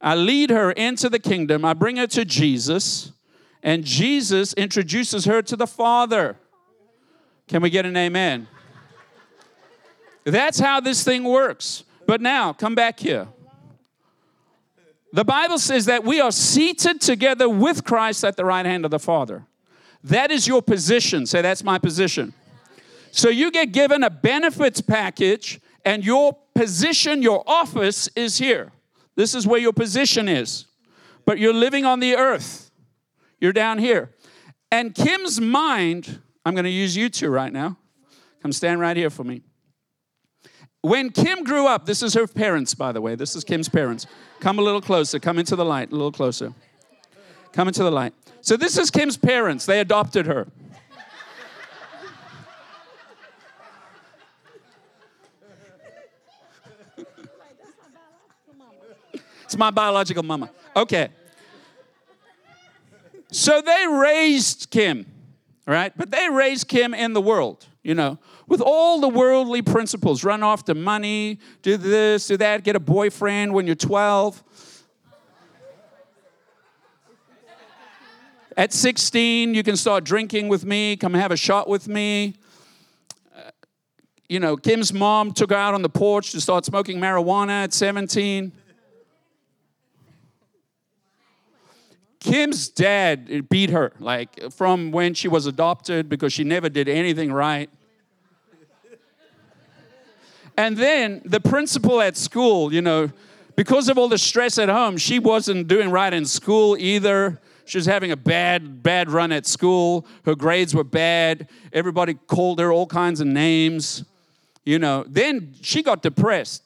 I 0.04 0.16
lead 0.16 0.50
her 0.50 0.72
into 0.74 1.10
the 1.10 1.18
kingdom. 1.18 1.64
I 1.64 1.74
bring 1.74 1.96
her 1.96 2.08
to 2.08 2.26
Jesus, 2.26 3.14
and 3.64 3.86
Jesus 3.86 4.54
introduces 4.56 5.24
her 5.24 5.42
to 5.42 5.56
the 5.56 5.66
Father. 5.66 6.36
Can 7.48 7.62
we 7.62 7.70
get 7.70 7.86
an 7.86 7.96
amen? 7.96 8.48
That's 10.26 10.60
how 10.60 10.82
this 10.82 11.06
thing 11.06 11.24
works. 11.24 11.86
But 12.06 12.20
now, 12.20 12.52
come 12.52 12.76
back 12.76 13.00
here. 13.00 13.30
The 15.14 15.24
Bible 15.24 15.58
says 15.58 15.86
that 15.86 16.04
we 16.04 16.20
are 16.20 16.34
seated 16.34 17.00
together 17.00 17.48
with 17.48 17.86
Christ 17.86 18.26
at 18.26 18.36
the 18.36 18.44
right 18.44 18.66
hand 18.66 18.84
of 18.84 18.92
the 18.92 19.00
Father. 19.00 19.46
That 20.04 20.32
is 20.32 20.48
your 20.50 20.62
position. 20.62 21.26
Say, 21.26 21.42
that's 21.42 21.64
my 21.64 21.78
position. 21.78 22.34
So 23.12 23.30
you 23.30 23.52
get 23.52 23.72
given 23.72 24.04
a 24.04 24.10
benefits 24.10 24.82
package, 24.82 25.62
and 25.86 26.04
your 26.04 26.36
position, 26.54 27.22
your 27.22 27.42
office 27.48 28.10
is 28.18 28.38
here. 28.38 28.73
This 29.16 29.36
is 29.36 29.46
where 29.46 29.60
your 29.60 29.74
position 29.74 30.28
is. 30.28 30.66
But 31.26 31.40
you're 31.40 31.54
living 31.54 31.86
on 31.86 32.00
the 32.00 32.16
earth. 32.16 32.72
You're 33.40 33.54
down 33.54 33.80
here. 33.80 34.12
And 34.72 34.94
Kim's 34.96 35.40
mind, 35.40 36.20
I'm 36.46 36.54
going 36.54 36.66
to 36.66 36.70
use 36.70 36.98
you 36.98 37.10
two 37.10 37.30
right 37.30 37.54
now. 37.54 37.78
Come 38.42 38.52
stand 38.52 38.80
right 38.80 38.98
here 38.98 39.10
for 39.10 39.24
me. 39.24 39.42
When 40.82 41.12
Kim 41.12 41.44
grew 41.44 41.66
up, 41.66 41.86
this 41.86 42.04
is 42.04 42.14
her 42.14 42.28
parents, 42.28 42.74
by 42.74 42.92
the 42.92 43.00
way. 43.00 43.16
This 43.16 43.36
is 43.36 43.46
Kim's 43.46 43.70
parents. 43.70 44.06
Come 44.42 44.60
a 44.60 44.62
little 44.62 44.82
closer. 44.82 45.18
Come 45.18 45.40
into 45.40 45.56
the 45.56 45.64
light, 45.64 45.92
a 45.92 45.96
little 45.96 46.12
closer. 46.12 46.54
Come 47.54 47.70
into 47.70 47.84
the 47.84 47.92
light. 47.92 48.14
So, 48.42 48.58
this 48.58 48.78
is 48.78 48.92
Kim's 48.92 49.16
parents. 49.16 49.66
They 49.66 49.80
adopted 49.80 50.26
her. 50.26 50.48
My 59.58 59.72
biological 59.72 60.24
mama. 60.24 60.50
Okay. 60.76 61.10
So 63.32 63.62
they 63.62 63.88
raised 63.90 64.70
Kim, 64.70 65.08
right? 65.66 65.92
But 65.98 66.12
they 66.12 66.30
raised 66.30 66.68
Kim 66.68 66.94
in 66.94 67.14
the 67.14 67.22
world, 67.22 67.66
you 67.82 67.96
know, 67.96 68.20
with 68.48 68.62
all 68.62 69.02
the 69.02 69.10
worldly 69.10 69.64
principles 69.64 70.24
run 70.24 70.44
off 70.44 70.66
the 70.66 70.76
money, 70.76 71.40
do 71.64 71.76
this, 71.76 72.28
do 72.28 72.38
that, 72.38 72.64
get 72.64 72.76
a 72.76 72.80
boyfriend 72.80 73.54
when 73.54 73.66
you're 73.66 73.76
12. 73.76 74.44
At 78.56 78.72
16, 78.72 79.56
you 79.56 79.64
can 79.64 79.76
start 79.76 80.04
drinking 80.04 80.48
with 80.48 80.64
me, 80.64 80.96
come 80.96 81.16
have 81.16 81.32
a 81.32 81.38
shot 81.38 81.68
with 81.68 81.88
me. 81.88 82.36
Uh, 83.36 83.50
you 84.30 84.40
know, 84.40 84.56
Kim's 84.56 84.94
mom 84.94 85.32
took 85.32 85.50
her 85.50 85.56
out 85.56 85.74
on 85.74 85.82
the 85.82 85.90
porch 85.90 86.32
to 86.34 86.42
start 86.42 86.64
smoking 86.66 87.00
marijuana 87.00 87.64
at 87.64 87.74
17. 87.74 88.52
Kim's 92.24 92.70
dad 92.70 93.50
beat 93.50 93.70
her, 93.70 93.92
like 94.00 94.52
from 94.54 94.92
when 94.92 95.14
she 95.14 95.28
was 95.28 95.46
adopted 95.46 96.08
because 96.08 96.32
she 96.32 96.46
never 96.46 96.70
did 96.70 96.88
anything 96.88 97.34
right. 97.34 97.70
And 100.58 100.78
then 100.78 101.22
the 101.26 101.42
principal 101.42 102.02
at 102.02 102.16
school, 102.16 102.74
you 102.74 102.82
know, 102.82 103.12
because 103.58 103.90
of 103.90 103.98
all 103.98 104.08
the 104.08 104.18
stress 104.18 104.58
at 104.58 104.70
home, 104.70 104.96
she 104.98 105.20
wasn't 105.20 105.68
doing 105.68 105.90
right 105.90 106.14
in 106.14 106.26
school 106.26 106.78
either. 106.80 107.42
She 107.66 107.78
was 107.78 107.86
having 107.86 108.12
a 108.12 108.18
bad, 108.18 108.82
bad 108.82 109.10
run 109.10 109.32
at 109.34 109.46
school. 109.46 110.06
Her 110.26 110.36
grades 110.36 110.74
were 110.74 110.84
bad. 110.84 111.50
Everybody 111.74 112.14
called 112.14 112.60
her 112.60 112.72
all 112.72 112.88
kinds 112.88 113.20
of 113.20 113.28
names. 113.28 114.06
You 114.64 114.80
know, 114.80 115.04
then 115.08 115.56
she 115.62 115.84
got 115.84 116.02
depressed. 116.02 116.64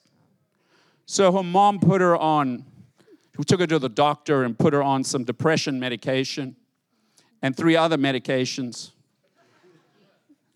So 1.07 1.31
her 1.31 1.43
mom 1.43 1.79
put 1.79 2.01
her 2.01 2.15
on 2.15 2.63
we 3.37 3.43
took 3.43 3.59
her 3.59 3.67
to 3.67 3.79
the 3.79 3.89
doctor 3.89 4.43
and 4.43 4.57
put 4.57 4.73
her 4.73 4.81
on 4.81 5.03
some 5.03 5.23
depression 5.23 5.79
medication 5.79 6.55
and 7.41 7.55
three 7.55 7.75
other 7.75 7.97
medications. 7.97 8.91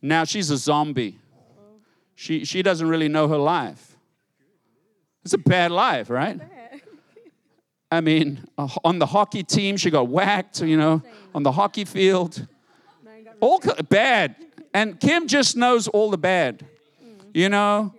Now 0.01 0.23
she's 0.23 0.49
a 0.49 0.57
zombie. 0.57 1.19
She, 2.15 2.43
she 2.43 2.61
doesn't 2.61 2.87
really 2.87 3.07
know 3.07 3.27
her 3.27 3.37
life. 3.37 3.95
It's 5.23 5.33
a 5.33 5.37
bad 5.37 5.71
life, 5.71 6.09
right? 6.09 6.39
I 7.91 8.01
mean, 8.01 8.45
on 8.83 8.99
the 8.99 9.05
hockey 9.05 9.43
team, 9.43 9.77
she 9.77 9.91
got 9.91 10.07
whacked, 10.07 10.61
you 10.61 10.77
know, 10.77 11.03
on 11.35 11.43
the 11.43 11.51
hockey 11.51 11.85
field. 11.85 12.47
All 13.39 13.61
bad. 13.89 14.35
And 14.73 14.99
Kim 14.99 15.27
just 15.27 15.57
knows 15.57 15.87
all 15.87 16.09
the 16.09 16.17
bad. 16.17 16.65
You 17.33 17.49
know, 17.49 17.93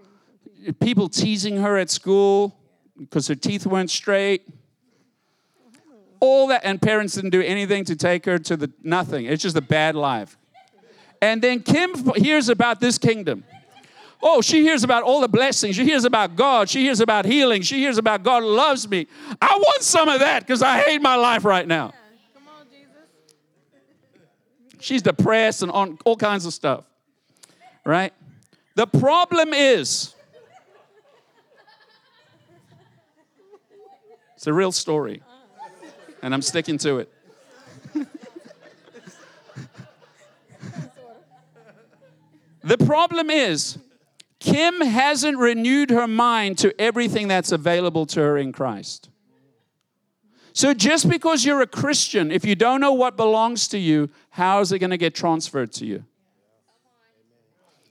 people 0.81 1.09
teasing 1.09 1.59
her 1.59 1.77
at 1.77 1.91
school 1.91 2.57
because 2.99 3.29
her 3.29 3.35
teeth 3.35 3.67
weren't 3.67 3.91
straight 3.91 4.49
all 6.23 6.47
that, 6.47 6.61
and 6.65 6.81
parents 6.81 7.17
didn't 7.17 7.31
do 7.31 7.43
anything 7.43 7.85
to 7.85 7.97
take 7.97 8.25
her 8.27 8.39
to 8.39 8.57
the 8.57 8.71
nothing. 8.85 9.27
It's 9.27 9.43
just 9.43 9.57
a 9.57 9.61
bad 9.61 9.97
life. 9.97 10.39
And 11.21 11.43
then 11.43 11.61
Kim 11.61 11.95
hears 12.15 12.49
about 12.49 12.81
this 12.81 12.97
kingdom. 12.97 13.43
Oh, 14.23 14.41
she 14.41 14.63
hears 14.63 14.85
about 14.85 15.03
all 15.03 15.21
the 15.21 15.29
blessings. 15.29 15.75
She 15.75 15.85
hears 15.85 16.05
about 16.05 16.37
God. 16.37 16.71
She 16.71 16.83
hears 16.85 17.01
about 17.01 17.25
healing. 17.25 17.63
She 17.63 17.79
hears 17.79 17.99
about 17.99 18.23
God 18.23 18.45
loves 18.45 18.89
me. 18.89 19.09
I 19.41 19.57
want 19.59 19.83
some 19.83 20.09
of 20.09 20.21
that 20.21 20.47
because 20.47 20.63
I 20.63 20.79
hate 20.79 21.03
my 21.03 21.17
life 21.17 21.45
right 21.45 21.67
now. 21.67 21.93
Come 22.35 22.45
on, 22.47 22.67
Jesus. 22.71 22.93
She's 24.79 25.03
depressed 25.03 25.63
and 25.63 25.73
on 25.73 25.99
all 26.05 26.17
kinds 26.17 26.47
of 26.47 26.55
stuff. 26.55 26.85
Right? 27.85 28.13
The 28.77 28.87
problem 28.87 29.53
is, 29.53 30.15
it's 34.37 34.47
a 34.47 34.53
real 34.53 34.71
story 34.71 35.21
and 36.23 36.33
I'm 36.33 36.43
sticking 36.43 36.79
to 36.79 36.99
it. 36.99 37.13
the 42.63 42.79
problem 42.79 43.29
is, 43.29 43.79
Kim 44.39 44.81
hasn't 44.81 45.39
renewed 45.39 45.91
her 45.91 46.09
mind 46.09 46.59
to 46.59 46.81
everything 46.81 47.29
that's 47.29 47.53
available 47.53 48.07
to 48.07 48.21
her 48.21 48.39
in 48.39 48.53
Christ. 48.53 49.09
So 50.53 50.75
just 50.75 51.09
because 51.09 51.45
you're 51.45 51.63
a 51.63 51.67
Christian, 51.67 52.31
if 52.31 52.45
you 52.45 52.55
don't 52.55 52.81
know 52.81 52.93
what 52.93 53.17
belongs 53.17 53.69
to 53.69 53.79
you, 53.79 54.11
how 54.31 54.61
is 54.61 54.71
it 54.73 54.79
going 54.81 54.91
to 54.91 54.97
get 54.97 55.15
transferred 55.15 55.73
to 55.75 55.87
you? 55.87 56.05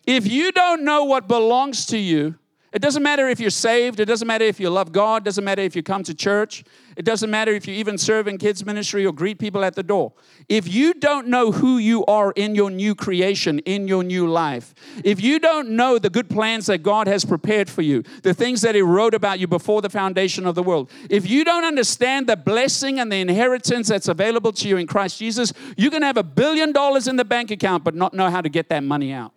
If 0.05 0.29
you 0.29 0.51
don't 0.51 0.83
know 0.83 1.03
what 1.03 1.27
belongs 1.27 1.85
to 1.87 1.97
you, 1.97 2.35
it 2.73 2.81
doesn't 2.81 3.03
matter 3.03 3.27
if 3.27 3.41
you're 3.41 3.49
saved. 3.49 3.99
It 3.99 4.05
doesn't 4.05 4.27
matter 4.27 4.45
if 4.45 4.57
you 4.57 4.69
love 4.69 4.93
God. 4.93 5.23
It 5.23 5.25
doesn't 5.25 5.43
matter 5.43 5.61
if 5.61 5.75
you 5.75 5.83
come 5.83 6.03
to 6.03 6.13
church. 6.13 6.63
It 6.95 7.03
doesn't 7.03 7.29
matter 7.29 7.51
if 7.51 7.67
you 7.67 7.73
even 7.73 7.97
serve 7.97 8.27
in 8.27 8.37
kids' 8.37 8.65
ministry 8.65 9.05
or 9.05 9.11
greet 9.11 9.39
people 9.39 9.65
at 9.65 9.75
the 9.75 9.83
door. 9.83 10.13
If 10.47 10.73
you 10.73 10.93
don't 10.93 11.27
know 11.27 11.51
who 11.51 11.77
you 11.79 12.05
are 12.05 12.31
in 12.31 12.55
your 12.55 12.69
new 12.69 12.95
creation, 12.95 13.59
in 13.59 13.89
your 13.89 14.03
new 14.03 14.25
life, 14.25 14.73
if 15.03 15.21
you 15.21 15.37
don't 15.37 15.71
know 15.71 15.99
the 15.99 16.09
good 16.09 16.29
plans 16.29 16.67
that 16.67 16.79
God 16.79 17.07
has 17.07 17.25
prepared 17.25 17.69
for 17.69 17.81
you, 17.81 18.03
the 18.23 18.33
things 18.33 18.61
that 18.61 18.73
He 18.73 18.81
wrote 18.81 19.13
about 19.13 19.39
you 19.39 19.47
before 19.47 19.81
the 19.81 19.89
foundation 19.89 20.45
of 20.45 20.55
the 20.55 20.63
world, 20.63 20.89
if 21.09 21.29
you 21.29 21.43
don't 21.43 21.65
understand 21.65 22.27
the 22.27 22.37
blessing 22.37 22.99
and 22.99 23.11
the 23.11 23.17
inheritance 23.17 23.89
that's 23.89 24.07
available 24.07 24.53
to 24.53 24.69
you 24.69 24.77
in 24.77 24.87
Christ 24.87 25.19
Jesus, 25.19 25.51
you 25.75 25.89
can 25.89 26.03
have 26.03 26.15
a 26.15 26.23
billion 26.23 26.71
dollars 26.71 27.07
in 27.07 27.17
the 27.17 27.25
bank 27.25 27.51
account 27.51 27.83
but 27.83 27.95
not 27.95 28.13
know 28.13 28.29
how 28.29 28.39
to 28.39 28.49
get 28.49 28.69
that 28.69 28.83
money 28.83 29.11
out. 29.11 29.33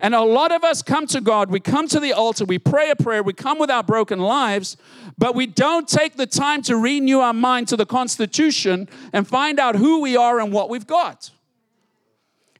And 0.00 0.14
a 0.14 0.22
lot 0.22 0.52
of 0.52 0.64
us 0.64 0.82
come 0.82 1.06
to 1.08 1.20
God, 1.20 1.50
we 1.50 1.60
come 1.60 1.88
to 1.88 2.00
the 2.00 2.12
altar, 2.12 2.44
we 2.44 2.58
pray 2.58 2.90
a 2.90 2.96
prayer, 2.96 3.22
we 3.22 3.32
come 3.32 3.58
with 3.58 3.70
our 3.70 3.82
broken 3.82 4.18
lives, 4.18 4.76
but 5.18 5.34
we 5.34 5.46
don't 5.46 5.88
take 5.88 6.16
the 6.16 6.26
time 6.26 6.62
to 6.62 6.76
renew 6.76 7.18
our 7.18 7.32
mind 7.32 7.68
to 7.68 7.76
the 7.76 7.86
Constitution 7.86 8.88
and 9.12 9.26
find 9.26 9.58
out 9.58 9.76
who 9.76 10.00
we 10.00 10.16
are 10.16 10.40
and 10.40 10.52
what 10.52 10.68
we've 10.68 10.86
got. 10.86 11.30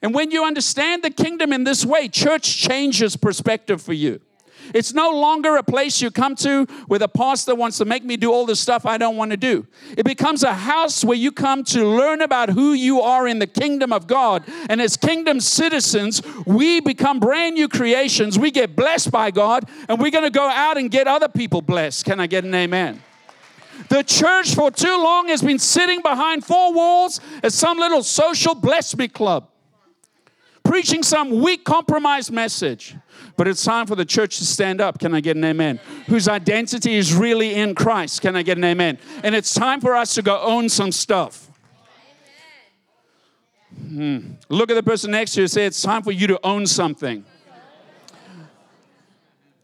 And 0.02 0.14
when 0.14 0.30
you 0.30 0.44
understand 0.44 1.02
the 1.02 1.10
kingdom 1.10 1.52
in 1.52 1.64
this 1.64 1.84
way, 1.84 2.08
church 2.08 2.56
changes 2.56 3.16
perspective 3.16 3.82
for 3.82 3.92
you. 3.92 4.20
It's 4.74 4.92
no 4.92 5.10
longer 5.10 5.56
a 5.56 5.62
place 5.62 6.00
you 6.00 6.10
come 6.10 6.34
to 6.36 6.64
where 6.86 6.98
the 6.98 7.08
pastor 7.08 7.54
wants 7.54 7.78
to 7.78 7.84
make 7.84 8.04
me 8.04 8.16
do 8.16 8.32
all 8.32 8.46
the 8.46 8.56
stuff 8.56 8.86
I 8.86 8.98
don't 8.98 9.16
want 9.16 9.30
to 9.30 9.36
do. 9.36 9.66
It 9.96 10.04
becomes 10.04 10.42
a 10.42 10.54
house 10.54 11.04
where 11.04 11.16
you 11.16 11.32
come 11.32 11.64
to 11.64 11.86
learn 11.86 12.22
about 12.22 12.50
who 12.50 12.72
you 12.72 13.00
are 13.00 13.26
in 13.26 13.38
the 13.38 13.46
kingdom 13.46 13.92
of 13.92 14.06
God. 14.06 14.44
And 14.68 14.80
as 14.80 14.96
kingdom 14.96 15.40
citizens, 15.40 16.22
we 16.46 16.80
become 16.80 17.20
brand 17.20 17.54
new 17.54 17.68
creations. 17.68 18.38
We 18.38 18.50
get 18.50 18.76
blessed 18.76 19.10
by 19.10 19.30
God, 19.30 19.68
and 19.88 20.00
we're 20.00 20.10
going 20.10 20.24
to 20.24 20.30
go 20.30 20.48
out 20.48 20.76
and 20.76 20.90
get 20.90 21.06
other 21.06 21.28
people 21.28 21.62
blessed. 21.62 22.04
Can 22.04 22.20
I 22.20 22.26
get 22.26 22.44
an 22.44 22.54
amen? 22.54 23.02
The 23.88 24.02
church 24.02 24.54
for 24.54 24.70
too 24.70 25.02
long 25.02 25.28
has 25.28 25.42
been 25.42 25.58
sitting 25.58 26.02
behind 26.02 26.44
four 26.44 26.72
walls 26.72 27.20
as 27.42 27.54
some 27.54 27.78
little 27.78 28.02
social 28.02 28.54
bless 28.54 28.96
me 28.96 29.08
club, 29.08 29.48
preaching 30.62 31.02
some 31.02 31.40
weak, 31.40 31.64
compromised 31.64 32.30
message. 32.30 32.94
But 33.40 33.48
it's 33.48 33.64
time 33.64 33.86
for 33.86 33.96
the 33.96 34.04
church 34.04 34.36
to 34.36 34.44
stand 34.44 34.82
up. 34.82 34.98
Can 34.98 35.14
I 35.14 35.20
get 35.20 35.34
an 35.34 35.44
amen? 35.44 35.80
Whose 36.08 36.28
identity 36.28 36.94
is 36.96 37.14
really 37.14 37.54
in 37.54 37.74
Christ. 37.74 38.20
Can 38.20 38.36
I 38.36 38.42
get 38.42 38.58
an 38.58 38.64
amen? 38.64 38.98
And 39.24 39.34
it's 39.34 39.54
time 39.54 39.80
for 39.80 39.96
us 39.96 40.12
to 40.16 40.20
go 40.20 40.38
own 40.42 40.68
some 40.68 40.92
stuff. 40.92 41.48
Hmm. 43.78 44.32
Look 44.50 44.70
at 44.70 44.74
the 44.74 44.82
person 44.82 45.12
next 45.12 45.32
to 45.32 45.40
you 45.40 45.44
and 45.44 45.50
say, 45.50 45.64
It's 45.64 45.80
time 45.80 46.02
for 46.02 46.12
you 46.12 46.26
to 46.26 46.38
own 46.44 46.66
something. 46.66 47.24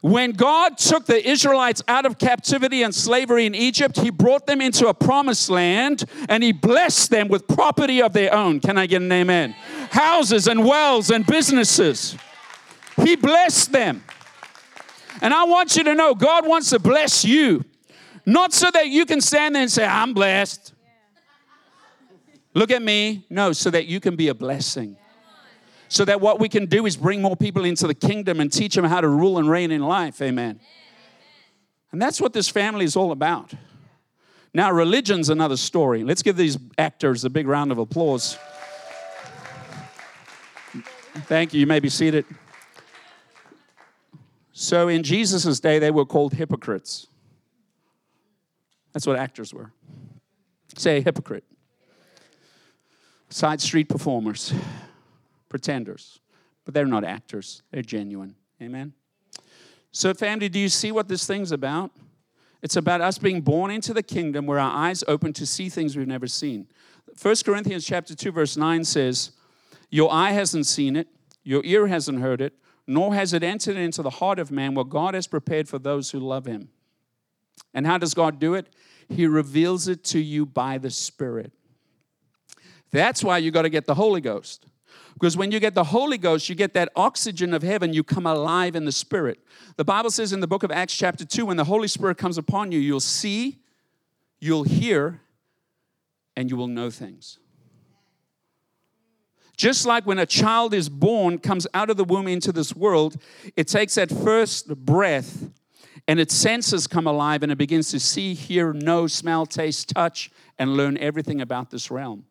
When 0.01 0.33
God 0.33 0.79
took 0.79 1.05
the 1.05 1.29
Israelites 1.29 1.83
out 1.87 2.07
of 2.07 2.17
captivity 2.17 2.83
and 2.83 2.95
slavery 2.95 3.45
in 3.45 3.55
Egypt, 3.55 4.01
He 4.01 4.09
brought 4.09 4.47
them 4.47 4.63
into 4.63 4.89
a 4.89 4.95
promised 4.95 5.51
land 5.51 6.07
and 6.31 6.43
He 6.43 6.53
blessed 6.53 7.11
them 7.11 7.29
with 7.29 7.47
property 7.47 8.01
of 8.01 8.15
their 8.15 8.33
own. 8.33 8.61
Can 8.61 8.79
I 8.79 8.87
get 8.87 9.03
an 9.03 9.13
amen? 9.13 9.51
Houses 9.91 10.49
and 10.49 10.65
wells 10.65 11.11
and 11.11 11.27
businesses. 11.27 12.17
He 13.03 13.17
blessed 13.17 13.73
them. 13.73 14.03
And 15.21 15.33
I 15.33 15.45
want 15.45 15.77
you 15.77 15.85
to 15.85 15.95
know 15.95 16.15
God 16.15 16.47
wants 16.47 16.71
to 16.71 16.79
bless 16.79 17.25
you, 17.25 17.65
not 18.25 18.53
so 18.53 18.71
that 18.71 18.89
you 18.89 19.07
can 19.07 19.21
stand 19.21 19.55
there 19.55 19.63
and 19.63 19.71
say, 19.71 19.85
I'm 19.85 20.13
blessed. 20.13 20.75
Look 22.55 22.71
at 22.71 22.83
me. 22.83 23.27
No, 23.29 23.53
so 23.53 23.71
that 23.71 23.87
you 23.87 24.01
can 24.01 24.17
be 24.17 24.29
a 24.29 24.35
blessing. 24.35 24.97
So 25.89 26.05
that 26.05 26.21
what 26.21 26.41
we 26.41 26.49
can 26.49 26.67
do 26.67 26.87
is 26.87 26.97
bring 26.97 27.23
more 27.23 27.37
people 27.37 27.65
into 27.65 27.87
the 27.87 27.95
kingdom 27.95 28.41
and 28.41 28.53
teach 28.53 28.75
them 28.75 28.85
how 28.85 29.01
to 29.01 29.09
rule 29.09 29.39
and 29.39 29.49
reign 29.49 29.71
in 29.71 29.83
life. 29.83 30.21
Amen. 30.21 30.59
And 31.93 32.03
that's 32.03 32.21
what 32.21 32.33
this 32.33 32.49
family 32.49 32.85
is 32.85 32.97
all 32.97 33.13
about. 33.13 33.53
Now, 34.53 34.73
religion's 34.73 35.29
another 35.29 35.57
story. 35.57 36.03
Let's 36.03 36.23
give 36.23 36.37
these 36.37 36.59
actors 36.79 37.25
a 37.25 37.31
big 37.31 37.47
round 37.47 37.73
of 37.73 37.79
applause. 37.79 38.39
Thank 41.27 41.55
you. 41.55 41.61
You 41.61 41.67
may 41.67 41.81
be 41.81 41.91
seated. 41.91 42.25
So 44.59 44.89
in 44.89 45.03
Jesus' 45.03 45.61
day, 45.61 45.79
they 45.79 45.91
were 45.91 46.07
called 46.07 46.33
hypocrites. 46.33 47.09
That's 48.95 49.07
what 49.07 49.19
actors 49.19 49.53
were. 49.53 49.71
Say 50.79 51.03
hypocrite. 51.03 51.45
Side 53.29 53.61
street 53.61 53.91
performers, 53.91 54.55
pretenders. 55.51 56.21
But 56.65 56.73
they're 56.73 56.87
not 56.87 57.05
actors, 57.05 57.65
they're 57.71 57.83
genuine. 57.83 58.35
Amen? 58.63 58.95
So, 59.93 60.15
family, 60.15 60.49
do 60.49 60.59
you 60.59 60.71
see 60.71 60.91
what 60.91 61.07
this 61.07 61.27
thing's 61.27 61.53
about? 61.53 61.91
It's 62.63 62.77
about 62.77 63.03
us 63.03 63.19
being 63.19 63.43
born 63.43 63.71
into 63.71 63.93
the 63.93 64.03
kingdom 64.03 64.47
where 64.47 64.59
our 64.59 64.73
eyes 64.75 65.05
open 65.07 65.35
to 65.35 65.45
see 65.45 65.69
things 65.69 65.99
we've 65.99 66.09
never 66.09 66.27
seen. 66.27 66.67
1 67.21 67.35
Corinthians 67.45 67.85
chapter 67.85 68.15
2 68.15 68.33
verse 68.33 68.57
9 68.57 68.85
says, 68.85 69.33
"Your 69.91 70.11
eye 70.11 70.31
hasn't 70.31 70.65
seen 70.65 70.97
it, 70.97 71.09
your 71.45 71.63
ear 71.67 71.89
hasn't 71.89 72.21
heard 72.21 72.41
it, 72.41 72.55
nor 72.87 73.15
has 73.15 73.33
it 73.33 73.43
entered 73.43 73.77
into 73.77 74.03
the 74.03 74.11
heart 74.11 74.39
of 74.39 74.51
man 74.51 74.75
what 74.75 74.89
God 74.89 75.15
has 75.15 75.27
prepared 75.27 75.69
for 75.69 75.79
those 75.79 76.11
who 76.11 76.21
love 76.21 76.47
him. 76.47 76.69
And 77.75 77.87
how 77.87 77.99
does 77.99 78.15
God 78.15 78.39
do 78.39 78.55
it? 78.55 78.69
He 79.09 79.27
reveals 79.27 79.89
it 79.89 80.05
to 80.05 80.19
you 80.19 80.47
by 80.47 80.79
the 80.79 80.91
Spirit. 80.91 81.53
That's 82.91 83.23
why 83.23 83.39
you 83.39 83.51
got 83.51 83.63
to 83.63 83.69
get 83.69 83.87
the 83.87 83.95
Holy 83.95 84.21
Ghost. 84.21 84.67
Because 85.15 85.37
when 85.37 85.51
you 85.51 85.61
get 85.61 85.75
the 85.75 85.85
Holy 85.85 86.19
Ghost, 86.19 86.49
you 86.49 86.55
get 86.55 86.75
that 86.75 86.91
oxygen 86.95 87.55
of 87.55 87.63
heaven, 87.63 87.93
you 87.93 88.05
come 88.05 88.27
alive 88.27 88.77
in 88.77 88.85
the 88.85 88.93
Spirit. 88.93 89.41
The 89.77 89.85
Bible 89.85 90.11
says 90.11 90.33
in 90.33 90.41
the 90.41 90.47
book 90.47 90.63
of 90.63 90.71
Acts, 90.71 90.95
chapter 90.95 91.25
2, 91.25 91.47
when 91.47 91.57
the 91.57 91.65
Holy 91.65 91.89
Spirit 91.89 92.19
comes 92.19 92.37
upon 92.37 92.71
you, 92.71 92.79
you'll 92.79 93.01
see, 93.01 93.61
you'll 94.41 94.65
hear, 94.65 95.23
and 96.37 96.51
you 96.51 96.57
will 96.57 96.69
know 96.69 96.91
things. 96.91 97.39
Just 99.57 99.87
like 99.87 100.07
when 100.07 100.19
a 100.19 100.27
child 100.27 100.75
is 100.75 100.89
born, 100.89 101.39
comes 101.39 101.67
out 101.73 101.89
of 101.89 101.97
the 101.97 102.05
womb 102.05 102.29
into 102.29 102.53
this 102.53 102.77
world, 102.77 103.17
it 103.57 103.69
takes 103.69 103.95
that 103.95 104.11
first 104.11 104.69
breath 104.85 105.49
and 106.09 106.21
its 106.21 106.35
senses 106.35 106.87
come 106.87 107.07
alive 107.07 107.43
and 107.43 107.51
it 107.51 107.59
begins 107.59 107.91
to 107.91 108.01
see, 108.01 108.35
hear, 108.35 108.73
know, 108.73 109.07
smell, 109.07 109.47
taste, 109.47 109.89
touch, 109.89 110.31
and 110.59 110.77
learn 110.77 110.97
everything 110.99 111.41
about 111.41 111.71
this 111.71 111.91
realm. 111.91 112.25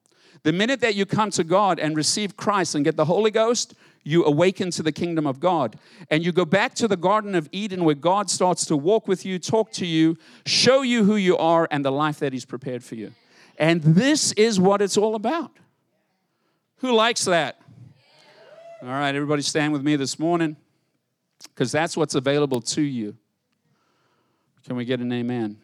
The 0.44 0.54
minute 0.54 0.80
that 0.82 0.96
you 0.96 1.06
come 1.06 1.32
to 1.32 1.44
God 1.44 1.80
and 1.80 1.96
receive 1.96 2.38
Christ 2.38 2.76
and 2.76 2.86
get 2.86 2.96
the 2.96 3.06
Holy 3.06 3.32
Ghost, 3.32 3.74
you 4.04 4.24
awaken 4.24 4.70
to 4.72 4.84
the 4.84 4.92
kingdom 4.92 5.26
of 5.26 5.40
God. 5.40 5.80
And 6.12 6.24
you 6.24 6.32
go 6.32 6.46
back 6.46 6.76
to 6.76 6.88
the 6.88 6.96
Garden 6.96 7.34
of 7.34 7.50
Eden 7.52 7.84
where 7.84 7.96
God 7.96 8.30
starts 8.30 8.66
to 8.68 8.78
walk 8.78 9.08
with 9.08 9.26
you, 9.26 9.40
talk 9.40 9.72
to 9.74 9.86
you, 9.86 10.18
show 10.46 10.84
you 10.84 11.04
who 11.04 11.16
you 11.16 11.36
are 11.38 11.68
and 11.72 11.84
the 11.84 11.92
life 11.92 12.20
that 12.20 12.32
He's 12.32 12.46
prepared 12.46 12.84
for 12.84 12.94
you. 12.94 13.14
And 13.58 13.82
this 13.82 14.32
is 14.34 14.60
what 14.60 14.82
it's 14.82 14.98
all 14.98 15.16
about. 15.16 15.52
Who 16.86 16.94
likes 16.94 17.26
that? 17.26 17.60
All 18.84 18.90
right, 18.90 19.16
everybody 19.16 19.42
stand 19.42 19.74
with 19.74 19.82
me 19.82 19.96
this 19.96 20.20
morning 20.20 20.56
because 21.46 21.72
that's 21.72 21.98
what's 21.98 22.14
available 22.14 22.62
to 22.62 22.82
you. 22.84 23.18
Can 24.68 24.76
we 24.76 24.86
get 24.86 25.00
an 25.00 25.12
amen? 25.12 25.58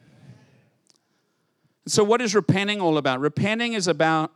So, 1.86 2.04
what 2.04 2.24
is 2.24 2.34
repenting 2.34 2.82
all 2.82 2.98
about? 2.98 3.20
Repenting 3.20 3.74
is 3.74 3.88
about 3.88 4.32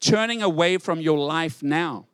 turning 0.00 0.42
away 0.42 0.78
from 0.78 1.00
your 1.00 1.16
life 1.16 1.62
now. 1.62 2.08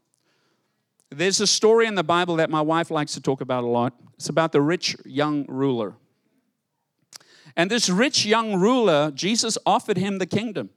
There's 1.09 1.41
a 1.41 1.47
story 1.47 1.87
in 1.87 1.95
the 1.95 2.05
Bible 2.05 2.37
that 2.37 2.51
my 2.51 2.61
wife 2.61 2.91
likes 2.91 3.15
to 3.15 3.21
talk 3.23 3.41
about 3.41 3.65
a 3.65 3.69
lot. 3.69 3.95
It's 4.17 4.29
about 4.29 4.53
the 4.53 4.61
rich 4.61 4.95
young 5.07 5.47
ruler. 5.49 5.95
And 7.57 7.71
this 7.71 7.89
rich 7.89 8.27
young 8.27 8.61
ruler, 8.61 9.11
Jesus 9.11 9.57
offered 9.65 9.97
him 9.97 10.19
the 10.19 10.27
kingdom 10.27 10.69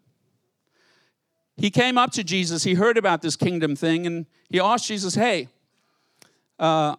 he 1.58 1.70
came 1.70 1.98
up 1.98 2.12
to 2.12 2.24
Jesus. 2.24 2.64
He 2.64 2.74
heard 2.74 2.98
about 2.98 3.22
this 3.22 3.36
kingdom 3.36 3.76
thing 3.76 4.06
and 4.06 4.26
he 4.50 4.60
asked 4.60 4.88
Jesus, 4.88 5.16
Hey, 5.16 5.48
uh, 6.60 6.96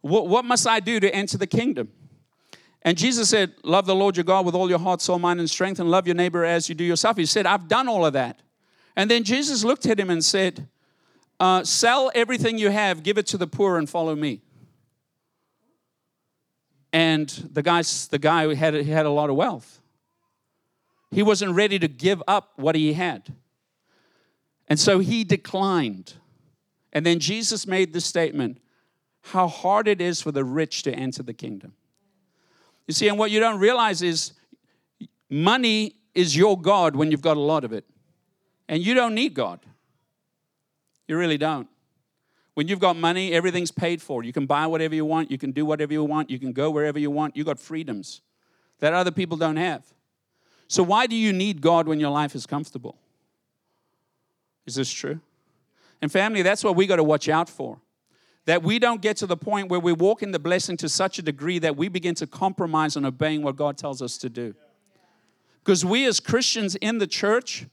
what, 0.00 0.26
what 0.28 0.44
must 0.44 0.66
I 0.66 0.80
do 0.80 1.00
to 1.00 1.14
enter 1.14 1.38
the 1.38 1.46
kingdom? 1.46 1.90
And 2.82 2.98
Jesus 2.98 3.30
said, 3.30 3.54
Love 3.62 3.86
the 3.86 3.94
Lord 3.94 4.16
your 4.16 4.24
God 4.24 4.44
with 4.44 4.54
all 4.54 4.68
your 4.68 4.78
heart, 4.78 5.00
soul, 5.00 5.18
mind, 5.18 5.40
and 5.40 5.48
strength, 5.48 5.80
and 5.80 5.90
love 5.90 6.06
your 6.06 6.16
neighbor 6.16 6.44
as 6.44 6.68
you 6.68 6.74
do 6.74 6.84
yourself. 6.84 7.16
He 7.16 7.26
said, 7.26 7.46
I've 7.46 7.68
done 7.68 7.88
all 7.88 8.04
of 8.04 8.12
that. 8.12 8.42
And 8.96 9.10
then 9.10 9.24
Jesus 9.24 9.64
looked 9.64 9.86
at 9.86 9.98
him 9.98 10.10
and 10.10 10.24
said, 10.24 10.68
uh, 11.40 11.64
Sell 11.64 12.10
everything 12.14 12.58
you 12.58 12.70
have, 12.70 13.02
give 13.02 13.16
it 13.16 13.26
to 13.28 13.38
the 13.38 13.46
poor, 13.46 13.78
and 13.78 13.88
follow 13.88 14.14
me. 14.14 14.42
And 16.92 17.28
the, 17.28 17.62
guy, 17.62 17.82
the 18.10 18.18
guy 18.20 18.54
had, 18.54 18.74
had 18.74 19.06
a 19.06 19.10
lot 19.10 19.30
of 19.30 19.36
wealth. 19.36 19.80
He 21.10 21.22
wasn't 21.22 21.54
ready 21.54 21.78
to 21.78 21.88
give 21.88 22.22
up 22.28 22.52
what 22.56 22.74
he 22.74 22.92
had. 22.92 23.32
And 24.68 24.78
so 24.78 24.98
he 24.98 25.24
declined. 25.24 26.14
And 26.92 27.04
then 27.04 27.18
Jesus 27.18 27.66
made 27.66 27.92
the 27.92 28.00
statement 28.00 28.58
how 29.22 29.48
hard 29.48 29.88
it 29.88 30.00
is 30.00 30.20
for 30.20 30.32
the 30.32 30.44
rich 30.44 30.82
to 30.84 30.92
enter 30.92 31.22
the 31.22 31.34
kingdom. 31.34 31.74
You 32.86 32.94
see, 32.94 33.08
and 33.08 33.18
what 33.18 33.30
you 33.30 33.40
don't 33.40 33.58
realize 33.58 34.02
is 34.02 34.32
money 35.30 35.96
is 36.14 36.36
your 36.36 36.60
God 36.60 36.94
when 36.94 37.10
you've 37.10 37.22
got 37.22 37.36
a 37.36 37.40
lot 37.40 37.64
of 37.64 37.72
it. 37.72 37.84
And 38.68 38.84
you 38.84 38.94
don't 38.94 39.14
need 39.14 39.34
God. 39.34 39.60
You 41.08 41.18
really 41.18 41.38
don't. 41.38 41.68
When 42.54 42.68
you've 42.68 42.80
got 42.80 42.96
money, 42.96 43.32
everything's 43.32 43.70
paid 43.70 44.00
for. 44.00 44.22
You 44.22 44.32
can 44.32 44.46
buy 44.46 44.66
whatever 44.66 44.94
you 44.94 45.04
want, 45.04 45.30
you 45.30 45.38
can 45.38 45.50
do 45.50 45.66
whatever 45.66 45.92
you 45.92 46.04
want, 46.04 46.30
you 46.30 46.38
can 46.38 46.52
go 46.52 46.70
wherever 46.70 46.98
you 46.98 47.10
want. 47.10 47.36
You 47.36 47.44
got 47.44 47.58
freedoms 47.58 48.20
that 48.78 48.94
other 48.94 49.10
people 49.10 49.36
don't 49.36 49.56
have. 49.56 49.84
So 50.68 50.82
why 50.82 51.06
do 51.06 51.16
you 51.16 51.32
need 51.32 51.60
God 51.60 51.88
when 51.88 52.00
your 52.00 52.10
life 52.10 52.34
is 52.34 52.46
comfortable? 52.46 52.96
Is 54.66 54.74
this 54.74 54.90
true? 54.90 55.20
And 56.00 56.10
family, 56.10 56.42
that's 56.42 56.64
what 56.64 56.76
we 56.76 56.86
got 56.86 56.96
to 56.96 57.04
watch 57.04 57.28
out 57.28 57.48
for. 57.48 57.78
That 58.46 58.62
we 58.62 58.78
don't 58.78 59.00
get 59.00 59.16
to 59.18 59.26
the 59.26 59.36
point 59.36 59.70
where 59.70 59.80
we 59.80 59.92
walk 59.92 60.22
in 60.22 60.32
the 60.32 60.38
blessing 60.38 60.76
to 60.78 60.88
such 60.88 61.18
a 61.18 61.22
degree 61.22 61.58
that 61.60 61.76
we 61.76 61.88
begin 61.88 62.14
to 62.16 62.26
compromise 62.26 62.96
on 62.96 63.04
obeying 63.04 63.42
what 63.42 63.56
God 63.56 63.78
tells 63.78 64.02
us 64.02 64.18
to 64.18 64.28
do. 64.28 64.54
Because 65.62 65.82
we 65.84 66.04
as 66.06 66.20
Christians 66.20 66.74
in 66.76 66.98
the 66.98 67.06
church, 67.06 67.66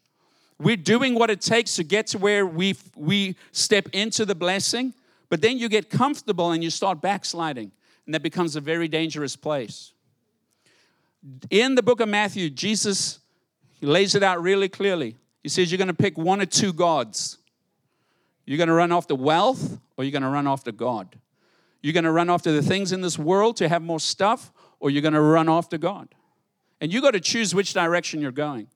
we're 0.57 0.77
doing 0.77 1.15
what 1.15 1.29
it 1.29 1.41
takes 1.41 1.75
to 1.75 1.83
get 1.83 2.07
to 2.07 2.17
where 2.17 2.45
we, 2.45 2.75
we 2.95 3.35
step 3.51 3.89
into 3.91 4.25
the 4.25 4.35
blessing, 4.35 4.93
but 5.27 5.41
then 5.41 5.57
you 5.57 5.67
get 5.67 5.89
comfortable 5.89 6.51
and 6.51 6.63
you 6.63 6.69
start 6.69 7.01
backsliding, 7.01 7.71
and 8.05 8.15
that 8.15 8.21
becomes 8.21 8.55
a 8.55 8.61
very 8.61 8.87
dangerous 8.87 9.35
place. 9.35 9.91
In 11.49 11.75
the 11.75 11.83
book 11.83 11.99
of 11.99 12.07
Matthew, 12.09 12.49
Jesus 12.49 13.19
lays 13.81 14.15
it 14.15 14.23
out 14.23 14.41
really 14.41 14.69
clearly. 14.69 15.17
He 15.43 15.49
says, 15.49 15.71
You're 15.71 15.77
going 15.77 15.87
to 15.87 15.93
pick 15.93 16.17
one 16.17 16.41
or 16.41 16.45
two 16.45 16.73
gods. 16.73 17.37
You're 18.45 18.57
going 18.57 18.69
to 18.69 18.73
run 18.73 18.91
after 18.91 19.15
wealth 19.15 19.79
or 19.97 20.03
you're 20.03 20.11
going 20.11 20.23
to 20.23 20.29
run 20.29 20.47
after 20.47 20.71
God. 20.71 21.15
You're 21.81 21.93
going 21.93 22.03
to 22.03 22.11
run 22.11 22.29
after 22.29 22.51
the 22.51 22.61
things 22.61 22.91
in 22.91 23.01
this 23.01 23.17
world 23.17 23.57
to 23.57 23.69
have 23.69 23.81
more 23.81 23.99
stuff 23.99 24.51
or 24.79 24.89
you're 24.89 25.01
going 25.01 25.13
to 25.13 25.21
run 25.21 25.49
after 25.49 25.77
God. 25.77 26.09
And 26.79 26.91
you 26.91 27.01
got 27.01 27.11
to 27.11 27.19
choose 27.19 27.53
which 27.53 27.73
direction 27.73 28.21
you're 28.21 28.31
going. 28.31 28.67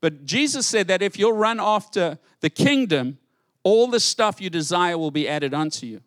But 0.00 0.24
Jesus 0.24 0.66
said 0.66 0.88
that 0.88 1.02
if 1.02 1.18
you'll 1.18 1.32
run 1.32 1.60
after 1.60 2.18
the 2.40 2.50
kingdom, 2.50 3.18
all 3.62 3.86
the 3.88 4.00
stuff 4.00 4.40
you 4.40 4.50
desire 4.50 4.96
will 4.96 5.10
be 5.10 5.28
added 5.28 5.52
unto 5.52 5.86
you. 5.86 6.00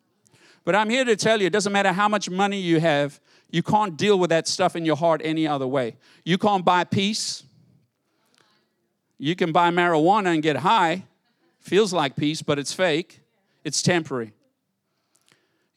But 0.64 0.74
I'm 0.74 0.90
here 0.90 1.04
to 1.04 1.16
tell 1.16 1.40
you 1.40 1.46
it 1.46 1.52
doesn't 1.52 1.72
matter 1.72 1.92
how 1.92 2.08
much 2.08 2.30
money 2.30 2.58
you 2.58 2.80
have, 2.80 3.20
you 3.50 3.62
can't 3.62 3.96
deal 3.96 4.18
with 4.18 4.30
that 4.30 4.48
stuff 4.48 4.76
in 4.76 4.84
your 4.84 4.96
heart 4.96 5.20
any 5.24 5.46
other 5.46 5.66
way. 5.66 5.96
You 6.24 6.38
can't 6.38 6.64
buy 6.64 6.84
peace. 6.84 7.44
You 9.22 9.36
can 9.36 9.52
buy 9.52 9.70
marijuana 9.70 10.34
and 10.34 10.42
get 10.42 10.56
high. 10.56 11.04
Feels 11.60 11.92
like 11.92 12.16
peace, 12.16 12.42
but 12.42 12.58
it's 12.58 12.72
fake, 12.72 13.20
it's 13.62 13.80
temporary. 13.80 14.32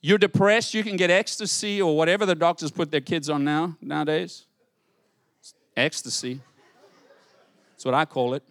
You're 0.01 0.17
depressed, 0.17 0.73
you 0.73 0.83
can 0.83 0.97
get 0.97 1.11
ecstasy 1.11 1.79
or 1.79 1.95
whatever 1.95 2.25
the 2.25 2.33
doctors 2.33 2.71
put 2.71 2.89
their 2.89 3.01
kids 3.01 3.29
on 3.29 3.43
now 3.43 3.77
nowadays. 3.79 4.47
Ecstasy. 5.77 6.41
That's 7.69 7.85
what 7.85 7.93
I 7.93 8.05
call 8.05 8.33
it. 8.33 8.41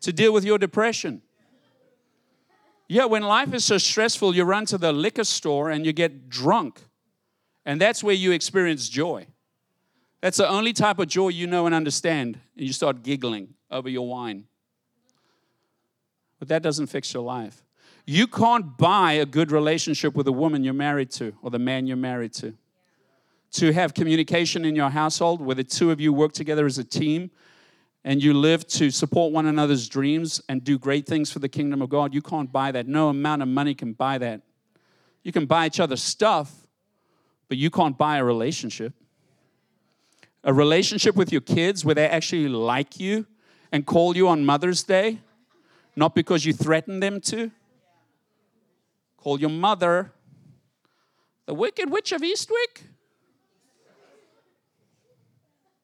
To 0.00 0.10
deal 0.10 0.32
with 0.32 0.46
your 0.46 0.56
depression. 0.56 1.20
Yeah, 2.88 3.04
when 3.04 3.22
life 3.22 3.52
is 3.52 3.66
so 3.66 3.76
stressful, 3.76 4.34
you 4.34 4.44
run 4.44 4.64
to 4.66 4.78
the 4.78 4.94
liquor 4.94 5.24
store 5.24 5.68
and 5.68 5.84
you 5.84 5.92
get 5.92 6.30
drunk. 6.30 6.80
And 7.66 7.78
that's 7.78 8.02
where 8.02 8.14
you 8.14 8.32
experience 8.32 8.88
joy. 8.88 9.26
That's 10.24 10.38
the 10.38 10.48
only 10.48 10.72
type 10.72 10.98
of 11.00 11.08
joy 11.08 11.28
you 11.28 11.46
know 11.46 11.66
and 11.66 11.74
understand. 11.74 12.38
And 12.56 12.66
you 12.66 12.72
start 12.72 13.02
giggling 13.02 13.52
over 13.70 13.90
your 13.90 14.08
wine. 14.08 14.46
But 16.38 16.48
that 16.48 16.62
doesn't 16.62 16.86
fix 16.86 17.12
your 17.12 17.22
life. 17.22 17.62
You 18.06 18.26
can't 18.26 18.78
buy 18.78 19.12
a 19.12 19.26
good 19.26 19.52
relationship 19.52 20.14
with 20.14 20.24
the 20.24 20.32
woman 20.32 20.64
you're 20.64 20.72
married 20.72 21.10
to 21.10 21.34
or 21.42 21.50
the 21.50 21.58
man 21.58 21.86
you're 21.86 21.98
married 21.98 22.32
to 22.36 22.54
to 23.52 23.70
have 23.74 23.92
communication 23.92 24.64
in 24.64 24.74
your 24.74 24.88
household 24.88 25.42
where 25.42 25.56
the 25.56 25.62
two 25.62 25.90
of 25.90 26.00
you 26.00 26.10
work 26.10 26.32
together 26.32 26.64
as 26.64 26.78
a 26.78 26.84
team 26.84 27.30
and 28.02 28.22
you 28.22 28.32
live 28.32 28.66
to 28.68 28.90
support 28.90 29.30
one 29.30 29.44
another's 29.44 29.90
dreams 29.90 30.40
and 30.48 30.64
do 30.64 30.78
great 30.78 31.04
things 31.04 31.30
for 31.30 31.40
the 31.40 31.50
kingdom 31.50 31.82
of 31.82 31.90
God, 31.90 32.14
you 32.14 32.22
can't 32.22 32.50
buy 32.50 32.72
that. 32.72 32.88
No 32.88 33.10
amount 33.10 33.42
of 33.42 33.48
money 33.48 33.74
can 33.74 33.92
buy 33.92 34.16
that. 34.16 34.40
You 35.22 35.32
can 35.32 35.44
buy 35.44 35.66
each 35.66 35.80
other 35.80 35.96
stuff, 35.96 36.66
but 37.48 37.58
you 37.58 37.68
can't 37.68 37.98
buy 37.98 38.16
a 38.16 38.24
relationship. 38.24 38.94
A 40.44 40.52
relationship 40.52 41.16
with 41.16 41.32
your 41.32 41.40
kids 41.40 41.84
where 41.84 41.94
they 41.94 42.06
actually 42.06 42.48
like 42.48 43.00
you 43.00 43.26
and 43.72 43.84
call 43.84 44.16
you 44.16 44.28
on 44.28 44.44
Mother's 44.44 44.82
Day, 44.82 45.20
not 45.96 46.14
because 46.14 46.44
you 46.44 46.52
threaten 46.52 47.00
them 47.00 47.20
to. 47.22 47.50
Call 49.16 49.40
your 49.40 49.50
mother 49.50 50.12
the 51.46 51.54
Wicked 51.54 51.90
Witch 51.90 52.12
of 52.12 52.20
Eastwick. 52.20 52.82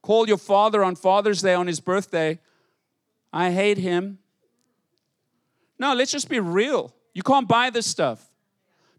Call 0.02 0.28
your 0.28 0.38
father 0.38 0.82
on 0.82 0.94
Father's 0.94 1.42
Day 1.42 1.54
on 1.54 1.66
his 1.66 1.80
birthday. 1.80 2.38
I 3.32 3.50
hate 3.50 3.78
him. 3.78 4.18
No, 5.78 5.94
let's 5.94 6.12
just 6.12 6.28
be 6.28 6.40
real. 6.40 6.94
You 7.14 7.22
can't 7.22 7.48
buy 7.48 7.70
this 7.70 7.86
stuff. 7.86 8.30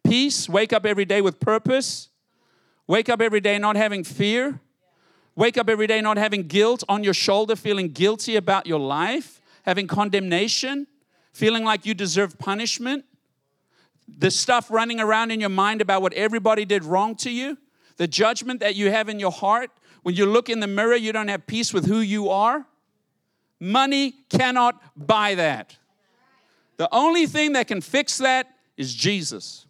Peace, 0.03 0.49
wake 0.49 0.73
up 0.73 0.85
every 0.85 1.05
day 1.05 1.21
with 1.21 1.39
purpose. 1.39 2.09
Wake 2.87 3.09
up 3.09 3.21
every 3.21 3.39
day 3.39 3.57
not 3.57 3.75
having 3.75 4.03
fear. 4.03 4.59
Wake 5.35 5.57
up 5.57 5.69
every 5.69 5.87
day 5.87 6.01
not 6.01 6.17
having 6.17 6.43
guilt 6.43 6.83
on 6.89 7.03
your 7.03 7.13
shoulder, 7.13 7.55
feeling 7.55 7.89
guilty 7.89 8.35
about 8.35 8.67
your 8.67 8.79
life, 8.79 9.41
having 9.63 9.87
condemnation, 9.87 10.87
feeling 11.31 11.63
like 11.63 11.85
you 11.85 11.93
deserve 11.93 12.37
punishment. 12.37 13.05
The 14.07 14.29
stuff 14.29 14.69
running 14.69 14.99
around 14.99 15.31
in 15.31 15.39
your 15.39 15.49
mind 15.49 15.81
about 15.81 16.01
what 16.01 16.13
everybody 16.13 16.65
did 16.65 16.83
wrong 16.83 17.15
to 17.17 17.31
you, 17.31 17.57
the 17.97 18.07
judgment 18.07 18.59
that 18.59 18.75
you 18.75 18.91
have 18.91 19.07
in 19.07 19.19
your 19.19 19.31
heart, 19.31 19.71
when 20.03 20.15
you 20.15 20.25
look 20.25 20.49
in 20.49 20.59
the 20.59 20.67
mirror, 20.67 20.95
you 20.95 21.11
don't 21.11 21.27
have 21.27 21.45
peace 21.45 21.73
with 21.73 21.85
who 21.85 21.99
you 21.99 22.29
are. 22.29 22.65
Money 23.59 24.15
cannot 24.29 24.81
buy 24.97 25.35
that. 25.35 25.77
The 26.77 26.89
only 26.91 27.27
thing 27.27 27.53
that 27.53 27.67
can 27.67 27.79
fix 27.79 28.17
that 28.17 28.47
is 28.75 28.93
Jesus. 28.95 29.67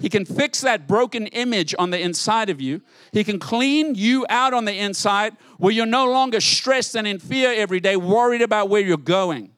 He 0.00 0.08
can 0.08 0.24
fix 0.24 0.62
that 0.62 0.88
broken 0.88 1.26
image 1.28 1.74
on 1.78 1.90
the 1.90 2.00
inside 2.00 2.48
of 2.48 2.60
you. 2.60 2.80
He 3.12 3.22
can 3.22 3.38
clean 3.38 3.94
you 3.94 4.24
out 4.30 4.54
on 4.54 4.64
the 4.64 4.72
inside 4.72 5.36
where 5.58 5.72
you're 5.72 5.84
no 5.84 6.10
longer 6.10 6.40
stressed 6.40 6.96
and 6.96 7.06
in 7.06 7.18
fear 7.18 7.52
every 7.52 7.80
day, 7.80 7.96
worried 7.96 8.40
about 8.40 8.70
where 8.70 8.80
you're 8.80 8.96
going. 8.96 9.50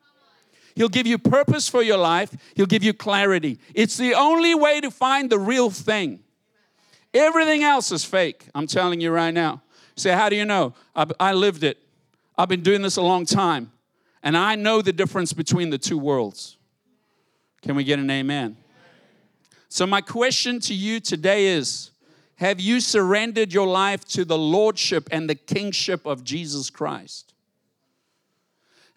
He'll 0.75 0.89
give 0.89 1.07
you 1.07 1.19
purpose 1.19 1.69
for 1.69 1.83
your 1.83 1.99
life, 1.99 2.35
He'll 2.57 2.67
give 2.67 2.83
you 2.83 2.93
clarity. 2.93 3.61
It's 3.75 3.97
the 3.97 4.15
only 4.15 4.55
way 4.55 4.81
to 4.81 4.91
find 4.91 5.31
the 5.31 5.39
real 5.39 5.71
thing. 5.71 6.21
Everything 7.15 7.63
else 7.63 7.93
is 7.93 8.05
fake, 8.05 8.47
I'm 8.55 8.67
telling 8.67 9.01
you 9.01 9.11
right 9.11 9.33
now. 9.33 9.63
Say, 9.97 10.13
how 10.13 10.29
do 10.29 10.37
you 10.37 10.47
know? 10.47 10.75
I, 10.97 11.07
I 11.21 11.33
lived 11.35 11.63
it. 11.63 11.79
I've 12.37 12.49
been 12.49 12.63
doing 12.63 12.83
this 12.83 12.97
a 12.97 13.03
long 13.03 13.27
time. 13.27 13.71
And 14.23 14.37
I 14.37 14.55
know 14.55 14.83
the 14.83 14.93
difference 14.93 15.33
between 15.33 15.71
the 15.71 15.79
two 15.79 15.99
worlds. 15.99 16.57
Can 17.61 17.77
we 17.77 17.85
get 17.85 17.99
an 17.99 18.11
amen? 18.11 18.57
So, 19.73 19.87
my 19.87 20.03
question 20.03 20.61
to 20.61 20.75
you 20.75 21.01
today 21.01 21.47
is 21.47 21.93
Have 22.35 22.61
you 22.61 22.79
surrendered 22.79 23.55
your 23.55 23.67
life 23.67 24.05
to 24.09 24.27
the 24.27 24.37
lordship 24.37 25.09
and 25.11 25.31
the 25.31 25.35
kingship 25.35 26.05
of 26.05 26.25
Jesus 26.25 26.69
Christ? 26.69 27.33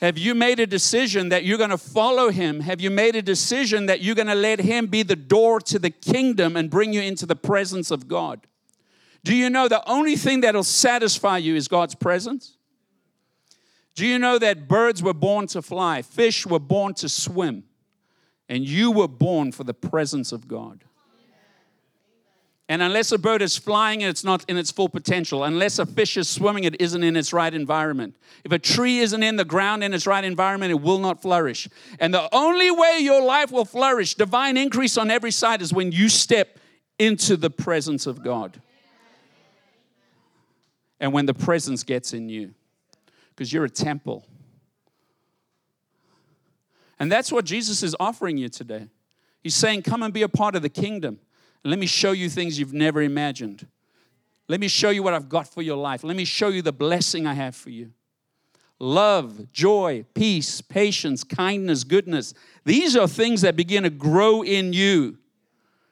Have 0.02 0.18
you 0.18 0.36
made 0.36 0.60
a 0.60 0.68
decision 0.68 1.30
that 1.30 1.46
you're 1.46 1.58
going 1.58 1.70
to 1.70 1.78
follow 1.78 2.30
him? 2.30 2.60
Have 2.60 2.82
you 2.82 2.90
made 2.90 3.16
a 3.16 3.22
decision 3.22 3.86
that 3.86 4.02
you're 4.02 4.16
going 4.16 4.28
to 4.28 4.36
let 4.36 4.60
him 4.60 4.88
be 4.88 5.02
the 5.02 5.16
door 5.16 5.62
to 5.62 5.80
the 5.80 5.92
kingdom 5.92 6.58
and 6.58 6.70
bring 6.70 6.92
you 6.92 7.02
into 7.02 7.26
the 7.26 7.38
presence 7.38 7.90
of 7.90 8.10
God? 8.10 8.46
Do 9.24 9.34
you 9.34 9.50
know 9.50 9.70
the 9.70 9.90
only 9.90 10.18
thing 10.18 10.42
that'll 10.42 10.66
satisfy 10.66 11.38
you 11.38 11.56
is 11.56 11.70
God's 11.70 11.96
presence? 11.96 12.58
Do 13.96 14.06
you 14.06 14.20
know 14.20 14.38
that 14.40 14.68
birds 14.68 15.02
were 15.02 15.14
born 15.14 15.48
to 15.48 15.62
fly, 15.62 16.02
fish 16.02 16.46
were 16.46 16.60
born 16.60 16.96
to 16.96 17.08
swim, 17.08 17.64
and 18.48 18.68
you 18.68 18.92
were 18.92 19.08
born 19.08 19.52
for 19.52 19.64
the 19.64 19.74
presence 19.74 20.32
of 20.32 20.48
God? 20.48 20.84
And 22.68 22.82
unless 22.82 23.12
a 23.12 23.20
bird 23.20 23.44
is 23.44 23.56
flying 23.58 24.02
it's 24.02 24.24
not 24.24 24.44
in 24.48 24.58
its 24.58 24.72
full 24.72 24.90
potential, 24.90 25.44
unless 25.44 25.78
a 25.78 25.86
fish 25.86 26.18
is 26.18 26.28
swimming, 26.28 26.64
it 26.64 26.82
isn't 26.82 27.04
in 27.04 27.16
its 27.16 27.32
right 27.32 27.54
environment. 27.54 28.16
If 28.44 28.52
a 28.52 28.58
tree 28.58 29.00
isn't 29.00 29.22
in 29.22 29.36
the 29.36 29.46
ground 29.46 29.84
in 29.84 29.94
its 29.94 30.08
right 30.08 30.24
environment, 30.24 30.72
it 30.72 30.82
will 30.82 30.98
not 30.98 31.22
flourish. 31.22 31.70
And 32.00 32.12
the 32.12 32.28
only 32.34 32.72
way 32.72 32.98
your 33.02 33.24
life 33.24 33.52
will 33.52 33.66
flourish, 33.66 34.16
divine 34.16 34.58
increase 34.58 34.98
on 34.98 35.12
every 35.12 35.30
side, 35.30 35.62
is 35.62 35.74
when 35.74 35.92
you 35.92 36.10
step 36.10 36.58
into 36.98 37.38
the 37.38 37.52
presence 37.52 38.08
of 38.08 38.24
God 38.24 38.60
and 41.00 41.14
when 41.14 41.28
the 41.28 41.34
presence 41.36 41.84
gets 41.84 42.14
in 42.14 42.30
you, 42.30 42.56
because 43.30 43.54
you're 43.54 43.66
a 43.66 43.70
temple. 43.70 44.26
And 47.00 47.12
that's 47.12 47.32
what 47.32 47.46
Jesus 47.46 47.84
is 47.84 47.96
offering 48.00 48.38
you 48.38 48.50
today. 48.50 48.88
He's 49.44 49.56
saying, 49.56 49.84
Come 49.84 50.04
and 50.04 50.14
be 50.14 50.22
a 50.22 50.30
part 50.30 50.56
of 50.56 50.62
the 50.62 50.70
kingdom. 50.70 51.20
Let 51.64 51.80
me 51.80 51.88
show 51.88 52.12
you 52.12 52.30
things 52.30 52.60
you've 52.60 52.74
never 52.74 53.02
imagined. 53.02 53.68
Let 54.48 54.60
me 54.60 54.68
show 54.68 54.92
you 54.92 55.02
what 55.02 55.14
I've 55.14 55.30
got 55.30 55.48
for 55.48 55.62
your 55.62 55.78
life. 55.78 56.04
Let 56.04 56.16
me 56.16 56.26
show 56.26 56.50
you 56.50 56.62
the 56.62 56.72
blessing 56.72 57.26
I 57.26 57.34
have 57.34 57.56
for 57.56 57.72
you. 57.72 57.92
Love, 58.80 59.52
joy, 59.52 60.06
peace, 60.14 60.62
patience, 60.62 61.24
kindness, 61.24 61.84
goodness. 61.84 62.34
These 62.66 62.96
are 62.96 63.08
things 63.08 63.42
that 63.42 63.56
begin 63.56 63.84
to 63.84 63.90
grow 63.90 64.44
in 64.44 64.74
you. 64.74 65.18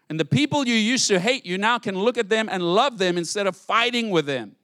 And 0.09 0.19
the 0.19 0.25
people 0.25 0.67
you 0.67 0.75
used 0.75 1.07
to 1.07 1.19
hate, 1.19 1.45
you 1.45 1.57
now 1.57 1.79
can 1.79 1.97
look 1.97 2.17
at 2.17 2.29
them 2.29 2.49
and 2.51 2.61
love 2.61 2.97
them 2.97 3.17
instead 3.17 3.47
of 3.47 3.55
fighting 3.55 4.11
with 4.11 4.25
them. 4.25 4.55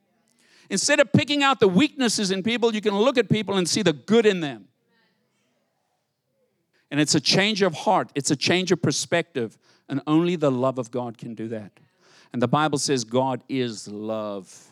Instead 0.68 1.00
of 1.00 1.12
picking 1.12 1.42
out 1.42 1.58
the 1.58 1.66
weaknesses 1.66 2.30
in 2.30 2.44
people, 2.44 2.72
you 2.72 2.80
can 2.80 2.96
look 2.96 3.18
at 3.18 3.28
people 3.28 3.56
and 3.56 3.68
see 3.68 3.82
the 3.82 3.92
good 3.92 4.26
in 4.26 4.40
them. 4.40 4.68
And 6.90 7.00
it's 7.00 7.14
a 7.14 7.20
change 7.20 7.62
of 7.62 7.74
heart, 7.74 8.10
it's 8.14 8.30
a 8.30 8.36
change 8.36 8.72
of 8.72 8.82
perspective, 8.82 9.58
and 9.88 10.00
only 10.06 10.36
the 10.36 10.50
love 10.50 10.78
of 10.78 10.90
God 10.90 11.18
can 11.18 11.34
do 11.34 11.48
that. 11.48 11.72
And 12.32 12.40
the 12.40 12.48
Bible 12.48 12.78
says 12.78 13.04
God 13.04 13.42
is 13.48 13.88
love. 13.88 14.70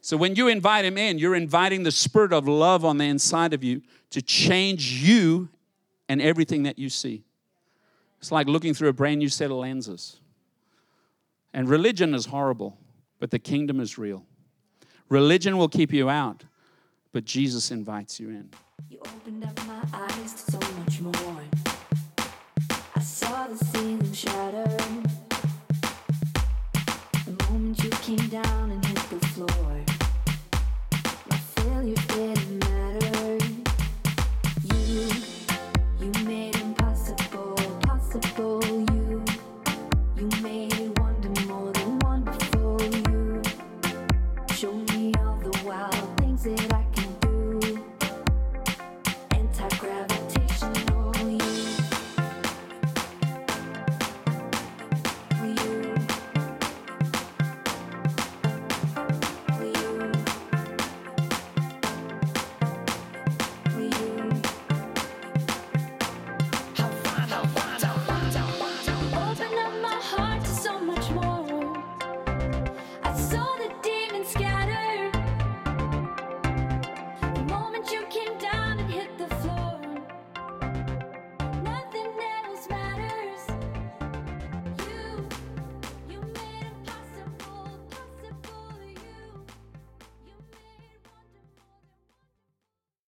So 0.00 0.16
when 0.16 0.34
you 0.34 0.48
invite 0.48 0.84
Him 0.84 0.98
in, 0.98 1.18
you're 1.18 1.36
inviting 1.36 1.84
the 1.84 1.92
spirit 1.92 2.32
of 2.32 2.48
love 2.48 2.84
on 2.84 2.98
the 2.98 3.04
inside 3.04 3.54
of 3.54 3.62
you 3.62 3.82
to 4.10 4.20
change 4.20 4.92
you 4.92 5.48
and 6.08 6.20
everything 6.20 6.64
that 6.64 6.78
you 6.78 6.88
see. 6.88 7.24
It's 8.18 8.32
like 8.32 8.46
looking 8.46 8.74
through 8.74 8.88
a 8.88 8.92
brand 8.92 9.18
new 9.18 9.28
set 9.28 9.50
of 9.50 9.56
lenses. 9.56 10.18
And 11.54 11.68
religion 11.68 12.14
is 12.14 12.26
horrible, 12.26 12.78
but 13.18 13.30
the 13.30 13.38
kingdom 13.38 13.80
is 13.80 13.98
real. 13.98 14.24
Religion 15.08 15.56
will 15.56 15.68
keep 15.68 15.92
you 15.92 16.08
out, 16.08 16.44
but 17.12 17.24
Jesus 17.24 17.70
invites 17.70 18.18
you 18.18 18.30
in. 18.30 18.50
You 18.88 19.00
more. 21.02 21.44
I 22.94 23.00
saw 23.00 23.48
the 23.48 23.56
ceiling 23.64 24.12
shatter. 24.12 24.68
The 27.26 27.44
moment 27.50 27.82
you 27.82 27.90
came 27.90 28.28
down 28.28 28.70
and 28.70 28.84
hit 28.86 29.10
the 29.10 29.26
floor, 29.28 29.80
my 31.28 31.36
failure 31.36 32.02
didn't 32.08 32.41